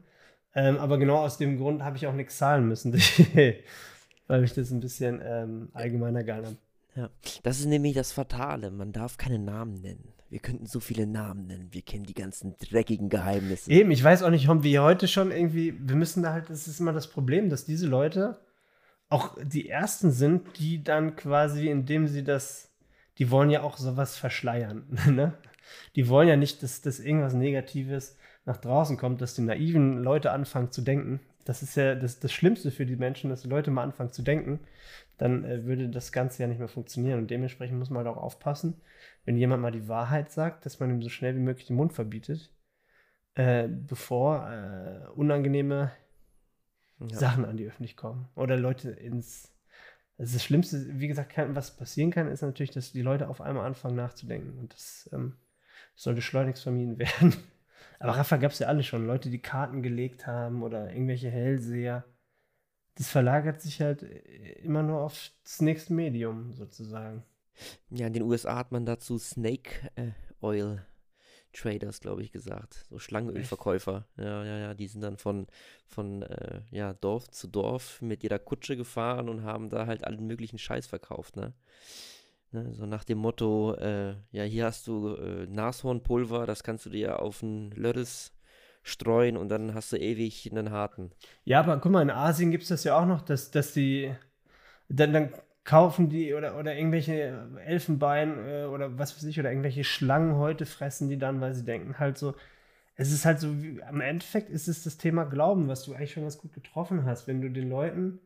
Ähm, 0.54 0.78
aber 0.78 0.98
genau 0.98 1.16
aus 1.16 1.38
dem 1.38 1.58
Grund 1.58 1.82
habe 1.82 1.96
ich 1.96 2.06
auch 2.06 2.12
nichts 2.12 2.36
zahlen 2.36 2.68
müssen, 2.68 2.92
weil 4.26 4.44
ich 4.44 4.52
das 4.54 4.70
ein 4.70 4.80
bisschen 4.80 5.20
ähm, 5.24 5.70
allgemeiner 5.72 6.22
gehalten 6.24 6.46
habe. 6.46 6.56
Ja, 6.95 7.11
das 7.43 7.61
ist 7.61 7.66
nämlich 7.66 7.95
das 7.95 8.12
Fatale. 8.12 8.70
Man 8.70 8.93
darf 8.93 9.16
keine 9.16 9.38
Namen 9.38 9.80
nennen. 9.80 10.12
Wir 10.28 10.40
könnten 10.40 10.66
so 10.66 10.80
viele 10.80 11.07
Namen 11.07 11.47
nennen. 11.47 11.68
Wir 11.72 11.82
kennen 11.82 12.05
die 12.05 12.14
ganzen 12.14 12.57
dreckigen 12.59 13.09
Geheimnisse. 13.09 13.70
Eben, 13.70 13.90
ich 13.90 14.03
weiß 14.03 14.22
auch 14.22 14.30
nicht, 14.30 14.49
haben 14.49 14.62
wir 14.62 14.82
heute 14.82 15.09
schon 15.09 15.30
irgendwie, 15.30 15.74
wir 15.78 15.97
müssen 15.97 16.22
da 16.22 16.32
halt, 16.32 16.49
das 16.49 16.68
ist 16.68 16.80
immer 16.80 16.93
das 16.93 17.09
Problem, 17.09 17.51
dass 17.51 17.64
diese 17.64 17.86
Leute 17.86 18.40
auch 19.09 19.36
die 19.43 19.68
Ersten 19.68 20.11
sind, 20.11 20.59
die 20.59 20.82
dann 20.82 21.16
quasi, 21.16 21.68
indem 21.68 22.07
sie 22.07 22.24
das, 22.24 22.70
die 23.18 23.30
wollen 23.30 23.51
ja 23.51 23.62
auch 23.62 23.76
sowas 23.76 24.16
verschleiern, 24.16 24.86
ne? 25.11 25.34
Die 25.97 26.09
wollen 26.09 26.28
ja 26.28 26.36
nicht, 26.36 26.62
dass, 26.62 26.80
dass 26.80 26.99
irgendwas 26.99 27.34
Negatives 27.34 28.16
nach 28.45 28.57
draußen 28.57 28.97
kommt, 28.97 29.20
dass 29.20 29.34
die 29.34 29.43
naiven 29.43 30.03
Leute 30.03 30.32
anfangen 30.32 30.72
zu 30.72 30.82
denken. 30.82 31.20
Das 31.45 31.62
ist 31.62 31.76
ja 31.76 31.95
das, 31.95 32.20
das 32.20 32.32
Schlimmste 32.32 32.70
für 32.70 32.86
die 32.86 32.97
Menschen, 32.97 33.30
dass 33.30 33.43
die 33.43 33.49
Leute 33.49 33.70
mal 33.70 33.82
anfangen 33.82 34.12
zu 34.12 34.22
denken. 34.22 34.61
Dann 35.22 35.44
äh, 35.44 35.64
würde 35.64 35.88
das 35.88 36.10
Ganze 36.10 36.42
ja 36.42 36.48
nicht 36.48 36.58
mehr 36.58 36.68
funktionieren. 36.68 37.18
Und 37.18 37.30
dementsprechend 37.30 37.78
muss 37.78 37.90
man 37.90 38.04
halt 38.04 38.16
auch 38.16 38.22
aufpassen, 38.22 38.80
wenn 39.24 39.36
jemand 39.36 39.62
mal 39.62 39.70
die 39.70 39.88
Wahrheit 39.88 40.30
sagt, 40.30 40.66
dass 40.66 40.80
man 40.80 40.90
ihm 40.90 41.02
so 41.02 41.08
schnell 41.08 41.36
wie 41.36 41.40
möglich 41.40 41.66
den 41.66 41.76
Mund 41.76 41.92
verbietet 41.92 42.50
äh, 43.34 43.68
bevor 43.68 44.50
äh, 44.50 45.08
unangenehme 45.14 45.92
Ja. 46.98 47.18
Sachen 47.18 47.44
an 47.44 47.56
die 47.56 47.66
Öffentlichkeit 47.66 48.00
kommen. 48.00 48.28
Oder 48.34 48.56
Leute 48.56 48.90
ins. 48.90 49.50
Also 50.18 50.34
das 50.34 50.44
Schlimmste, 50.44 51.00
wie 51.00 51.08
gesagt, 51.08 51.32
kann, 51.32 51.56
was 51.56 51.76
passieren 51.76 52.10
kann, 52.10 52.28
ist 52.28 52.42
natürlich, 52.42 52.70
dass 52.70 52.92
die 52.92 53.02
Leute 53.02 53.28
auf 53.28 53.40
einmal 53.40 53.66
anfangen 53.66 53.96
nachzudenken. 53.96 54.58
Und 54.58 54.74
das 54.74 55.08
ähm, 55.12 55.36
sollte 55.94 56.22
schleunigst 56.22 56.62
vermieden 56.62 56.98
werden. 56.98 57.34
Aber 57.98 58.16
Rafa 58.16 58.36
gab 58.36 58.52
es 58.52 58.58
ja 58.58 58.68
alle 58.68 58.82
schon. 58.82 59.06
Leute, 59.06 59.30
die 59.30 59.40
Karten 59.40 59.82
gelegt 59.82 60.26
haben 60.26 60.62
oder 60.62 60.92
irgendwelche 60.92 61.30
Hellseher. 61.30 62.04
Das 62.95 63.09
verlagert 63.09 63.61
sich 63.61 63.80
halt 63.80 64.03
äh, 64.03 64.61
immer 64.62 64.82
nur 64.82 65.01
auf 65.01 65.32
das 65.45 65.61
nächste 65.61 65.93
Medium 65.93 66.53
sozusagen. 66.53 67.24
Ja, 67.90 68.07
in 68.07 68.12
den 68.12 68.22
USA 68.22 68.57
hat 68.57 68.72
man 68.72 68.86
dazu 68.86 69.18
Snake 69.18 69.90
äh, 69.95 70.11
Oil 70.40 70.84
Traders, 71.53 72.01
glaube 72.01 72.22
ich, 72.22 72.32
gesagt. 72.32 72.86
So 72.88 72.99
Schlangenölverkäufer. 72.99 74.07
Ja, 74.16 74.45
ja, 74.45 74.59
ja. 74.59 74.74
Die 74.74 74.88
sind 74.88 75.03
dann 75.03 75.18
von, 75.18 75.47
von 75.86 76.22
äh, 76.22 76.62
ja, 76.70 76.95
Dorf 76.95 77.28
zu 77.28 77.47
Dorf 77.47 78.01
mit 78.01 78.24
ihrer 78.24 78.38
Kutsche 78.38 78.76
gefahren 78.76 79.28
und 79.28 79.43
haben 79.43 79.68
da 79.68 79.86
halt 79.86 80.05
allen 80.05 80.26
möglichen 80.26 80.59
Scheiß 80.59 80.86
verkauft, 80.86 81.36
ne? 81.36 81.53
Ne, 82.53 82.74
so 82.74 82.84
nach 82.84 83.05
dem 83.05 83.16
Motto, 83.16 83.74
äh, 83.76 84.14
ja, 84.30 84.43
hier 84.45 84.66
hast 84.66 84.86
du 84.86 85.14
äh, 85.14 85.47
Nashornpulver, 85.47 86.45
das 86.45 86.62
kannst 86.62 86.84
du 86.84 86.90
dir 86.90 87.22
auf 87.22 87.43
einen 87.43 87.70
Lörres 87.70 88.31
streuen 88.82 89.36
und 89.36 89.48
dann 89.48 89.74
hast 89.74 89.92
du 89.92 89.96
ewig 89.96 90.50
einen 90.50 90.70
harten. 90.70 91.12
Ja, 91.44 91.60
aber 91.60 91.78
guck 91.78 91.92
mal, 91.92 92.02
in 92.02 92.10
Asien 92.10 92.50
gibt 92.50 92.64
es 92.64 92.68
das 92.68 92.84
ja 92.84 92.98
auch 92.98 93.06
noch, 93.06 93.22
dass, 93.22 93.50
dass 93.50 93.72
die 93.72 94.12
dann, 94.88 95.12
dann 95.12 95.30
kaufen 95.64 96.08
die 96.08 96.34
oder, 96.34 96.58
oder 96.58 96.76
irgendwelche 96.76 97.48
Elfenbein 97.64 98.46
äh, 98.46 98.64
oder 98.64 98.98
was 98.98 99.16
weiß 99.16 99.24
ich, 99.24 99.38
oder 99.38 99.50
irgendwelche 99.50 99.84
Schlangen 99.84 100.36
heute 100.36 100.66
fressen 100.66 101.08
die 101.08 101.18
dann, 101.18 101.40
weil 101.40 101.54
sie 101.54 101.64
denken 101.64 101.98
halt 101.98 102.18
so, 102.18 102.34
es 102.96 103.12
ist 103.12 103.24
halt 103.24 103.40
so, 103.40 103.62
wie, 103.62 103.82
am 103.82 104.00
Endeffekt 104.00 104.50
ist 104.50 104.68
es 104.68 104.82
das 104.82 104.98
Thema 104.98 105.24
Glauben, 105.24 105.68
was 105.68 105.84
du 105.84 105.94
eigentlich 105.94 106.12
schon 106.12 106.24
ganz 106.24 106.38
gut 106.38 106.52
getroffen 106.52 107.04
hast, 107.04 107.26
wenn 107.26 107.40
du 107.40 107.50
den 107.50 107.70
Leuten, 107.70 108.20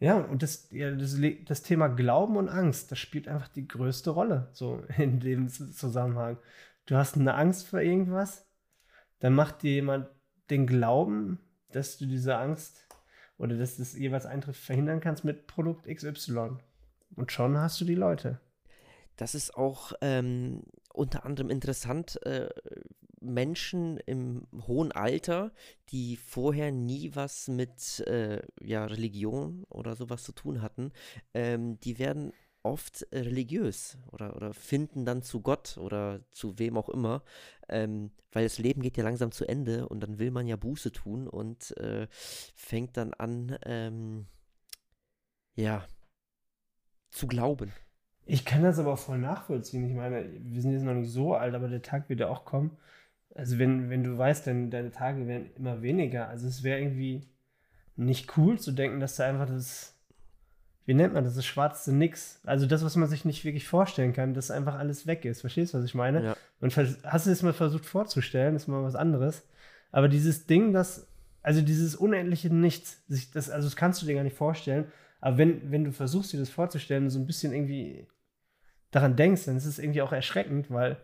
ja, 0.00 0.16
und 0.18 0.42
das, 0.42 0.68
ja, 0.72 0.90
das, 0.90 1.16
das 1.46 1.62
Thema 1.62 1.88
Glauben 1.88 2.36
und 2.36 2.48
Angst, 2.48 2.90
das 2.90 2.98
spielt 2.98 3.28
einfach 3.28 3.48
die 3.48 3.68
größte 3.68 4.10
Rolle, 4.10 4.48
so 4.52 4.82
in 4.98 5.20
dem 5.20 5.48
Zusammenhang. 5.48 6.38
Du 6.86 6.96
hast 6.96 7.16
eine 7.16 7.34
Angst 7.34 7.68
vor 7.68 7.80
irgendwas, 7.80 8.46
dann 9.22 9.34
macht 9.34 9.62
dir 9.62 9.70
jemand 9.70 10.08
den 10.50 10.66
Glauben, 10.66 11.38
dass 11.70 11.96
du 11.96 12.06
diese 12.06 12.36
Angst 12.36 12.88
oder 13.38 13.56
dass 13.56 13.76
das 13.76 13.96
jeweils 13.96 14.26
eintrifft, 14.26 14.60
verhindern 14.60 14.98
kannst 14.98 15.22
mit 15.22 15.46
Produkt 15.46 15.86
XY. 15.86 16.56
Und 17.14 17.30
schon 17.30 17.56
hast 17.56 17.80
du 17.80 17.84
die 17.84 17.94
Leute. 17.94 18.40
Das 19.14 19.36
ist 19.36 19.56
auch 19.56 19.92
ähm, 20.00 20.64
unter 20.92 21.24
anderem 21.24 21.50
interessant, 21.50 22.20
äh, 22.26 22.48
Menschen 23.20 23.98
im 23.98 24.48
hohen 24.66 24.90
Alter, 24.90 25.52
die 25.90 26.16
vorher 26.16 26.72
nie 26.72 27.14
was 27.14 27.46
mit 27.46 28.00
äh, 28.08 28.42
ja, 28.60 28.86
Religion 28.86 29.62
oder 29.68 29.94
sowas 29.94 30.24
zu 30.24 30.32
tun 30.32 30.62
hatten, 30.62 30.90
ähm, 31.32 31.78
die 31.78 32.00
werden 32.00 32.32
oft 32.62 33.06
religiös 33.12 33.98
oder, 34.10 34.36
oder 34.36 34.54
finden 34.54 35.04
dann 35.04 35.22
zu 35.22 35.40
Gott 35.40 35.78
oder 35.78 36.20
zu 36.30 36.58
wem 36.58 36.76
auch 36.76 36.88
immer, 36.88 37.22
ähm, 37.68 38.10
weil 38.32 38.44
das 38.44 38.58
Leben 38.58 38.82
geht 38.82 38.96
ja 38.96 39.04
langsam 39.04 39.32
zu 39.32 39.46
Ende 39.46 39.88
und 39.88 40.00
dann 40.00 40.18
will 40.18 40.30
man 40.30 40.46
ja 40.46 40.56
Buße 40.56 40.92
tun 40.92 41.28
und 41.28 41.76
äh, 41.76 42.06
fängt 42.10 42.96
dann 42.96 43.14
an, 43.14 43.56
ähm, 43.64 44.26
ja, 45.54 45.84
zu 47.10 47.26
glauben. 47.26 47.72
Ich 48.24 48.44
kann 48.44 48.62
das 48.62 48.78
aber 48.78 48.96
voll 48.96 49.18
nachvollziehen. 49.18 49.84
Ich 49.88 49.94
meine, 49.94 50.30
wir 50.32 50.62
sind 50.62 50.72
jetzt 50.72 50.84
noch 50.84 50.94
nicht 50.94 51.10
so 51.10 51.34
alt, 51.34 51.54
aber 51.54 51.68
der 51.68 51.82
Tag 51.82 52.08
wird 52.08 52.20
ja 52.20 52.28
auch 52.28 52.44
kommen. 52.44 52.76
Also 53.34 53.58
wenn, 53.58 53.90
wenn 53.90 54.04
du 54.04 54.16
weißt, 54.16 54.46
denn 54.46 54.70
deine 54.70 54.90
Tage 54.90 55.26
werden 55.26 55.50
immer 55.56 55.82
weniger. 55.82 56.28
Also 56.28 56.46
es 56.46 56.62
wäre 56.62 56.80
irgendwie 56.80 57.26
nicht 57.96 58.36
cool 58.36 58.58
zu 58.58 58.72
denken, 58.72 59.00
dass 59.00 59.16
da 59.16 59.26
einfach 59.26 59.46
das, 59.46 59.91
wie 60.84 60.94
nennt 60.94 61.14
man 61.14 61.24
das, 61.24 61.34
das 61.34 61.46
schwarze 61.46 61.92
Nix. 61.92 62.40
Also 62.44 62.66
das, 62.66 62.84
was 62.84 62.96
man 62.96 63.08
sich 63.08 63.24
nicht 63.24 63.44
wirklich 63.44 63.68
vorstellen 63.68 64.12
kann, 64.12 64.34
dass 64.34 64.50
einfach 64.50 64.74
alles 64.74 65.06
weg 65.06 65.24
ist. 65.24 65.40
Verstehst 65.40 65.74
du, 65.74 65.78
was 65.78 65.84
ich 65.84 65.94
meine? 65.94 66.24
Ja. 66.24 66.36
Und 66.60 66.76
hast 66.76 67.26
du 67.26 67.30
es 67.30 67.42
mal 67.42 67.52
versucht 67.52 67.86
vorzustellen, 67.86 68.56
ist 68.56 68.66
mal 68.66 68.82
was 68.82 68.96
anderes. 68.96 69.46
Aber 69.92 70.08
dieses 70.08 70.46
Ding, 70.46 70.72
das, 70.72 71.06
also 71.42 71.60
dieses 71.60 71.94
unendliche 71.94 72.52
Nichts, 72.52 73.02
sich 73.06 73.30
das, 73.30 73.50
also 73.50 73.68
das 73.68 73.76
kannst 73.76 74.02
du 74.02 74.06
dir 74.06 74.14
gar 74.14 74.24
nicht 74.24 74.36
vorstellen. 74.36 74.86
Aber 75.20 75.38
wenn, 75.38 75.70
wenn 75.70 75.84
du 75.84 75.92
versuchst, 75.92 76.32
dir 76.32 76.40
das 76.40 76.50
vorzustellen, 76.50 77.10
so 77.10 77.20
ein 77.20 77.26
bisschen 77.26 77.52
irgendwie 77.52 78.08
daran 78.90 79.14
denkst, 79.14 79.44
dann 79.44 79.56
ist 79.56 79.66
es 79.66 79.78
irgendwie 79.78 80.02
auch 80.02 80.12
erschreckend, 80.12 80.70
weil 80.70 80.96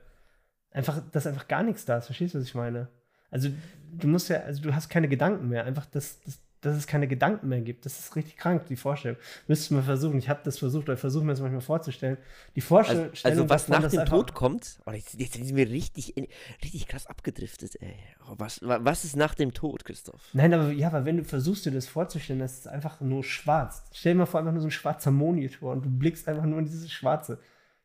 einfach, 0.73 1.01
dass 1.13 1.27
einfach 1.27 1.47
gar 1.47 1.63
nichts 1.63 1.85
da 1.85 1.99
ist. 1.99 2.07
Verstehst 2.07 2.35
du, 2.35 2.39
was 2.39 2.47
ich 2.47 2.55
meine? 2.55 2.89
Also 3.31 3.51
du 3.93 4.09
musst 4.09 4.29
ja, 4.29 4.41
also 4.41 4.63
du 4.63 4.75
hast 4.75 4.89
keine 4.89 5.09
Gedanken 5.09 5.49
mehr. 5.49 5.65
Einfach, 5.65 5.87
dass, 5.87 6.21
dass, 6.23 6.41
dass 6.61 6.77
es 6.77 6.87
keine 6.87 7.07
Gedanken 7.07 7.49
mehr 7.49 7.61
gibt. 7.61 7.87
Das 7.87 7.99
ist 7.99 8.17
richtig 8.17 8.37
krank, 8.37 8.67
die 8.67 8.77
Vorstellung. 8.77 9.19
Müsstest 9.47 9.71
du 9.71 9.75
mal 9.75 9.83
versuchen. 9.83 10.19
Ich 10.19 10.29
habe 10.29 10.41
das 10.45 10.59
versucht, 10.59 10.89
oder 10.89 10.97
versuche 10.97 11.25
mir 11.25 11.33
das 11.33 11.41
manchmal 11.41 11.61
vorzustellen. 11.61 12.19
Die 12.57 12.61
Vorstellung. 12.61 13.11
Also, 13.11 13.29
also 13.29 13.49
was 13.49 13.67
davon, 13.67 13.83
nach 13.83 13.91
dem 13.91 14.05
Tod 14.07 14.35
kommt, 14.35 14.81
oh, 14.87 14.93
jetzt, 14.93 15.15
jetzt, 15.15 15.35
sind 15.35 15.57
wir 15.57 15.69
richtig, 15.69 16.15
richtig 16.63 16.89
krass 16.89 17.07
abgedriftet, 17.07 17.81
ey. 17.81 17.95
Oh, 18.29 18.35
was, 18.39 18.61
was 18.63 19.05
ist 19.05 19.17
nach 19.17 19.35
dem 19.35 19.55
Tod, 19.55 19.85
Christoph? 19.85 20.31
Nein, 20.33 20.53
aber 20.53 20.71
ja, 20.71 20.89
aber 20.89 21.05
wenn 21.05 21.19
du 21.19 21.25
versuchst, 21.25 21.67
dir 21.67 21.71
das 21.71 21.87
vorzustellen, 21.87 22.41
das 22.41 22.59
ist 22.59 22.69
einfach 22.69 23.01
nur 23.01 23.23
schwarz. 23.23 23.85
Stell 23.93 24.15
dir 24.15 24.19
mal 24.19 24.27
vor, 24.27 24.41
einfach 24.41 24.53
nur 24.53 24.63
so 24.63 24.69
ein 24.69 24.73
schwarzer 24.73 25.11
Monitor 25.11 25.73
und 25.73 25.85
du 25.85 25.91
blickst 25.91 26.29
einfach 26.29 26.45
nur 26.45 26.59
in 26.59 26.65
dieses 26.65 26.91
Schwarze. 26.91 27.39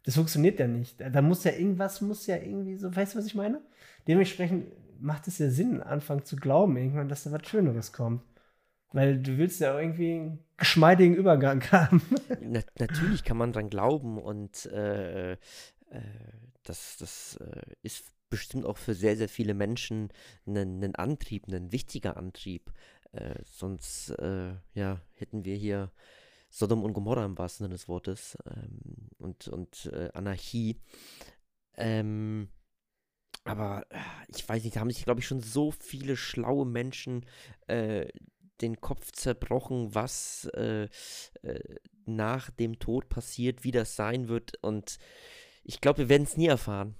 Das 0.04 0.16
funktioniert 0.16 0.60
ja 0.60 0.68
nicht. 0.68 1.00
Da 1.00 1.22
muss 1.22 1.44
ja 1.44 1.52
irgendwas, 1.52 2.02
muss 2.02 2.28
ja 2.28 2.36
irgendwie 2.36 2.76
so, 2.76 2.94
weißt 2.94 3.14
du, 3.14 3.20
was 3.20 3.26
ich 3.26 3.36
meine? 3.36 3.62
Dementsprechend 4.08 4.66
macht 5.00 5.28
es 5.28 5.38
ja 5.38 5.50
Sinn, 5.50 5.82
anfangen 5.82 6.26
zu 6.26 6.36
glauben, 6.36 6.76
irgendwann, 6.78 7.10
dass 7.10 7.24
da 7.24 7.32
was 7.32 7.48
Schöneres 7.48 7.94
kommt. 7.94 8.22
Weil 8.94 9.20
du 9.20 9.38
willst 9.38 9.60
ja 9.60 9.78
irgendwie 9.78 10.14
einen 10.14 10.40
geschmeidigen 10.56 11.16
Übergang 11.16 11.64
haben. 11.72 12.02
Na, 12.40 12.62
natürlich 12.80 13.24
kann 13.24 13.38
man 13.38 13.52
dran 13.52 13.70
glauben 13.70 14.18
und 14.18 14.66
äh, 14.68 15.34
äh, 15.34 15.38
das, 16.64 16.98
das 16.98 17.38
äh, 17.38 17.62
ist 17.82 18.06
bestimmt 18.30 18.66
auch 18.66 18.78
für 18.78 18.94
sehr, 18.94 19.18
sehr 19.18 19.30
viele 19.30 19.54
Menschen 19.54 20.10
ein 20.48 20.96
Antrieb, 20.96 21.48
ein 21.48 21.72
wichtiger 21.72 22.18
Antrieb. 22.18 22.72
Äh, 23.12 23.36
sonst 23.44 24.10
äh, 24.12 24.54
ja, 24.74 25.02
hätten 25.14 25.46
wir 25.46 25.56
hier 25.56 25.92
Sodom 26.50 26.84
und 26.84 26.94
Gomorra 26.94 27.26
im 27.26 27.38
wahrsten 27.38 27.66
Sinne 27.66 27.76
des 27.76 27.88
Wortes 27.88 28.38
ähm, 28.46 29.10
und, 29.18 29.48
und 29.48 29.88
äh, 29.94 30.10
Anarchie. 30.14 30.80
Ähm, 31.76 32.50
aber 33.44 33.86
ich 34.28 34.48
weiß 34.48 34.64
nicht, 34.64 34.76
da 34.76 34.80
haben 34.80 34.90
sich, 34.90 35.04
glaube 35.04 35.20
ich, 35.20 35.28
schon 35.28 35.42
so 35.42 35.72
viele 35.72 36.16
schlaue 36.16 36.66
Menschen 36.66 37.26
äh, 37.68 38.08
den 38.62 38.80
Kopf 38.82 39.12
zerbrochen, 39.12 39.94
was 39.94 40.50
äh, 40.56 40.84
äh, 40.84 40.90
nach 42.06 42.50
dem 42.50 42.80
Tod 42.80 43.10
passiert, 43.10 43.64
wie 43.64 43.72
das 43.72 43.96
sein 43.96 44.28
wird. 44.28 44.54
Und 44.62 44.98
ich 45.64 45.82
glaube, 45.82 46.00
wir 46.00 46.10
werden 46.10 46.24
es 46.24 46.38
nie 46.38 46.48
erfahren. 46.48 46.96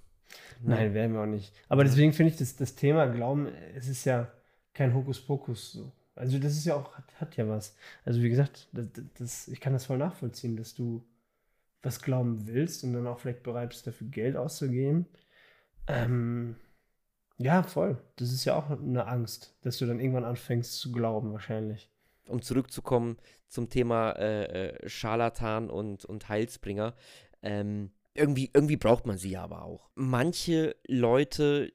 Nein, 0.60 0.94
werden 0.94 1.12
wir 1.12 1.22
auch 1.22 1.26
nicht. 1.26 1.54
Aber 1.68 1.84
deswegen 1.84 2.12
finde 2.12 2.32
ich 2.32 2.38
das, 2.38 2.56
das 2.56 2.74
Thema 2.74 3.06
Glauben, 3.06 3.48
es 3.74 3.88
ist 3.88 4.04
ja 4.04 4.32
kein 4.72 4.94
Hokuspokus 4.94 5.72
so. 5.72 5.92
Also 6.16 6.38
das 6.38 6.52
ist 6.52 6.64
ja 6.64 6.76
auch, 6.76 6.96
hat, 6.96 7.20
hat 7.20 7.36
ja 7.36 7.48
was. 7.48 7.76
Also 8.04 8.22
wie 8.22 8.28
gesagt, 8.28 8.68
das, 8.72 8.86
das, 9.18 9.48
ich 9.48 9.60
kann 9.60 9.72
das 9.72 9.86
voll 9.86 9.98
nachvollziehen, 9.98 10.56
dass 10.56 10.74
du 10.74 11.04
was 11.82 12.00
glauben 12.00 12.46
willst 12.46 12.82
und 12.84 12.94
dann 12.94 13.06
auch 13.06 13.18
vielleicht 13.18 13.42
bereit 13.42 13.70
bist, 13.70 13.86
dafür 13.86 14.08
Geld 14.08 14.36
auszugeben. 14.36 15.06
Ähm, 15.86 16.56
ja, 17.38 17.62
voll. 17.62 17.96
Das 18.16 18.32
ist 18.32 18.44
ja 18.44 18.56
auch 18.56 18.70
eine 18.70 19.06
Angst, 19.06 19.54
dass 19.62 19.78
du 19.78 19.86
dann 19.86 20.00
irgendwann 20.00 20.24
anfängst 20.24 20.78
zu 20.78 20.92
glauben, 20.92 21.32
wahrscheinlich. 21.32 21.90
Um 22.28 22.40
zurückzukommen 22.40 23.18
zum 23.48 23.68
Thema 23.68 24.12
äh, 24.12 24.68
äh, 24.68 24.88
Scharlatan 24.88 25.68
und, 25.70 26.04
und 26.04 26.28
Heilsbringer. 26.28 26.94
Ähm, 27.42 27.92
irgendwie, 28.14 28.50
irgendwie 28.54 28.76
braucht 28.76 29.06
man 29.06 29.18
sie 29.18 29.36
aber 29.36 29.62
auch. 29.62 29.90
Manche 29.94 30.76
Leute, 30.86 31.72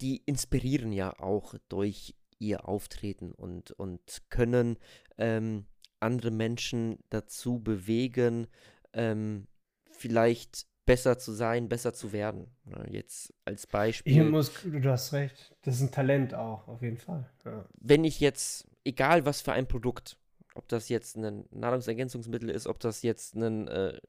die 0.00 0.22
inspirieren 0.24 0.92
ja 0.92 1.18
auch 1.20 1.54
durch 1.68 2.14
ihr 2.38 2.66
Auftreten 2.66 3.32
und, 3.32 3.70
und 3.72 4.22
können 4.30 4.78
ähm, 5.18 5.66
andere 6.00 6.30
Menschen 6.30 6.98
dazu 7.10 7.60
bewegen, 7.60 8.46
ähm, 8.94 9.46
vielleicht 9.92 10.66
besser 10.86 11.18
zu 11.18 11.32
sein, 11.32 11.68
besser 11.68 11.92
zu 11.92 12.12
werden. 12.12 12.48
Jetzt 12.88 13.32
als 13.44 13.66
Beispiel. 13.66 14.12
Ich 14.12 14.28
muss, 14.28 14.52
du 14.64 14.90
hast 14.90 15.12
recht, 15.12 15.54
das 15.62 15.76
ist 15.76 15.82
ein 15.82 15.90
Talent 15.92 16.34
auch, 16.34 16.68
auf 16.68 16.82
jeden 16.82 16.96
Fall. 16.96 17.28
Ja. 17.44 17.64
Wenn 17.78 18.04
ich 18.04 18.20
jetzt, 18.20 18.66
egal 18.84 19.24
was 19.26 19.40
für 19.40 19.52
ein 19.52 19.66
Produkt, 19.66 20.16
ob 20.54 20.68
das 20.68 20.88
jetzt 20.88 21.16
ein 21.16 21.44
Nahrungsergänzungsmittel 21.50 22.50
ist, 22.50 22.66
ob 22.66 22.80
das 22.80 23.02
jetzt 23.02 23.36
eine 23.36 23.70
äh, 23.70 24.00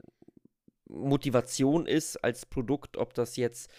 Motivation 0.88 1.86
ist 1.86 2.22
als 2.22 2.46
Produkt, 2.46 2.96
ob 2.96 3.14
das 3.14 3.36
jetzt 3.36 3.70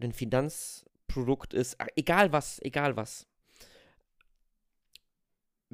ein 0.00 0.12
Finanzprodukt 0.12 1.54
ist, 1.54 1.76
egal 1.96 2.32
was, 2.32 2.60
egal 2.62 2.96
was 2.96 3.26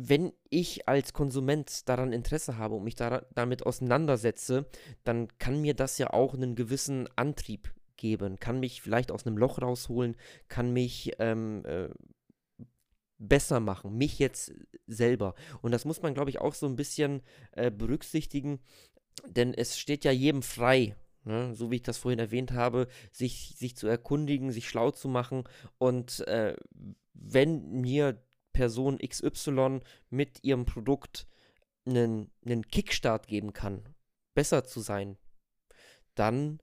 wenn 0.00 0.32
ich 0.48 0.86
als 0.86 1.12
Konsument 1.12 1.88
daran 1.88 2.12
Interesse 2.12 2.56
habe 2.56 2.76
und 2.76 2.84
mich 2.84 2.94
da, 2.94 3.26
damit 3.34 3.66
auseinandersetze, 3.66 4.66
dann 5.02 5.26
kann 5.38 5.60
mir 5.60 5.74
das 5.74 5.98
ja 5.98 6.10
auch 6.10 6.34
einen 6.34 6.54
gewissen 6.54 7.08
Antrieb 7.16 7.74
geben, 7.96 8.38
kann 8.38 8.60
mich 8.60 8.80
vielleicht 8.80 9.10
aus 9.10 9.26
einem 9.26 9.36
Loch 9.36 9.60
rausholen, 9.60 10.14
kann 10.46 10.72
mich 10.72 11.14
ähm, 11.18 11.64
äh, 11.64 11.88
besser 13.18 13.58
machen, 13.58 13.98
mich 13.98 14.20
jetzt 14.20 14.52
selber. 14.86 15.34
Und 15.62 15.72
das 15.72 15.84
muss 15.84 16.00
man, 16.00 16.14
glaube 16.14 16.30
ich, 16.30 16.40
auch 16.40 16.54
so 16.54 16.66
ein 16.66 16.76
bisschen 16.76 17.20
äh, 17.50 17.72
berücksichtigen, 17.72 18.60
denn 19.26 19.52
es 19.52 19.80
steht 19.80 20.04
ja 20.04 20.12
jedem 20.12 20.42
frei, 20.42 20.94
Ne, 21.24 21.54
so 21.54 21.70
wie 21.70 21.76
ich 21.76 21.82
das 21.82 21.98
vorhin 21.98 22.20
erwähnt 22.20 22.52
habe, 22.52 22.86
sich, 23.12 23.54
sich 23.58 23.76
zu 23.76 23.86
erkundigen, 23.86 24.50
sich 24.50 24.66
schlau 24.66 24.92
zu 24.92 25.08
machen. 25.08 25.44
Und 25.76 26.26
äh, 26.26 26.56
wenn 27.12 27.82
mir 27.82 28.16
Person 28.58 28.98
XY 28.98 29.82
mit 30.10 30.42
ihrem 30.42 30.64
Produkt 30.64 31.28
einen, 31.86 32.32
einen 32.44 32.66
Kickstart 32.66 33.28
geben 33.28 33.52
kann, 33.52 33.84
besser 34.34 34.64
zu 34.64 34.80
sein, 34.80 35.16
dann 36.16 36.58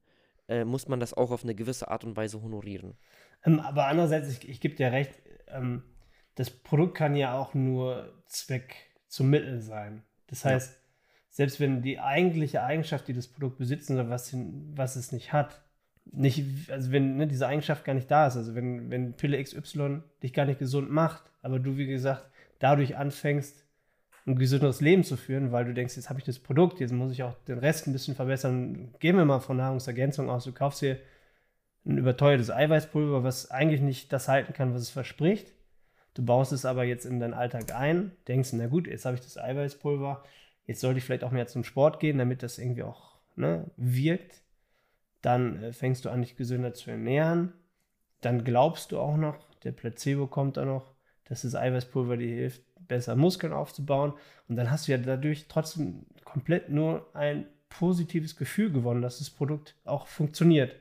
äh, 0.50 0.66
muss 0.66 0.90
man 0.90 1.00
das 1.00 1.14
auch 1.14 1.32
auf 1.32 1.44
eine 1.46 1.56
gewisse 1.56 1.88
Art 1.88 2.04
und 2.04 2.18
Weise 2.18 2.42
honorieren. 2.42 2.98
Ähm, 3.46 3.62
aber 3.62 3.88
andererseits, 3.88 4.28
ich, 4.28 4.50
ich 4.50 4.60
gebe 4.60 4.76
dir 4.76 4.92
recht, 4.92 5.14
ähm, 5.48 5.84
das 6.36 6.50
Produkt 6.50 6.98
kann 6.98 7.16
ja 7.16 7.40
auch 7.40 7.54
nur 7.54 8.22
Zweck 8.26 8.76
zum 9.08 9.30
Mittel 9.30 9.62
sein. 9.62 10.04
Das 10.28 10.44
heißt, 10.44 10.74
ja. 10.74 10.80
selbst 11.30 11.62
wenn 11.62 11.82
die 11.82 12.02
eigentliche 12.02 12.62
Eigenschaft, 12.62 13.08
die 13.08 13.14
das 13.14 13.30
Produkt 13.30 13.58
besitzt 13.58 13.90
oder 13.90 14.10
was, 14.10 14.36
was 14.36 14.98
es 14.98 15.14
nicht 15.14 15.32
hat, 15.32 15.64
nicht, 16.06 16.70
also 16.72 16.92
wenn 16.92 17.18
ne, 17.18 17.28
diese 17.28 17.48
Eigenschaft 17.48 17.84
gar 17.84 17.94
nicht 17.94 18.10
da 18.10 18.28
ist, 18.28 18.38
also 18.38 18.56
wenn, 18.56 18.90
wenn 18.90 19.14
Pille 19.14 19.42
XY 19.42 20.02
dich 20.24 20.34
gar 20.34 20.46
nicht 20.46 20.60
gesund 20.60 20.90
macht, 20.90 21.24
aber 21.42 21.60
du, 21.60 21.78
wie 21.78 21.88
gesagt, 21.88 22.30
dadurch 22.60 22.98
anfängst, 22.98 23.66
ein 24.28 24.36
gesünderes 24.38 24.82
Leben 24.82 25.04
zu 25.04 25.18
führen, 25.18 25.52
weil 25.52 25.66
du 25.66 25.74
denkst, 25.74 25.96
jetzt 25.96 26.10
habe 26.10 26.20
ich 26.20 26.26
das 26.26 26.40
Produkt, 26.40 26.80
jetzt 26.80 26.92
muss 26.92 27.12
ich 27.12 27.22
auch 27.22 27.36
den 27.48 27.60
Rest 27.60 27.86
ein 27.86 27.94
bisschen 27.94 28.16
verbessern. 28.16 28.94
Gehen 29.00 29.18
wir 29.18 29.26
mal 29.26 29.40
von 29.40 29.58
Nahrungsergänzung 29.58 30.30
aus. 30.32 30.46
Du 30.46 30.52
kaufst 30.52 30.82
dir 30.82 30.98
ein 31.86 32.00
überteuertes 32.00 32.50
Eiweißpulver, 32.50 33.24
was 33.24 33.52
eigentlich 33.52 33.82
nicht 33.82 34.12
das 34.12 34.28
halten 34.28 34.54
kann, 34.54 34.74
was 34.74 34.82
es 34.82 34.90
verspricht. 34.90 35.54
Du 36.16 36.26
baust 36.26 36.54
es 36.54 36.66
aber 36.66 36.86
jetzt 36.86 37.06
in 37.06 37.20
deinen 37.20 37.34
Alltag 37.34 37.76
ein, 37.76 38.14
denkst, 38.28 38.54
na 38.54 38.68
gut, 38.68 38.88
jetzt 38.88 39.06
habe 39.06 39.16
ich 39.16 39.22
das 39.22 39.38
Eiweißpulver, 39.38 40.24
jetzt 40.66 40.82
sollte 40.82 40.98
ich 40.98 41.04
vielleicht 41.04 41.24
auch 41.24 41.32
mehr 41.32 41.46
zum 41.46 41.64
Sport 41.64 42.00
gehen, 42.00 42.18
damit 42.18 42.42
das 42.42 42.58
irgendwie 42.58 42.84
auch 42.84 43.18
ne, 43.36 43.70
wirkt. 43.78 44.42
Dann 45.26 45.64
äh, 45.64 45.74
fängst 45.74 46.06
du 46.06 46.10
an, 46.10 46.22
dich 46.22 46.36
gesünder 46.36 46.76
zu 46.76 46.92
ernähren. 46.92 47.52
Dann 48.22 48.44
glaubst 48.44 48.92
du 48.92 49.00
auch 49.00 49.18
noch, 49.18 49.38
der 49.64 49.72
Placebo 49.72 50.28
kommt 50.28 50.58
da 50.58 50.66
noch, 50.66 50.94
dass 51.26 51.42
das 51.42 51.56
Eiweißpulver 51.56 52.18
dir 52.18 52.36
hilft, 52.36 52.62
besser 52.88 53.16
Muskeln 53.16 53.52
aufzubauen. 53.52 54.14
Und 54.48 54.56
dann 54.56 54.70
hast 54.70 54.88
du 54.88 54.92
ja 54.92 55.00
dadurch 55.00 55.48
trotzdem 55.48 56.06
komplett 56.24 56.70
nur 56.70 57.10
ein 57.16 57.48
positives 57.70 58.36
Gefühl 58.36 58.72
gewonnen, 58.72 59.02
dass 59.02 59.18
das 59.18 59.32
Produkt 59.32 59.76
auch 59.84 60.06
funktioniert. 60.06 60.76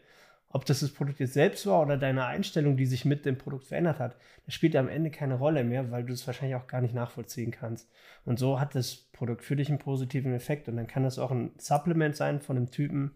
Ob 0.49 0.67
das 0.67 0.81
das 0.81 0.93
Produkt 0.93 1.21
jetzt 1.21 1.33
selbst 1.33 1.67
war 1.67 1.81
oder 1.81 1.97
deine 1.97 2.27
Einstellung, 2.27 2.77
die 2.77 2.87
sich 2.87 3.07
mit 3.07 3.25
dem 3.25 3.39
Produkt 3.39 3.65
verändert 3.65 3.99
hat, 3.99 4.17
das 4.45 4.55
spielt 4.55 4.77
am 4.77 4.89
Ende 4.89 5.11
keine 5.11 5.37
Rolle 5.37 5.65
mehr, 5.65 5.91
weil 5.91 6.05
du 6.05 6.13
es 6.13 6.27
wahrscheinlich 6.27 6.57
auch 6.57 6.67
gar 6.67 6.83
nicht 6.83 6.95
nachvollziehen 6.95 7.51
kannst. 7.51 7.91
Und 8.27 8.39
so 8.39 8.61
hat 8.61 8.75
das 8.75 8.95
Produkt 8.95 9.43
für 9.43 9.57
dich 9.57 9.71
einen 9.71 9.79
positiven 9.79 10.35
Effekt. 10.35 10.69
Und 10.69 10.77
dann 10.77 10.87
kann 10.87 11.03
das 11.03 11.19
auch 11.19 11.31
ein 11.31 11.53
Supplement 11.57 12.15
sein 12.15 12.43
von 12.43 12.59
einem 12.59 12.71
Typen, 12.71 13.13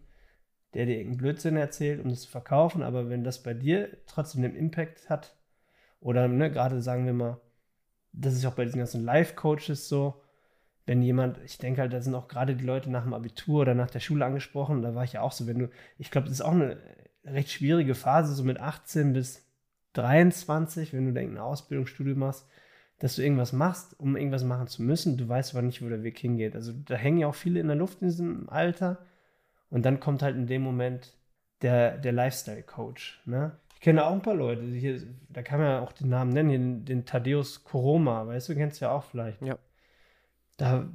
der 0.73 0.85
dir 0.85 0.97
irgendeinen 0.97 1.17
Blödsinn 1.17 1.57
erzählt, 1.57 2.03
um 2.03 2.09
das 2.09 2.21
zu 2.21 2.29
verkaufen. 2.29 2.83
Aber 2.83 3.09
wenn 3.09 3.23
das 3.23 3.43
bei 3.43 3.53
dir 3.53 3.97
trotzdem 4.05 4.41
den 4.41 4.55
Impact 4.55 5.09
hat, 5.09 5.35
oder 6.01 6.27
ne, 6.27 6.51
gerade 6.51 6.81
sagen 6.81 7.05
wir 7.05 7.13
mal, 7.13 7.41
das 8.13 8.33
ist 8.33 8.45
auch 8.45 8.53
bei 8.53 8.65
diesen 8.65 8.79
ganzen 8.79 9.03
Life-Coaches 9.03 9.89
so, 9.89 10.21
wenn 10.85 11.01
jemand, 11.03 11.37
ich 11.43 11.57
denke 11.59 11.81
halt, 11.81 11.93
da 11.93 12.01
sind 12.01 12.15
auch 12.15 12.27
gerade 12.27 12.55
die 12.55 12.65
Leute 12.65 12.89
nach 12.89 13.03
dem 13.03 13.13
Abitur 13.13 13.61
oder 13.61 13.75
nach 13.75 13.91
der 13.91 13.99
Schule 13.99 14.25
angesprochen, 14.25 14.81
da 14.81 14.95
war 14.95 15.03
ich 15.03 15.13
ja 15.13 15.21
auch 15.21 15.31
so, 15.31 15.45
wenn 15.45 15.59
du, 15.59 15.69
ich 15.99 16.09
glaube, 16.09 16.27
das 16.27 16.39
ist 16.39 16.41
auch 16.41 16.53
eine 16.53 16.77
recht 17.25 17.51
schwierige 17.51 17.93
Phase, 17.93 18.33
so 18.33 18.43
mit 18.43 18.59
18 18.59 19.13
bis 19.13 19.45
23, 19.93 20.93
wenn 20.93 21.05
du 21.05 21.13
denkst, 21.13 21.35
ein 21.35 21.37
Ausbildungsstudium 21.37 22.17
machst, 22.17 22.47
dass 22.97 23.15
du 23.15 23.21
irgendwas 23.21 23.53
machst, 23.53 23.99
um 23.99 24.15
irgendwas 24.15 24.43
machen 24.43 24.67
zu 24.67 24.81
müssen, 24.81 25.17
du 25.17 25.27
weißt 25.27 25.53
aber 25.53 25.61
nicht, 25.61 25.83
wo 25.83 25.89
der 25.89 26.03
Weg 26.03 26.17
hingeht. 26.17 26.55
Also 26.55 26.73
da 26.73 26.95
hängen 26.95 27.19
ja 27.19 27.27
auch 27.27 27.35
viele 27.35 27.59
in 27.59 27.67
der 27.67 27.75
Luft 27.75 28.01
in 28.01 28.07
diesem 28.07 28.49
Alter 28.49 28.97
und 29.69 29.83
dann 29.85 29.99
kommt 29.99 30.21
halt 30.21 30.35
in 30.35 30.47
dem 30.47 30.61
Moment 30.61 31.15
der, 31.61 31.97
der 31.97 32.11
Lifestyle-Coach, 32.11 33.23
ne? 33.25 33.57
Ich 33.79 33.81
kenne 33.81 34.05
auch 34.05 34.11
ein 34.11 34.21
paar 34.21 34.35
Leute, 34.35 34.63
hier, 34.63 35.01
da 35.29 35.41
kann 35.41 35.59
man 35.59 35.69
ja 35.69 35.79
auch 35.79 35.93
den 35.93 36.09
Namen 36.09 36.33
nennen, 36.33 36.49
den, 36.49 36.85
den 36.85 37.05
Thaddeus 37.05 37.63
Koroma, 37.63 38.27
weißt 38.27 38.49
du, 38.49 38.55
kennst 38.55 38.81
du 38.81 38.85
ja 38.85 38.91
auch 38.91 39.05
vielleicht. 39.05 39.41
Ja. 39.41 39.57
Da, 40.57 40.89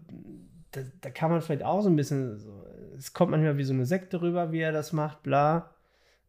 da, 0.73 0.81
da, 1.01 1.11
kann 1.11 1.31
man 1.31 1.41
vielleicht 1.41 1.63
auch 1.63 1.81
so 1.81 1.89
ein 1.89 1.97
bisschen, 1.97 2.37
so, 2.37 2.63
es 2.95 3.15
kommt 3.15 3.31
manchmal 3.31 3.57
wie 3.57 3.65
so 3.65 3.73
eine 3.73 3.87
Sekte 3.87 4.21
rüber, 4.21 4.53
wie 4.53 4.61
er 4.61 4.73
das 4.73 4.93
macht, 4.93 5.23
bla. 5.23 5.71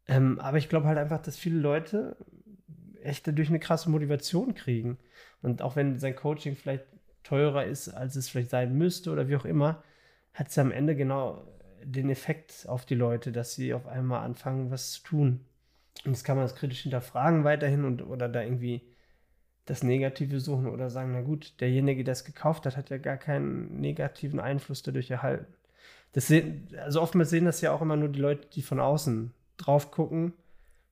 Ähm, 0.08 0.40
aber 0.40 0.58
ich 0.58 0.70
glaube 0.70 0.88
halt 0.88 0.98
einfach, 0.98 1.22
dass 1.22 1.36
viele 1.36 1.60
Leute 1.60 2.16
echt 3.04 3.28
dadurch 3.28 3.50
eine 3.50 3.60
krasse 3.60 3.90
Motivation 3.90 4.56
kriegen. 4.56 4.98
Und 5.42 5.62
auch 5.62 5.76
wenn 5.76 6.00
sein 6.00 6.16
Coaching 6.16 6.56
vielleicht 6.56 6.86
teurer 7.24 7.66
ist, 7.66 7.90
als 7.90 8.16
es 8.16 8.30
vielleicht 8.30 8.52
sein 8.52 8.78
müsste 8.78 9.12
oder 9.12 9.28
wie 9.28 9.36
auch 9.36 9.46
immer, 9.46 9.84
hat 10.34 10.48
es 10.48 10.58
am 10.58 10.72
Ende 10.72 10.96
genau 10.96 11.46
den 11.84 12.10
Effekt 12.10 12.68
auf 12.68 12.86
die 12.86 12.96
Leute, 12.96 13.32
dass 13.32 13.56
sie 13.56 13.74
auf 13.74 13.88
einmal 13.88 14.24
anfangen, 14.24 14.72
was 14.72 14.92
zu 14.92 15.04
tun. 15.04 15.46
Und 16.06 16.12
das 16.12 16.24
kann 16.24 16.38
man 16.38 16.46
das 16.46 16.56
kritisch 16.56 16.82
hinterfragen 16.82 17.44
weiterhin 17.44 17.86
und 17.86 18.02
oder 18.02 18.28
da 18.30 18.42
irgendwie 18.42 18.82
das 19.66 19.84
Negative 19.84 20.40
suchen 20.40 20.68
oder 20.68 20.90
sagen, 20.90 21.12
na 21.14 21.22
gut, 21.22 21.60
derjenige, 21.60 22.04
der 22.04 22.12
es 22.12 22.24
gekauft 22.24 22.66
hat, 22.66 22.78
hat 22.78 22.90
ja 22.90 22.98
gar 22.98 23.18
keinen 23.18 23.80
negativen 23.80 24.40
Einfluss 24.40 24.84
dadurch 24.84 25.10
erhalten. 25.10 25.48
Das 26.14 26.28
sehen, 26.28 26.68
also 26.78 27.02
oftmals 27.02 27.30
sehen 27.30 27.46
das 27.46 27.62
ja 27.62 27.72
auch 27.72 27.82
immer 27.82 27.98
nur 27.98 28.10
die 28.10 28.20
Leute, 28.20 28.48
die 28.54 28.62
von 28.62 28.80
außen 28.80 29.34
drauf 29.58 29.92
gucken, 29.92 30.34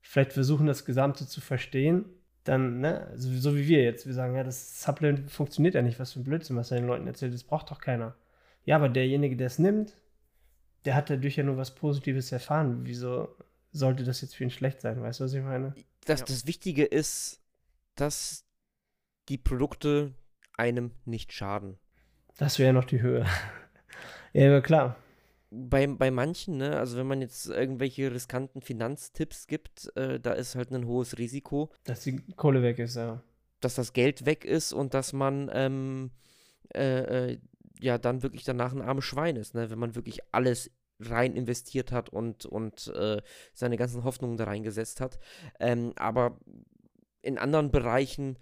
vielleicht 0.02 0.34
versuchen, 0.34 0.68
das 0.68 0.86
Gesamte 0.86 1.28
zu 1.28 1.40
verstehen. 1.40 2.06
Dann, 2.44 2.82
ne, 2.82 3.08
also 3.12 3.30
so 3.30 3.56
wie 3.56 3.68
wir 3.68 3.84
jetzt, 3.84 4.06
wir 4.06 4.14
sagen, 4.14 4.36
ja, 4.36 4.44
das 4.44 4.82
Supplement 4.82 5.32
funktioniert 5.32 5.76
ja 5.76 5.82
nicht, 5.82 6.00
was 6.00 6.14
für 6.14 6.20
ein 6.20 6.26
Blödsinn, 6.26 6.58
was 6.58 6.72
er 6.72 6.80
den 6.80 6.88
Leuten 6.88 7.08
erzählt, 7.08 7.34
das 7.34 7.44
braucht 7.44 7.72
doch 7.72 7.80
keiner. 7.80 8.16
Ja, 8.66 8.76
aber 8.76 8.90
derjenige, 8.90 9.38
der 9.38 9.48
es 9.48 9.60
nimmt, 9.60 9.96
der 10.86 10.96
hat 10.96 11.10
dadurch 11.10 11.36
ja 11.36 11.44
nur 11.44 11.58
was 11.58 11.76
Positives 11.76 12.32
erfahren. 12.32 12.82
Wieso 12.84 13.36
sollte 13.72 14.04
das 14.04 14.22
jetzt 14.22 14.36
für 14.36 14.44
ihn 14.44 14.50
schlecht 14.50 14.82
sein? 14.82 15.02
Weißt 15.02 15.20
du, 15.20 15.26
was 15.26 15.34
ich 15.34 15.44
meine? 15.44 15.74
Das, 16.06 16.22
ja. 16.22 16.26
das 16.26 16.46
Wichtige 16.48 16.84
ist, 16.84 17.42
dass 17.96 18.46
die 19.30 19.38
Produkte 19.38 20.14
einem 20.58 20.92
nicht 21.06 21.34
schaden. 21.34 21.78
Das 22.38 22.60
wäre 22.60 22.74
noch 22.74 22.86
die 22.86 23.02
Höhe. 23.02 23.26
ja, 24.34 24.62
klar. 24.62 24.98
Bei, 25.50 25.86
bei 25.86 26.10
manchen, 26.10 26.58
ne, 26.58 26.78
also 26.78 26.98
wenn 26.98 27.06
man 27.06 27.22
jetzt 27.22 27.48
irgendwelche 27.48 28.12
riskanten 28.12 28.62
Finanztipps 28.62 29.46
gibt, 29.46 29.96
äh, 29.96 30.20
da 30.20 30.34
ist 30.34 30.56
halt 30.56 30.72
ein 30.72 30.88
hohes 30.88 31.20
Risiko. 31.20 31.72
Dass 31.84 32.02
die 32.02 32.18
Kohle 32.36 32.64
weg 32.64 32.80
ist, 32.80 32.96
ja. 32.96 33.22
Dass 33.60 33.76
das 33.76 33.94
Geld 33.94 34.26
weg 34.26 34.46
ist 34.46 34.74
und 34.74 34.96
dass 34.96 35.14
man 35.14 35.50
ähm, 35.54 36.12
äh, 36.74 37.34
äh, 37.34 37.40
ja 37.84 37.98
dann 37.98 38.24
wirklich 38.24 38.44
danach 38.44 38.72
ein 38.72 38.82
armes 38.82 39.06
Schwein 39.06 39.36
ist, 39.36 39.54
ne? 39.54 39.70
wenn 39.70 39.80
man 39.80 39.96
wirklich 39.96 40.20
alles 40.32 40.72
rein 41.00 41.36
investiert 41.36 41.92
hat 41.92 42.10
und, 42.10 42.46
und 42.46 42.88
äh, 42.96 43.22
seine 43.54 43.78
ganzen 43.78 44.04
Hoffnungen 44.04 44.38
da 44.38 44.46
reingesetzt 44.46 45.02
hat. 45.02 45.20
Ähm, 45.60 45.94
aber 45.98 46.40
in 47.22 47.38
anderen 47.38 47.72
Bereichen, 47.72 48.38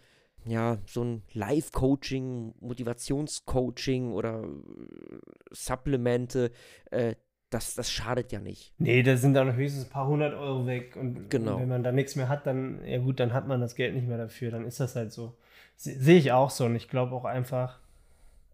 ja, 0.46 0.78
so 0.86 1.04
ein 1.04 1.24
Live-Coaching, 1.34 2.54
Motivationscoaching 2.60 4.12
oder 4.12 4.44
äh, 4.44 5.18
Supplemente, 5.52 6.52
äh, 6.92 7.16
das, 7.50 7.76
das 7.76 7.92
schadet 7.92 8.32
ja 8.32 8.40
nicht. 8.40 8.74
Nee, 8.78 9.04
da 9.04 9.18
sind 9.18 9.34
dann 9.34 9.56
höchstens 9.56 9.86
ein 9.86 9.90
paar 9.90 10.08
hundert 10.08 10.34
Euro 10.36 10.68
weg. 10.68 10.96
Und, 10.96 11.30
genau. 11.30 11.56
und 11.56 11.62
wenn 11.62 11.70
man 11.70 11.84
da 11.84 11.92
nichts 11.92 12.16
mehr 12.16 12.30
hat, 12.30 12.46
dann, 12.46 12.86
ja 12.86 13.00
gut, 13.00 13.20
dann 13.20 13.34
hat 13.34 13.48
man 13.48 13.60
das 13.60 13.76
Geld 13.76 13.94
nicht 13.96 14.08
mehr 14.08 14.18
dafür. 14.18 14.52
Dann 14.52 14.66
ist 14.66 14.80
das 14.80 14.96
halt 14.96 15.12
so. 15.12 15.36
Sehe 15.76 16.18
ich 16.18 16.32
auch 16.32 16.50
so. 16.50 16.66
Und 16.66 16.76
ich 16.76 16.88
glaube 16.88 17.14
auch 17.14 17.26
einfach, 17.26 17.80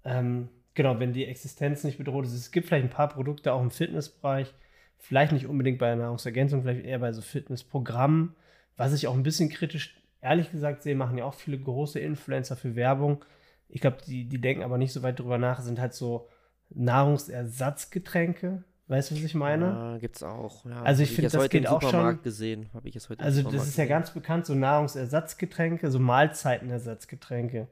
ähm, 0.03 0.49
genau, 0.77 0.99
wenn 0.99 1.11
die 1.11 1.25
Existenz 1.25 1.83
nicht 1.83 1.97
bedroht 1.97 2.25
ist. 2.25 2.33
Es 2.33 2.51
gibt 2.51 2.67
vielleicht 2.67 2.85
ein 2.85 2.91
paar 2.91 3.09
Produkte 3.09 3.51
auch 3.51 3.61
im 3.61 3.71
Fitnessbereich, 3.71 4.53
vielleicht 4.97 5.33
nicht 5.33 5.47
unbedingt 5.47 5.79
bei 5.79 5.87
der 5.87 5.97
Nahrungsergänzung, 5.97 6.61
vielleicht 6.61 6.85
eher 6.85 6.99
bei 6.99 7.11
so 7.11 7.21
Fitnessprogrammen, 7.21 8.35
was 8.77 8.93
ich 8.93 9.07
auch 9.07 9.15
ein 9.15 9.23
bisschen 9.23 9.49
kritisch, 9.49 9.99
ehrlich 10.21 10.51
gesagt 10.51 10.83
sehe, 10.83 10.95
machen 10.95 11.17
ja 11.17 11.25
auch 11.25 11.33
viele 11.33 11.59
große 11.59 11.99
Influencer 11.99 12.55
für 12.55 12.75
Werbung. 12.75 13.25
Ich 13.67 13.81
glaube, 13.81 13.97
die, 14.05 14.29
die 14.29 14.39
denken 14.39 14.63
aber 14.63 14.77
nicht 14.77 14.93
so 14.93 15.01
weit 15.03 15.19
drüber 15.19 15.39
nach, 15.39 15.59
sind 15.59 15.79
halt 15.79 15.93
so 15.93 16.29
Nahrungsersatzgetränke. 16.69 18.63
Weißt 18.87 19.11
du, 19.11 19.15
was 19.15 19.23
ich 19.23 19.35
meine? 19.35 19.65
Ja, 19.65 19.97
gibt's 19.97 20.23
auch. 20.23 20.63
Ja, 20.65 20.83
also 20.83 21.03
ich 21.03 21.11
finde, 21.11 21.29
das 21.31 21.49
geht 21.49 21.67
auch 21.67 21.81
schon. 21.81 22.21
gesehen, 22.21 22.69
habe 22.73 22.87
ich 22.87 22.95
es 22.95 23.09
heute. 23.09 23.21
Also 23.21 23.41
das 23.41 23.67
ist 23.67 23.77
ja 23.77 23.85
ganz 23.85 24.11
bekannt, 24.11 24.45
so 24.45 24.53
Nahrungsersatzgetränke, 24.53 25.91
so 25.91 25.99
Mahlzeitenersatzgetränke. 25.99 27.67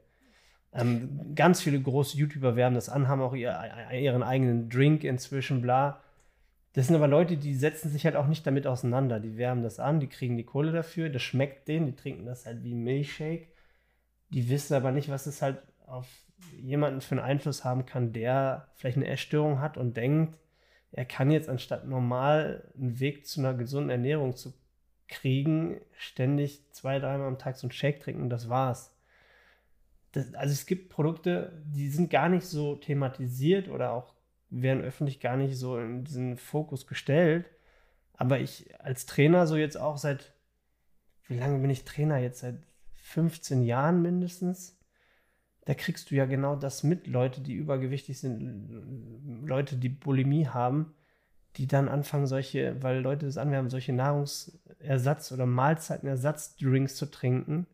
Ähm, 0.76 1.34
ganz 1.34 1.62
viele 1.62 1.80
große 1.80 2.18
YouTuber 2.18 2.54
werben 2.54 2.74
das 2.74 2.88
an, 2.88 3.08
haben 3.08 3.22
auch 3.22 3.34
ihr, 3.34 3.58
ihren 3.92 4.22
eigenen 4.22 4.68
Drink 4.68 5.04
inzwischen, 5.04 5.62
bla. 5.62 6.00
Das 6.74 6.86
sind 6.86 6.96
aber 6.96 7.08
Leute, 7.08 7.38
die 7.38 7.54
setzen 7.54 7.90
sich 7.90 8.04
halt 8.04 8.16
auch 8.16 8.26
nicht 8.26 8.46
damit 8.46 8.66
auseinander. 8.66 9.18
Die 9.18 9.38
werben 9.38 9.62
das 9.62 9.80
an, 9.80 10.00
die 10.00 10.08
kriegen 10.08 10.36
die 10.36 10.44
Kohle 10.44 10.72
dafür, 10.72 11.08
das 11.08 11.22
schmeckt 11.22 11.68
denen, 11.68 11.86
die 11.86 11.96
trinken 11.96 12.26
das 12.26 12.44
halt 12.44 12.62
wie 12.62 12.74
Milchshake. 12.74 13.48
Die 14.28 14.50
wissen 14.50 14.74
aber 14.74 14.92
nicht, 14.92 15.08
was 15.08 15.26
es 15.26 15.40
halt 15.40 15.58
auf 15.86 16.06
jemanden 16.58 17.00
für 17.00 17.12
einen 17.12 17.24
Einfluss 17.24 17.64
haben 17.64 17.86
kann, 17.86 18.12
der 18.12 18.68
vielleicht 18.74 18.98
eine 18.98 19.06
Essstörung 19.06 19.60
hat 19.60 19.78
und 19.78 19.96
denkt, 19.96 20.36
er 20.92 21.06
kann 21.06 21.30
jetzt 21.30 21.48
anstatt 21.48 21.86
normal 21.86 22.70
einen 22.76 23.00
Weg 23.00 23.26
zu 23.26 23.40
einer 23.40 23.54
gesunden 23.54 23.90
Ernährung 23.90 24.36
zu 24.36 24.52
kriegen, 25.08 25.80
ständig 25.96 26.62
zwei, 26.72 26.98
dreimal 26.98 27.28
am 27.28 27.38
Tag 27.38 27.56
so 27.56 27.66
einen 27.66 27.72
Shake 27.72 28.00
trinken 28.00 28.22
und 28.22 28.30
das 28.30 28.50
war's 28.50 28.95
das, 30.16 30.34
also 30.34 30.52
es 30.52 30.64
gibt 30.64 30.88
Produkte, 30.88 31.62
die 31.66 31.90
sind 31.90 32.08
gar 32.08 32.30
nicht 32.30 32.46
so 32.46 32.76
thematisiert 32.76 33.68
oder 33.68 33.92
auch 33.92 34.14
werden 34.48 34.82
öffentlich 34.82 35.20
gar 35.20 35.36
nicht 35.36 35.56
so 35.58 35.78
in 35.78 36.04
diesen 36.04 36.38
Fokus 36.38 36.86
gestellt. 36.86 37.50
Aber 38.14 38.40
ich 38.40 38.80
als 38.80 39.04
Trainer 39.04 39.46
so 39.46 39.56
jetzt 39.56 39.76
auch 39.76 39.98
seit, 39.98 40.32
wie 41.28 41.38
lange 41.38 41.58
bin 41.58 41.68
ich 41.68 41.84
Trainer 41.84 42.16
jetzt? 42.16 42.40
Seit 42.40 42.56
15 42.94 43.62
Jahren 43.62 44.00
mindestens. 44.00 44.80
Da 45.66 45.74
kriegst 45.74 46.10
du 46.10 46.14
ja 46.14 46.24
genau 46.24 46.56
das 46.56 46.82
mit, 46.82 47.06
Leute, 47.06 47.42
die 47.42 47.54
übergewichtig 47.54 48.18
sind, 48.18 49.44
Leute, 49.44 49.76
die 49.76 49.88
Bulimie 49.90 50.46
haben, 50.46 50.94
die 51.56 51.66
dann 51.66 51.88
anfangen, 51.88 52.26
solche, 52.26 52.82
weil 52.82 53.00
Leute 53.00 53.26
das 53.26 53.36
anwerben, 53.36 53.68
solche 53.68 53.92
Nahrungsersatz- 53.92 55.32
oder 55.32 55.44
Mahlzeitenersatzdrinks 55.44 56.96
zu 56.96 57.10
trinken 57.10 57.66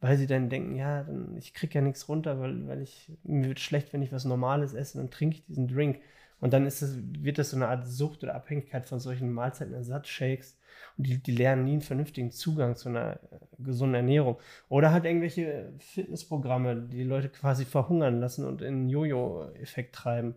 weil 0.00 0.18
sie 0.18 0.26
dann 0.26 0.48
denken, 0.48 0.76
ja, 0.76 1.02
dann, 1.02 1.36
ich 1.36 1.54
kriege 1.54 1.74
ja 1.74 1.80
nichts 1.80 2.08
runter, 2.08 2.38
weil, 2.40 2.66
weil 2.68 2.82
ich, 2.82 3.12
mir 3.22 3.48
wird 3.48 3.60
schlecht, 3.60 3.92
wenn 3.92 4.02
ich 4.02 4.12
was 4.12 4.24
Normales 4.24 4.74
esse, 4.74 4.98
dann 4.98 5.10
trinke 5.10 5.36
ich 5.36 5.44
diesen 5.44 5.68
Drink. 5.68 6.00
Und 6.38 6.52
dann 6.52 6.66
ist 6.66 6.82
das, 6.82 6.98
wird 7.00 7.38
das 7.38 7.50
so 7.50 7.56
eine 7.56 7.68
Art 7.68 7.86
Sucht 7.86 8.22
oder 8.22 8.34
Abhängigkeit 8.34 8.86
von 8.86 9.00
solchen 9.00 9.32
Mahlzeitenersatzshakes. 9.32 10.58
Und 10.98 11.06
die, 11.06 11.22
die 11.22 11.34
lernen 11.34 11.64
nie 11.64 11.72
einen 11.72 11.80
vernünftigen 11.80 12.30
Zugang 12.30 12.76
zu 12.76 12.90
einer 12.90 13.14
äh, 13.14 13.38
gesunden 13.58 13.94
Ernährung. 13.94 14.36
Oder 14.68 14.92
halt 14.92 15.06
irgendwelche 15.06 15.72
Fitnessprogramme, 15.78 16.76
die, 16.76 16.98
die 16.98 17.04
Leute 17.04 17.30
quasi 17.30 17.64
verhungern 17.64 18.20
lassen 18.20 18.44
und 18.44 18.60
in 18.60 18.74
einen 18.74 18.88
Jojo-Effekt 18.90 19.94
treiben. 19.94 20.34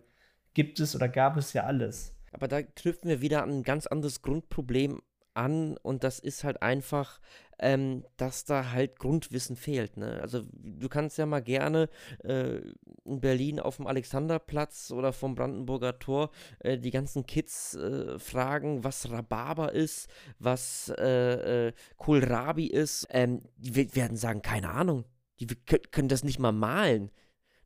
Gibt 0.54 0.80
es 0.80 0.96
oder 0.96 1.08
gab 1.08 1.36
es 1.36 1.52
ja 1.52 1.64
alles. 1.64 2.16
Aber 2.32 2.48
da 2.48 2.62
knüpfen 2.62 3.10
wir 3.10 3.20
wieder 3.20 3.42
an 3.42 3.50
ein 3.50 3.62
ganz 3.62 3.86
anderes 3.86 4.22
Grundproblem 4.22 5.02
an 5.34 5.76
und 5.78 6.02
das 6.04 6.18
ist 6.18 6.44
halt 6.44 6.62
einfach, 6.62 7.20
ähm, 7.60 8.04
dass 8.16 8.44
da 8.44 8.72
halt 8.72 8.98
Grundwissen 8.98 9.56
fehlt. 9.56 9.96
Ne? 9.96 10.18
Also 10.22 10.42
du 10.52 10.88
kannst 10.88 11.18
ja 11.18 11.26
mal 11.26 11.42
gerne 11.42 11.88
äh, 12.24 12.60
in 13.04 13.20
Berlin 13.20 13.60
auf 13.60 13.76
dem 13.76 13.86
Alexanderplatz 13.86 14.90
oder 14.90 15.12
vom 15.12 15.34
Brandenburger 15.34 15.98
Tor 15.98 16.30
äh, 16.60 16.78
die 16.78 16.90
ganzen 16.90 17.26
Kids 17.26 17.74
äh, 17.74 18.18
fragen, 18.18 18.82
was 18.82 19.10
Rhabarber 19.10 19.72
ist, 19.72 20.08
was 20.38 20.92
äh, 20.98 21.68
äh, 21.68 21.72
Kohlrabi 21.96 22.66
ist. 22.66 23.06
Ähm, 23.10 23.40
die 23.56 23.94
werden 23.94 24.16
sagen, 24.16 24.42
keine 24.42 24.70
Ahnung. 24.70 25.04
Die 25.38 25.46
können 25.46 26.08
das 26.08 26.24
nicht 26.24 26.38
mal 26.38 26.52
malen. 26.52 27.10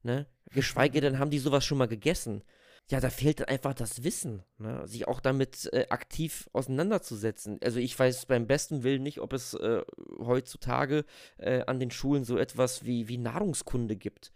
Ne? 0.03 0.27
Geschweige 0.51 1.01
denn 1.01 1.19
haben 1.19 1.31
die 1.31 1.39
sowas 1.39 1.65
schon 1.65 1.79
mal 1.79 1.89
gegessen 1.89 2.43
ja, 2.91 3.01
da 3.01 3.09
fehlt 3.09 3.41
dann 3.41 3.49
einfach 3.49 3.73
das 3.73 4.05
Wissen, 4.05 4.43
ne? 4.59 4.87
sich 4.87 5.09
auch 5.09 5.21
damit 5.21 5.71
äh, 5.73 5.87
aktiv 5.89 6.51
auseinanderzusetzen. 6.53 7.59
Also 7.63 7.79
ich 7.79 7.99
weiß 7.99 8.27
beim 8.27 8.47
besten 8.47 8.83
Willen 8.83 9.03
nicht, 9.03 9.21
ob 9.21 9.33
es 9.33 9.55
äh, 9.55 9.83
heutzutage 10.19 11.05
äh, 11.39 11.63
an 11.63 11.81
den 11.81 11.91
Schulen 11.91 12.25
so 12.25 12.37
etwas 12.37 12.85
wie, 12.85 13.09
wie 13.09 13.17
Nahrungskunde 13.17 13.97
gibt. 13.97 14.33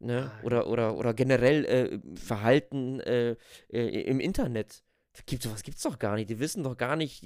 Ne? 0.00 0.32
Ah, 0.32 0.44
oder, 0.44 0.66
oder, 0.66 0.96
oder 0.96 1.14
generell 1.14 1.64
äh, 1.64 2.18
Verhalten 2.18 2.98
äh, 3.00 3.36
äh, 3.68 4.02
im 4.02 4.18
Internet. 4.18 4.82
Gibt 5.26 5.44
sowas 5.44 5.62
gibt's 5.62 5.82
doch 5.82 6.00
gar 6.00 6.16
nicht. 6.16 6.28
Die 6.28 6.40
wissen 6.40 6.64
doch 6.64 6.76
gar 6.76 6.96
nicht, 6.96 7.24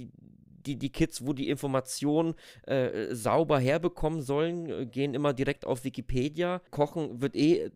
die, 0.68 0.76
die 0.76 0.92
Kids, 0.92 1.24
wo 1.26 1.32
die 1.32 1.48
Informationen 1.48 2.34
äh, 2.66 3.14
sauber 3.14 3.58
herbekommen 3.58 4.20
sollen, 4.20 4.68
äh, 4.68 4.86
gehen 4.86 5.14
immer 5.14 5.32
direkt 5.32 5.64
auf 5.64 5.84
Wikipedia. 5.84 6.60
Kochen 6.70 7.20
wird 7.22 7.34
eh 7.34 7.64
äh, 7.64 7.70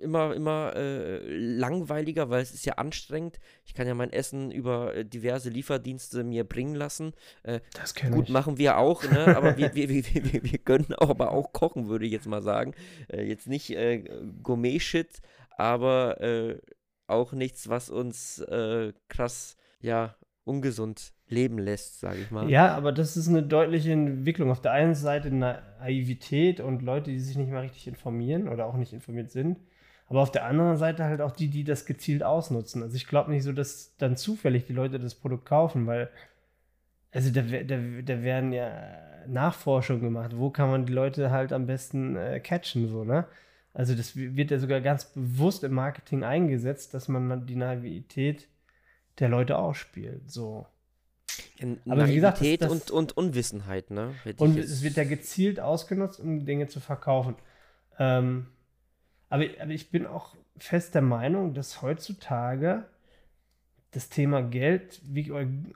immer, 0.00 0.34
immer 0.34 0.74
äh, 0.74 1.18
langweiliger, 1.36 2.30
weil 2.30 2.42
es 2.42 2.52
ist 2.52 2.64
ja 2.64 2.74
anstrengend. 2.74 3.38
Ich 3.66 3.74
kann 3.74 3.86
ja 3.86 3.94
mein 3.94 4.12
Essen 4.12 4.50
über 4.50 4.94
äh, 4.94 5.04
diverse 5.04 5.50
Lieferdienste 5.50 6.24
mir 6.24 6.44
bringen 6.44 6.74
lassen. 6.74 7.12
Äh, 7.42 7.60
das 7.74 7.94
kann 7.94 8.12
Gut, 8.12 8.28
ich. 8.28 8.30
machen 8.30 8.56
wir 8.56 8.78
auch, 8.78 9.02
ne? 9.04 9.36
aber 9.36 9.56
wir, 9.58 9.74
wir, 9.74 9.88
wir, 9.90 10.04
wir, 10.04 10.42
wir 10.42 10.58
können 10.58 10.94
auch, 10.94 11.10
aber 11.10 11.32
auch 11.32 11.52
kochen, 11.52 11.88
würde 11.88 12.06
ich 12.06 12.12
jetzt 12.12 12.26
mal 12.26 12.42
sagen. 12.42 12.74
jetzt 13.12 13.48
nicht 13.48 13.76
Gourmet-Shit, 14.42 15.20
aber 15.56 16.60
auch 17.06 17.32
nichts, 17.32 17.68
was 17.68 17.90
uns 17.90 18.44
krass, 19.08 19.56
ja, 19.80 20.16
ungesund 20.44 21.12
leben 21.30 21.58
lässt, 21.58 22.00
sage 22.00 22.20
ich 22.20 22.30
mal. 22.30 22.48
Ja, 22.50 22.74
aber 22.74 22.92
das 22.92 23.16
ist 23.16 23.28
eine 23.28 23.42
deutliche 23.42 23.92
Entwicklung. 23.92 24.50
Auf 24.50 24.60
der 24.60 24.72
einen 24.72 24.94
Seite 24.94 25.34
Naivität 25.34 26.60
und 26.60 26.82
Leute, 26.82 27.10
die 27.10 27.20
sich 27.20 27.36
nicht 27.36 27.50
mal 27.50 27.60
richtig 27.62 27.86
informieren 27.86 28.48
oder 28.48 28.66
auch 28.66 28.76
nicht 28.76 28.92
informiert 28.92 29.30
sind. 29.30 29.58
Aber 30.08 30.22
auf 30.22 30.32
der 30.32 30.44
anderen 30.44 30.76
Seite 30.76 31.04
halt 31.04 31.20
auch 31.20 31.30
die, 31.30 31.48
die 31.48 31.62
das 31.62 31.86
gezielt 31.86 32.24
ausnutzen. 32.24 32.82
Also 32.82 32.96
ich 32.96 33.06
glaube 33.06 33.30
nicht 33.30 33.44
so, 33.44 33.52
dass 33.52 33.96
dann 33.96 34.16
zufällig 34.16 34.66
die 34.66 34.72
Leute 34.72 34.98
das 34.98 35.14
Produkt 35.14 35.46
kaufen, 35.46 35.86
weil 35.86 36.10
also 37.12 37.30
da, 37.30 37.42
da, 37.42 37.76
da 38.04 38.22
werden 38.22 38.52
ja 38.52 38.70
Nachforschungen 39.26 40.02
gemacht. 40.02 40.32
Wo 40.36 40.50
kann 40.50 40.70
man 40.70 40.86
die 40.86 40.92
Leute 40.92 41.30
halt 41.30 41.52
am 41.52 41.66
besten 41.66 42.16
äh, 42.16 42.40
catchen, 42.40 42.88
so, 42.88 43.04
ne? 43.04 43.26
Also 43.72 43.94
das 43.94 44.16
wird 44.16 44.50
ja 44.50 44.58
sogar 44.58 44.80
ganz 44.80 45.04
bewusst 45.04 45.62
im 45.62 45.74
Marketing 45.74 46.24
eingesetzt, 46.24 46.92
dass 46.92 47.06
man 47.06 47.46
die 47.46 47.54
Naivität 47.54 48.48
der 49.20 49.28
Leute 49.28 49.58
ausspielt, 49.58 50.28
so. 50.30 50.66
Aber 51.88 52.08
wie 52.08 52.14
gesagt, 52.14 52.40
das, 52.40 52.58
das, 52.58 52.70
und, 52.70 52.90
und 52.90 53.16
Unwissenheit, 53.16 53.90
ne? 53.90 54.14
Und 54.38 54.58
es 54.58 54.82
wird 54.82 54.96
ja 54.96 55.04
gezielt 55.04 55.60
ausgenutzt, 55.60 56.20
um 56.20 56.44
Dinge 56.44 56.68
zu 56.68 56.80
verkaufen. 56.80 57.34
Ähm, 57.98 58.46
aber, 59.28 59.44
aber 59.60 59.70
ich 59.70 59.90
bin 59.90 60.06
auch 60.06 60.36
fest 60.56 60.94
der 60.94 61.02
Meinung, 61.02 61.54
dass 61.54 61.82
heutzutage 61.82 62.86
das 63.92 64.08
Thema 64.08 64.42
Geld, 64.42 65.02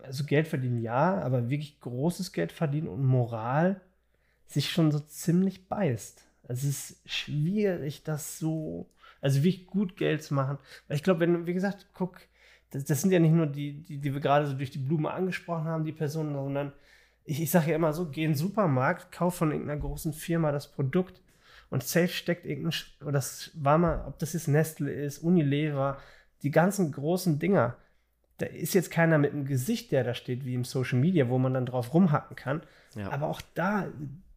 also 0.02 0.24
Geld 0.24 0.46
verdienen 0.46 0.80
ja, 0.80 1.20
aber 1.20 1.50
wirklich 1.50 1.80
großes 1.80 2.32
Geld 2.32 2.52
verdienen 2.52 2.88
und 2.88 3.04
Moral 3.04 3.80
sich 4.46 4.70
schon 4.70 4.92
so 4.92 5.00
ziemlich 5.00 5.68
beißt. 5.68 6.22
Es 6.46 6.64
ist 6.64 7.00
schwierig, 7.06 8.04
das 8.04 8.38
so, 8.38 8.88
also 9.20 9.42
wirklich 9.42 9.66
gut 9.66 9.96
Geld 9.96 10.22
zu 10.22 10.34
machen. 10.34 10.58
Weil 10.86 10.96
ich 10.96 11.02
glaube, 11.02 11.20
wenn, 11.20 11.46
wie 11.46 11.54
gesagt, 11.54 11.88
guck, 11.94 12.20
das, 12.74 12.84
das, 12.84 13.00
sind 13.00 13.10
ja 13.12 13.18
nicht 13.18 13.32
nur 13.32 13.46
die, 13.46 13.82
die, 13.82 13.98
die 13.98 14.12
wir 14.12 14.20
gerade 14.20 14.46
so 14.46 14.54
durch 14.54 14.70
die 14.70 14.78
Blume 14.78 15.10
angesprochen 15.10 15.64
haben, 15.64 15.84
die 15.84 15.92
Personen, 15.92 16.34
sondern 16.34 16.72
ich, 17.24 17.40
ich 17.40 17.50
sage 17.50 17.70
ja 17.70 17.76
immer 17.76 17.92
so, 17.92 18.10
geh 18.10 18.24
in 18.24 18.32
den 18.32 18.36
Supermarkt, 18.36 19.12
kauf 19.12 19.36
von 19.36 19.52
irgendeiner 19.52 19.80
großen 19.80 20.12
Firma 20.12 20.52
das 20.52 20.70
Produkt 20.70 21.22
und 21.70 21.82
safe 21.82 22.08
steckt 22.08 22.44
irgendein, 22.44 22.78
oder 23.00 23.12
das 23.12 23.50
war 23.54 23.78
mal, 23.78 24.04
ob 24.06 24.18
das 24.18 24.34
jetzt 24.34 24.48
Nestle 24.48 24.92
ist, 24.92 25.18
Unilever, 25.18 25.98
die 26.42 26.50
ganzen 26.50 26.92
großen 26.92 27.38
Dinger 27.38 27.76
da 28.38 28.46
ist 28.46 28.74
jetzt 28.74 28.90
keiner 28.90 29.18
mit 29.18 29.32
einem 29.32 29.44
Gesicht, 29.44 29.92
der 29.92 30.02
da 30.02 30.14
steht, 30.14 30.44
wie 30.44 30.54
im 30.54 30.64
Social 30.64 30.98
Media, 30.98 31.28
wo 31.28 31.38
man 31.38 31.54
dann 31.54 31.66
drauf 31.66 31.94
rumhacken 31.94 32.36
kann. 32.36 32.62
Ja. 32.96 33.10
Aber 33.10 33.28
auch 33.28 33.40
da, 33.54 33.86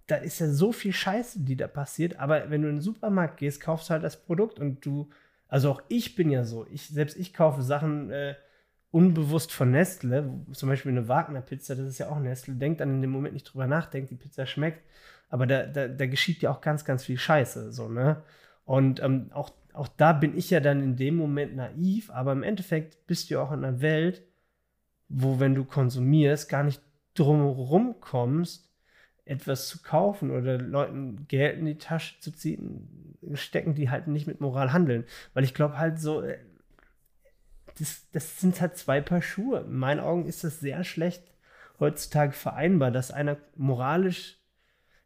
da 0.06 0.18
ist 0.18 0.40
ja 0.40 0.50
so 0.50 0.72
viel 0.72 0.94
Scheiße, 0.94 1.40
die 1.42 1.56
da 1.56 1.68
passiert. 1.68 2.20
Aber 2.20 2.50
wenn 2.50 2.62
du 2.62 2.70
in 2.70 2.76
den 2.76 2.82
Supermarkt 2.82 3.38
gehst, 3.38 3.60
kaufst 3.60 3.90
du 3.90 3.94
halt 3.94 4.04
das 4.04 4.24
Produkt 4.24 4.60
und 4.60 4.86
du, 4.86 5.10
also 5.48 5.72
auch 5.72 5.82
ich 5.88 6.16
bin 6.16 6.30
ja 6.30 6.44
so, 6.44 6.66
ich, 6.72 6.88
selbst 6.88 7.18
ich 7.18 7.34
kaufe 7.34 7.62
Sachen 7.62 8.10
äh, 8.12 8.36
unbewusst 8.92 9.52
von 9.52 9.72
Nestle, 9.72 10.46
zum 10.54 10.70
Beispiel 10.70 10.92
eine 10.92 11.08
Wagner-Pizza, 11.08 11.76
das 11.76 11.88
ist 11.88 11.98
ja 11.98 12.10
auch 12.10 12.20
Nestle, 12.20 12.56
denkt 12.56 12.82
dann 12.82 12.96
in 12.96 13.02
dem 13.02 13.12
Moment 13.12 13.34
nicht 13.34 13.44
drüber 13.44 13.68
nach, 13.68 13.88
denkt, 13.88 14.12
die 14.12 14.16
Pizza 14.16 14.46
schmeckt. 14.46 14.82
Aber 15.30 15.46
da, 15.46 15.66
da, 15.66 15.88
da 15.88 16.06
geschieht 16.06 16.42
ja 16.42 16.52
auch 16.52 16.62
ganz, 16.62 16.86
ganz 16.86 17.04
viel 17.04 17.18
Scheiße, 17.18 17.74
so, 17.74 17.90
ne? 17.90 18.24
Und 18.64 19.02
ähm, 19.02 19.30
auch 19.34 19.52
auch 19.78 19.88
da 19.88 20.12
bin 20.12 20.36
ich 20.36 20.50
ja 20.50 20.60
dann 20.60 20.82
in 20.82 20.96
dem 20.96 21.16
Moment 21.16 21.56
naiv, 21.56 22.10
aber 22.10 22.32
im 22.32 22.44
Endeffekt 22.44 23.06
bist 23.06 23.30
du 23.30 23.36
ja 23.36 23.42
auch 23.42 23.52
in 23.52 23.64
einer 23.64 23.80
Welt, 23.80 24.24
wo, 25.08 25.40
wenn 25.40 25.54
du 25.54 25.66
konsumierst, 25.66 26.50
gar 26.50 26.64
nicht 26.64 26.82
drumherum 27.14 28.00
kommst, 28.00 28.67
etwas 29.28 29.68
zu 29.68 29.82
kaufen 29.82 30.32
oder 30.32 30.58
Leuten 30.58 31.28
Geld 31.28 31.60
in 31.60 31.66
die 31.66 31.78
Tasche 31.78 32.20
zu 32.20 32.32
ziehen, 32.32 33.18
stecken, 33.34 33.76
die 33.76 33.90
halt 33.90 34.08
nicht 34.08 34.28
mit 34.28 34.42
Moral 34.42 34.74
handeln. 34.74 35.06
Weil 35.34 35.44
ich 35.44 35.54
glaube 35.54 35.78
halt 35.78 36.00
so, 36.00 36.22
äh, 36.22 36.38
das, 37.80 38.08
das 38.12 38.40
sind 38.40 38.60
halt 38.62 38.78
zwei 38.78 39.02
Paar 39.02 39.22
Schuhe. 39.22 39.62
In 39.62 39.78
meinen 39.78 40.00
Augen 40.00 40.26
ist 40.26 40.44
das 40.44 40.60
sehr 40.60 40.84
schlecht 40.84 41.24
heutzutage 41.80 42.34
vereinbar, 42.34 42.92
dass 42.92 43.12
einer 43.12 43.38
moralisch 43.56 44.38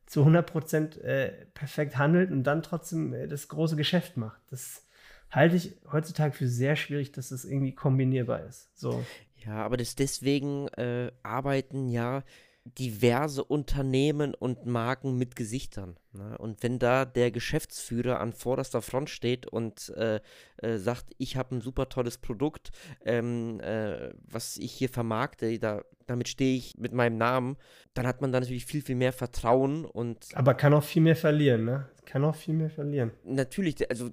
zu 0.05 0.25
100% 0.25 0.99
äh, 1.01 1.45
perfekt 1.53 1.97
handelt 1.97 2.31
und 2.31 2.43
dann 2.43 2.63
trotzdem 2.63 3.13
äh, 3.13 3.27
das 3.27 3.47
große 3.47 3.75
Geschäft 3.75 4.17
macht. 4.17 4.41
Das 4.49 4.85
halte 5.29 5.55
ich 5.55 5.73
heutzutage 5.91 6.33
für 6.33 6.47
sehr 6.47 6.75
schwierig, 6.75 7.11
dass 7.11 7.29
das 7.29 7.45
irgendwie 7.45 7.73
kombinierbar 7.73 8.43
ist. 8.45 8.77
So. 8.77 9.03
Ja, 9.37 9.63
aber 9.63 9.77
das 9.77 9.95
deswegen 9.95 10.67
äh, 10.69 11.11
arbeiten 11.23 11.87
ja 11.87 12.23
diverse 12.63 13.43
Unternehmen 13.43 14.35
und 14.35 14.65
Marken 14.65 15.17
mit 15.17 15.35
Gesichtern. 15.35 15.97
Ne? 16.13 16.37
Und 16.37 16.61
wenn 16.61 16.77
da 16.77 17.05
der 17.05 17.31
Geschäftsführer 17.31 18.19
an 18.19 18.33
vorderster 18.33 18.81
Front 18.81 19.09
steht 19.09 19.47
und 19.47 19.89
äh, 19.97 20.19
äh, 20.57 20.77
sagt, 20.77 21.13
ich 21.17 21.37
habe 21.37 21.55
ein 21.55 21.61
super 21.61 21.89
tolles 21.89 22.19
Produkt, 22.19 22.71
ähm, 23.03 23.59
äh, 23.61 24.11
was 24.23 24.57
ich 24.57 24.73
hier 24.73 24.89
vermarkte, 24.89 25.57
da, 25.57 25.83
damit 26.05 26.27
stehe 26.27 26.55
ich 26.55 26.77
mit 26.77 26.93
meinem 26.93 27.17
Namen, 27.17 27.57
dann 27.95 28.05
hat 28.05 28.21
man 28.21 28.31
da 28.31 28.39
natürlich 28.39 28.65
viel, 28.65 28.83
viel 28.83 28.95
mehr 28.95 29.13
Vertrauen 29.13 29.85
und. 29.85 30.27
Aber 30.35 30.53
kann 30.53 30.73
auch 30.73 30.83
viel 30.83 31.01
mehr 31.01 31.15
verlieren, 31.15 31.65
ne? 31.65 31.89
Kann 32.05 32.23
auch 32.23 32.35
viel 32.35 32.53
mehr 32.53 32.69
verlieren. 32.69 33.11
Natürlich, 33.23 33.89
also 33.89 34.11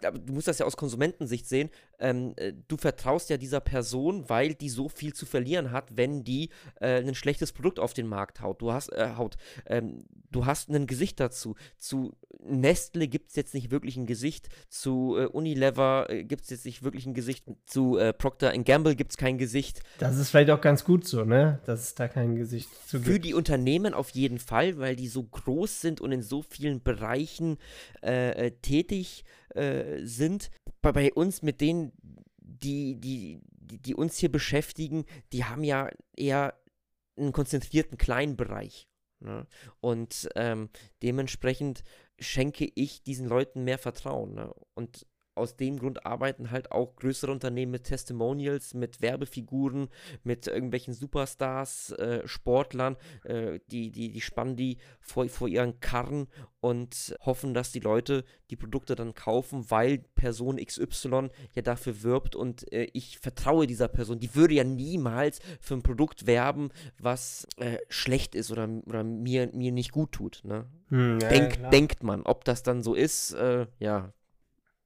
du 0.00 0.32
musst 0.32 0.48
das 0.48 0.58
ja 0.58 0.66
aus 0.66 0.76
Konsumentensicht 0.76 1.46
sehen, 1.46 1.70
ähm, 1.98 2.34
äh, 2.36 2.52
du 2.68 2.76
vertraust 2.76 3.30
ja 3.30 3.36
dieser 3.36 3.60
Person, 3.60 4.28
weil 4.28 4.54
die 4.54 4.68
so 4.68 4.88
viel 4.88 5.12
zu 5.12 5.26
verlieren 5.26 5.72
hat, 5.72 5.96
wenn 5.96 6.24
die 6.24 6.50
äh, 6.80 7.00
ein 7.00 7.14
schlechtes 7.14 7.52
Produkt 7.52 7.78
auf 7.78 7.94
den 7.94 8.06
Markt 8.06 8.40
haut. 8.40 8.62
Du 8.62 8.72
hast, 8.72 8.92
äh, 8.92 9.14
haut, 9.16 9.36
ähm, 9.66 10.04
du 10.30 10.46
hast 10.46 10.68
ein 10.70 10.86
Gesicht 10.86 11.20
dazu. 11.20 11.56
Zu 11.76 12.12
Nestle 12.40 13.08
gibt 13.08 13.30
es 13.30 13.36
jetzt 13.36 13.54
nicht 13.54 13.70
wirklich 13.70 13.96
ein 13.96 14.06
Gesicht, 14.06 14.48
zu 14.68 15.16
äh, 15.18 15.26
Unilever 15.26 16.06
äh, 16.08 16.24
gibt 16.24 16.44
es 16.44 16.50
jetzt 16.50 16.64
nicht 16.64 16.82
wirklich 16.82 17.04
ein 17.06 17.14
Gesicht, 17.14 17.44
zu 17.66 17.98
äh, 17.98 18.12
Procter 18.12 18.56
Gamble 18.58 18.94
gibt 18.94 19.12
es 19.12 19.16
kein 19.16 19.38
Gesicht. 19.38 19.80
Das 19.98 20.16
ist 20.18 20.30
vielleicht 20.30 20.50
auch 20.50 20.60
ganz 20.60 20.84
gut 20.84 21.06
so, 21.06 21.24
ne? 21.24 21.60
Dass 21.66 21.80
es 21.80 21.94
da 21.94 22.06
kein 22.06 22.36
Gesicht 22.36 22.68
zu 22.86 22.98
gibt. 22.98 23.10
Für 23.10 23.20
die 23.20 23.34
Unternehmen 23.34 23.94
auf 23.94 24.10
jeden 24.10 24.38
Fall, 24.38 24.78
weil 24.78 24.96
die 24.96 25.08
so 25.08 25.22
groß 25.22 25.80
sind 25.80 26.00
und 26.00 26.12
in 26.12 26.22
so 26.22 26.42
vielen 26.42 26.82
Bereichen 26.82 27.58
tätig 28.62 29.24
sind 29.24 29.38
äh, 29.54 30.04
sind. 30.04 30.50
Bei, 30.80 30.92
bei 30.92 31.12
uns 31.12 31.42
mit 31.42 31.60
denen, 31.60 31.92
die, 32.38 32.96
die, 32.96 33.40
die, 33.50 33.78
die 33.78 33.94
uns 33.94 34.16
hier 34.18 34.30
beschäftigen, 34.30 35.04
die 35.32 35.44
haben 35.44 35.64
ja 35.64 35.90
eher 36.16 36.54
einen 37.16 37.32
konzentrierten 37.32 37.98
kleinen 37.98 38.36
Bereich. 38.36 38.88
Ne? 39.20 39.46
Und 39.80 40.28
ähm, 40.36 40.70
dementsprechend 41.02 41.82
schenke 42.20 42.70
ich 42.74 43.02
diesen 43.02 43.26
Leuten 43.26 43.64
mehr 43.64 43.78
Vertrauen. 43.78 44.34
Ne? 44.34 44.54
Und 44.74 45.06
aus 45.38 45.56
dem 45.56 45.78
Grund 45.78 46.04
arbeiten 46.04 46.50
halt 46.50 46.72
auch 46.72 46.96
größere 46.96 47.32
Unternehmen 47.32 47.72
mit 47.72 47.84
Testimonials, 47.84 48.74
mit 48.74 49.00
Werbefiguren, 49.00 49.88
mit 50.24 50.46
irgendwelchen 50.46 50.94
Superstars, 50.94 51.92
äh, 51.92 52.26
Sportlern, 52.26 52.96
äh, 53.24 53.60
die, 53.70 53.90
die, 53.90 54.10
die 54.12 54.20
spannen 54.20 54.56
die 54.56 54.78
vor, 55.00 55.28
vor 55.28 55.48
ihren 55.48 55.80
Karren 55.80 56.28
und 56.60 57.16
hoffen, 57.20 57.54
dass 57.54 57.72
die 57.72 57.80
Leute 57.80 58.24
die 58.50 58.56
Produkte 58.56 58.94
dann 58.94 59.14
kaufen, 59.14 59.70
weil 59.70 59.98
Person 60.14 60.56
XY 60.56 61.30
ja 61.54 61.62
dafür 61.62 62.02
wirbt 62.02 62.34
und 62.34 62.70
äh, 62.72 62.88
ich 62.92 63.18
vertraue 63.18 63.66
dieser 63.66 63.88
Person. 63.88 64.18
Die 64.18 64.34
würde 64.34 64.54
ja 64.54 64.64
niemals 64.64 65.40
für 65.60 65.74
ein 65.74 65.82
Produkt 65.82 66.26
werben, 66.26 66.70
was 66.98 67.46
äh, 67.56 67.78
schlecht 67.88 68.34
ist 68.34 68.50
oder, 68.50 68.68
oder 68.86 69.04
mir, 69.04 69.50
mir 69.52 69.72
nicht 69.72 69.92
gut 69.92 70.12
tut. 70.12 70.40
Ne? 70.44 70.66
Hm, 70.88 71.18
ja, 71.20 71.28
Denk, 71.28 71.58
ja, 71.60 71.70
denkt 71.70 72.02
man, 72.02 72.22
ob 72.22 72.44
das 72.44 72.62
dann 72.62 72.82
so 72.82 72.94
ist, 72.94 73.32
äh, 73.34 73.66
ja, 73.78 74.12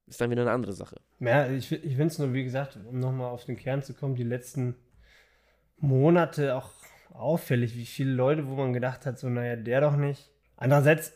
ist 0.07 0.21
dann 0.21 0.31
wieder 0.31 0.43
eine 0.43 0.51
andere 0.51 0.73
Sache. 0.73 1.01
Ja, 1.21 1.49
ich, 1.49 1.71
ich 1.73 1.97
finde 1.97 2.07
es 2.07 2.19
nur, 2.19 2.33
wie 2.33 2.45
gesagt, 2.45 2.79
um 2.89 2.99
nochmal 2.99 3.31
auf 3.31 3.45
den 3.45 3.57
Kern 3.57 3.83
zu 3.83 3.95
kommen, 3.95 4.15
die 4.15 4.25
letzten 4.25 4.75
Monate 5.79 6.55
auch 6.57 6.71
auffällig, 7.11 7.77
wie 7.77 7.87
viele 7.87 8.13
Leute, 8.13 8.49
wo 8.49 8.55
man 8.55 8.73
gedacht 8.73 9.07
hat, 9.07 9.19
so, 9.19 9.29
naja, 9.29 9.57
der 9.57 9.81
doch 9.81 9.97
nicht. 9.97 10.31
Andererseits 10.57 11.13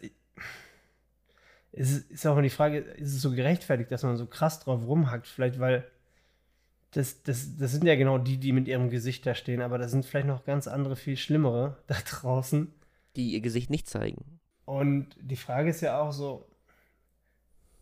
ist, 1.73 2.11
ist 2.11 2.27
auch 2.27 2.33
immer 2.33 2.43
die 2.43 2.51
Frage, 2.51 2.79
ist 2.79 3.15
es 3.15 3.23
so 3.23 3.33
gerechtfertigt, 3.33 3.91
dass 3.93 4.03
man 4.03 4.17
so 4.17 4.27
krass 4.27 4.61
drauf 4.61 4.87
rumhackt? 4.87 5.27
Vielleicht, 5.27 5.59
weil 5.59 5.85
das, 6.93 7.23
das, 7.23 7.57
das 7.59 7.73
sind 7.73 7.85
ja 7.85 7.97
genau 7.97 8.19
die, 8.19 8.39
die 8.39 8.53
mit 8.53 8.69
ihrem 8.69 8.89
Gesicht 8.89 9.27
da 9.27 9.35
stehen, 9.35 9.61
aber 9.61 9.79
da 9.79 9.89
sind 9.89 10.07
vielleicht 10.07 10.27
noch 10.27 10.45
ganz 10.45 10.67
andere, 10.67 10.97
viel 10.97 11.17
schlimmere 11.17 11.77
da 11.87 11.95
draußen. 11.95 12.73
Die 13.17 13.33
ihr 13.33 13.41
Gesicht 13.41 13.71
nicht 13.71 13.89
zeigen. 13.89 14.41
Und 14.65 15.17
die 15.21 15.37
Frage 15.37 15.71
ist 15.71 15.81
ja 15.81 16.01
auch 16.01 16.13
so, 16.13 16.47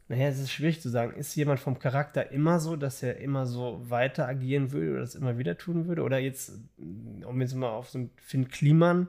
naja, 0.09 0.29
es 0.29 0.39
ist 0.39 0.53
schwierig 0.53 0.83
zu 0.83 0.91
sagen. 0.91 1.17
Ist 1.17 1.35
jemand 1.35 1.61
vom 1.61 1.79
Charakter 1.79 2.31
immer 2.31 2.61
so, 2.61 2.77
dass 2.77 3.03
er 3.03 3.19
immer 3.19 3.47
so 3.47 3.81
weiter 3.89 4.29
agieren 4.29 4.71
würde 4.71 4.93
oder 4.93 5.01
das 5.01 5.15
immer 5.15 5.39
wieder 5.39 5.57
tun 5.57 5.87
würde? 5.87 6.03
Oder 6.03 6.19
jetzt, 6.19 6.53
um 6.79 7.41
jetzt 7.41 7.55
mal 7.55 7.71
auf 7.71 7.89
so 7.89 7.99
einen 7.99 8.11
Finn 8.17 8.49
Kliman 8.49 9.09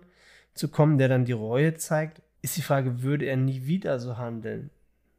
zu 0.53 0.69
kommen, 0.69 0.97
der 0.97 1.09
dann 1.09 1.25
die 1.25 1.33
Reue 1.33 1.73
zeigt, 1.75 2.21
ist 2.41 2.55
die 2.55 2.61
Frage, 2.61 3.01
würde 3.01 3.25
er 3.25 3.35
nie 3.35 3.65
wieder 3.65 3.99
so 3.99 4.17
handeln? 4.17 4.69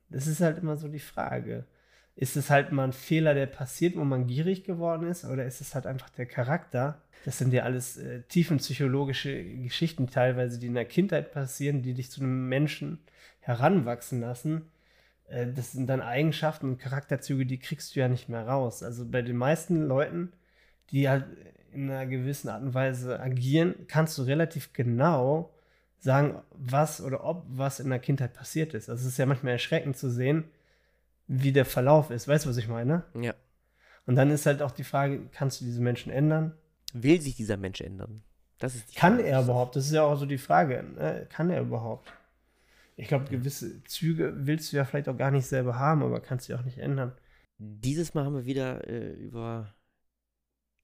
Das 0.08 0.26
ist 0.26 0.40
halt 0.40 0.58
immer 0.58 0.76
so 0.76 0.88
die 0.88 0.98
Frage. 0.98 1.66
Ist 2.14 2.36
es 2.36 2.48
halt 2.48 2.72
mal 2.72 2.84
ein 2.84 2.92
Fehler, 2.94 3.34
der 3.34 3.44
passiert, 3.44 3.96
wo 3.96 4.04
man 4.04 4.26
gierig 4.26 4.64
geworden 4.64 5.06
ist? 5.06 5.26
Oder 5.26 5.44
ist 5.44 5.60
es 5.60 5.74
halt 5.74 5.86
einfach 5.86 6.08
der 6.08 6.24
Charakter? 6.24 7.02
Das 7.26 7.36
sind 7.36 7.52
ja 7.52 7.64
alles 7.64 7.98
äh, 7.98 8.22
tiefenpsychologische 8.22 9.44
Geschichten 9.44 10.06
teilweise, 10.06 10.58
die 10.58 10.68
in 10.68 10.74
der 10.74 10.86
Kindheit 10.86 11.32
passieren, 11.32 11.82
die 11.82 11.92
dich 11.92 12.10
zu 12.10 12.22
einem 12.22 12.48
Menschen 12.48 13.00
heranwachsen 13.40 14.22
lassen 14.22 14.70
das 15.28 15.72
sind 15.72 15.88
dann 15.88 16.00
Eigenschaften 16.00 16.70
und 16.70 16.78
Charakterzüge, 16.78 17.46
die 17.46 17.58
kriegst 17.58 17.94
du 17.94 18.00
ja 18.00 18.08
nicht 18.08 18.28
mehr 18.28 18.46
raus. 18.46 18.82
Also 18.82 19.04
bei 19.04 19.22
den 19.22 19.36
meisten 19.36 19.86
Leuten, 19.86 20.32
die 20.90 21.08
halt 21.08 21.24
in 21.72 21.90
einer 21.90 22.06
gewissen 22.06 22.48
Art 22.48 22.62
und 22.62 22.74
Weise 22.74 23.20
agieren, 23.20 23.74
kannst 23.88 24.16
du 24.18 24.22
relativ 24.22 24.72
genau 24.72 25.52
sagen, 25.98 26.40
was 26.52 27.00
oder 27.00 27.24
ob 27.24 27.44
was 27.48 27.80
in 27.80 27.90
der 27.90 27.98
Kindheit 27.98 28.34
passiert 28.34 28.74
ist. 28.74 28.88
Also 28.88 29.02
es 29.02 29.12
ist 29.12 29.18
ja 29.18 29.26
manchmal 29.26 29.54
erschreckend 29.54 29.96
zu 29.96 30.10
sehen, 30.10 30.44
wie 31.26 31.52
der 31.52 31.64
Verlauf 31.64 32.10
ist. 32.10 32.28
Weißt 32.28 32.44
du, 32.44 32.50
was 32.50 32.56
ich 32.56 32.68
meine? 32.68 33.02
Ja. 33.20 33.34
Und 34.06 34.14
dann 34.14 34.30
ist 34.30 34.46
halt 34.46 34.62
auch 34.62 34.70
die 34.70 34.84
Frage, 34.84 35.22
kannst 35.32 35.60
du 35.60 35.64
diese 35.64 35.82
Menschen 35.82 36.12
ändern? 36.12 36.52
Will 36.92 37.20
sich 37.20 37.34
dieser 37.34 37.56
Mensch 37.56 37.80
ändern? 37.80 38.22
Das 38.58 38.74
ist 38.74 38.92
die 38.92 38.94
Kann 38.94 39.16
Frage. 39.16 39.28
er 39.28 39.42
überhaupt? 39.42 39.76
Das 39.76 39.86
ist 39.86 39.92
ja 39.92 40.04
auch 40.04 40.16
so 40.16 40.24
die 40.24 40.38
Frage. 40.38 40.84
Ne? 40.96 41.26
Kann 41.28 41.50
er 41.50 41.60
überhaupt? 41.60 42.12
Ich 42.96 43.08
glaube, 43.08 43.26
gewisse 43.26 43.84
Züge 43.84 44.32
willst 44.36 44.72
du 44.72 44.76
ja 44.76 44.84
vielleicht 44.84 45.08
auch 45.08 45.16
gar 45.16 45.30
nicht 45.30 45.46
selber 45.46 45.78
haben, 45.78 46.02
aber 46.02 46.20
kannst 46.20 46.48
du 46.48 46.54
ja 46.54 46.58
auch 46.58 46.64
nicht 46.64 46.78
ändern. 46.78 47.12
Dieses 47.58 48.14
Mal 48.14 48.24
haben 48.24 48.34
wir 48.34 48.46
wieder 48.46 48.86
äh, 48.88 49.12
über 49.12 49.74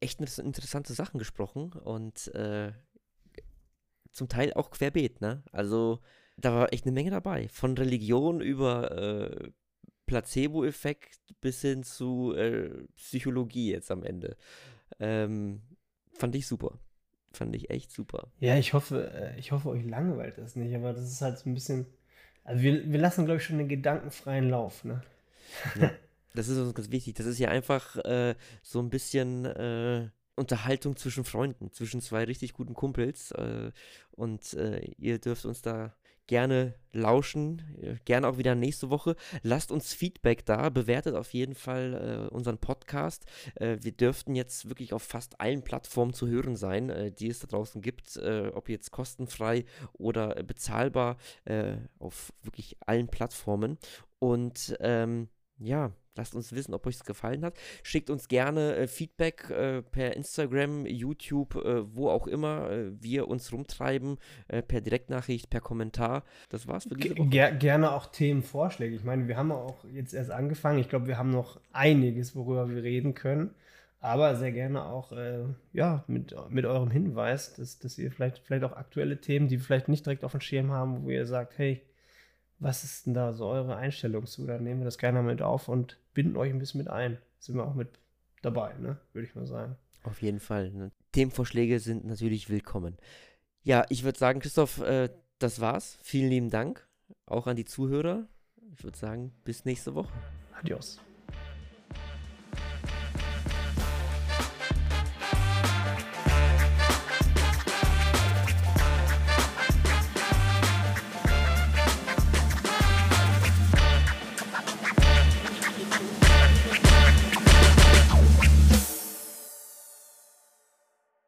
echt 0.00 0.20
inter- 0.20 0.44
interessante 0.44 0.92
Sachen 0.92 1.18
gesprochen 1.18 1.72
und 1.72 2.28
äh, 2.34 2.72
zum 4.12 4.28
Teil 4.28 4.52
auch 4.54 4.70
querbeet, 4.70 5.20
ne? 5.20 5.42
Also 5.52 6.00
da 6.36 6.54
war 6.54 6.72
echt 6.72 6.84
eine 6.84 6.92
Menge 6.92 7.10
dabei. 7.10 7.48
Von 7.48 7.76
Religion 7.76 8.40
über 8.40 8.90
äh, 8.92 9.50
Placebo-Effekt 10.06 11.20
bis 11.40 11.62
hin 11.62 11.82
zu 11.82 12.34
äh, 12.34 12.86
Psychologie 12.96 13.70
jetzt 13.70 13.90
am 13.90 14.02
Ende. 14.02 14.36
Ähm, 14.98 15.62
fand 16.12 16.34
ich 16.34 16.46
super. 16.46 16.78
Fand 17.32 17.54
ich 17.56 17.70
echt 17.70 17.90
super. 17.90 18.30
Ja, 18.40 18.56
ich 18.56 18.74
hoffe, 18.74 19.10
äh, 19.14 19.38
ich 19.38 19.52
hoffe, 19.52 19.70
euch 19.70 19.84
langweilt 19.84 20.36
das 20.36 20.56
nicht, 20.56 20.74
aber 20.74 20.92
das 20.92 21.04
ist 21.04 21.22
halt 21.22 21.38
so 21.38 21.48
ein 21.48 21.54
bisschen. 21.54 21.86
Also 22.44 22.62
wir, 22.62 22.90
wir 22.90 22.98
lassen, 22.98 23.24
glaube 23.24 23.38
ich, 23.38 23.44
schon 23.44 23.58
den 23.58 23.68
gedankenfreien 23.68 24.48
Lauf, 24.48 24.84
ne? 24.84 25.02
Das 26.34 26.48
ist 26.48 26.56
uns 26.56 26.74
ganz 26.74 26.90
wichtig. 26.90 27.14
Das 27.16 27.26
ist 27.26 27.38
ja 27.38 27.50
einfach 27.50 27.96
äh, 28.06 28.34
so 28.62 28.80
ein 28.80 28.88
bisschen 28.88 29.44
äh, 29.44 30.08
Unterhaltung 30.34 30.96
zwischen 30.96 31.24
Freunden, 31.24 31.72
zwischen 31.72 32.00
zwei 32.00 32.24
richtig 32.24 32.54
guten 32.54 32.72
Kumpels. 32.72 33.32
Äh, 33.32 33.70
und 34.12 34.54
äh, 34.54 34.80
ihr 34.96 35.18
dürft 35.18 35.44
uns 35.44 35.60
da 35.60 35.94
gerne 36.32 36.74
lauschen, 36.92 37.60
äh, 37.82 37.96
gerne 38.06 38.26
auch 38.26 38.38
wieder 38.38 38.54
nächste 38.54 38.88
Woche. 38.88 39.16
Lasst 39.42 39.70
uns 39.70 39.92
Feedback 39.92 40.46
da, 40.46 40.70
bewertet 40.70 41.14
auf 41.14 41.34
jeden 41.34 41.54
Fall 41.54 42.30
äh, 42.30 42.34
unseren 42.34 42.56
Podcast. 42.56 43.26
Äh, 43.56 43.76
wir 43.82 43.92
dürften 43.92 44.34
jetzt 44.34 44.70
wirklich 44.70 44.94
auf 44.94 45.02
fast 45.02 45.42
allen 45.42 45.62
Plattformen 45.62 46.14
zu 46.14 46.26
hören 46.28 46.56
sein, 46.56 46.88
äh, 46.88 47.12
die 47.12 47.28
es 47.28 47.40
da 47.40 47.48
draußen 47.48 47.82
gibt, 47.82 48.16
äh, 48.16 48.50
ob 48.54 48.70
jetzt 48.70 48.92
kostenfrei 48.92 49.66
oder 49.92 50.38
äh, 50.38 50.42
bezahlbar, 50.42 51.18
auf 51.98 52.32
wirklich 52.42 52.76
allen 52.86 53.08
Plattformen. 53.08 53.78
Und 54.18 54.74
ähm, 54.80 55.28
ja, 55.58 55.92
lasst 56.16 56.34
uns 56.34 56.52
wissen, 56.54 56.74
ob 56.74 56.86
euch 56.86 56.96
es 56.96 57.04
gefallen 57.04 57.44
hat. 57.44 57.54
Schickt 57.82 58.10
uns 58.10 58.28
gerne 58.28 58.76
äh, 58.76 58.86
Feedback 58.86 59.50
äh, 59.50 59.82
per 59.82 60.16
Instagram, 60.16 60.86
YouTube, 60.86 61.56
äh, 61.56 61.94
wo 61.94 62.08
auch 62.08 62.26
immer 62.26 62.70
äh, 62.70 63.02
wir 63.02 63.28
uns 63.28 63.52
rumtreiben, 63.52 64.18
äh, 64.48 64.62
per 64.62 64.80
Direktnachricht, 64.80 65.50
per 65.50 65.60
Kommentar. 65.60 66.24
Das 66.48 66.66
war's 66.66 66.84
für 66.84 66.94
diese 66.94 67.16
Woche. 67.16 67.28
ger 67.28 67.52
gerne 67.52 67.92
auch 67.92 68.06
Themenvorschläge. 68.06 68.94
Ich 68.94 69.04
meine, 69.04 69.28
wir 69.28 69.36
haben 69.36 69.52
auch 69.52 69.84
jetzt 69.92 70.14
erst 70.14 70.30
angefangen. 70.30 70.78
Ich 70.78 70.88
glaube, 70.88 71.06
wir 71.06 71.18
haben 71.18 71.30
noch 71.30 71.60
einiges, 71.72 72.36
worüber 72.36 72.68
wir 72.68 72.82
reden 72.82 73.14
können. 73.14 73.54
Aber 74.00 74.34
sehr 74.34 74.50
gerne 74.50 74.84
auch 74.84 75.12
äh, 75.12 75.44
ja, 75.72 76.02
mit, 76.08 76.34
mit 76.50 76.66
eurem 76.66 76.90
Hinweis, 76.90 77.54
dass, 77.54 77.78
dass 77.78 77.98
ihr 77.98 78.10
vielleicht, 78.10 78.40
vielleicht 78.40 78.64
auch 78.64 78.72
aktuelle 78.72 79.20
Themen, 79.20 79.46
die 79.46 79.58
wir 79.58 79.64
vielleicht 79.64 79.88
nicht 79.88 80.04
direkt 80.04 80.24
auf 80.24 80.32
dem 80.32 80.40
Schirm 80.40 80.72
haben, 80.72 81.04
wo 81.04 81.10
ihr 81.10 81.24
sagt, 81.24 81.56
hey, 81.56 81.80
was 82.62 82.84
ist 82.84 83.06
denn 83.06 83.14
da 83.14 83.32
so 83.32 83.46
eure 83.46 83.76
Einstellung 83.76 84.26
zu? 84.26 84.46
Dann 84.46 84.62
nehmen 84.62 84.80
wir 84.80 84.84
das 84.84 84.98
gerne 84.98 85.22
mit 85.22 85.42
auf 85.42 85.68
und 85.68 85.98
binden 86.14 86.36
euch 86.36 86.50
ein 86.50 86.58
bisschen 86.58 86.78
mit 86.78 86.88
ein. 86.88 87.18
Sind 87.38 87.56
wir 87.56 87.64
auch 87.66 87.74
mit 87.74 87.88
dabei, 88.40 88.72
ne? 88.78 88.98
Würde 89.12 89.26
ich 89.26 89.34
mal 89.34 89.46
sagen. 89.46 89.76
Auf 90.04 90.22
jeden 90.22 90.40
Fall. 90.40 90.70
Ne? 90.70 90.92
Themenvorschläge 91.12 91.80
sind 91.80 92.04
natürlich 92.04 92.50
willkommen. 92.50 92.96
Ja, 93.64 93.84
ich 93.88 94.04
würde 94.04 94.18
sagen, 94.18 94.40
Christoph, 94.40 94.80
äh, 94.80 95.08
das 95.38 95.60
war's. 95.60 95.98
Vielen 96.02 96.30
lieben 96.30 96.50
Dank. 96.50 96.86
Auch 97.26 97.46
an 97.46 97.56
die 97.56 97.64
Zuhörer. 97.64 98.26
Ich 98.76 98.84
würde 98.84 98.98
sagen, 98.98 99.32
bis 99.44 99.64
nächste 99.64 99.94
Woche. 99.94 100.12
Adios. 100.58 101.00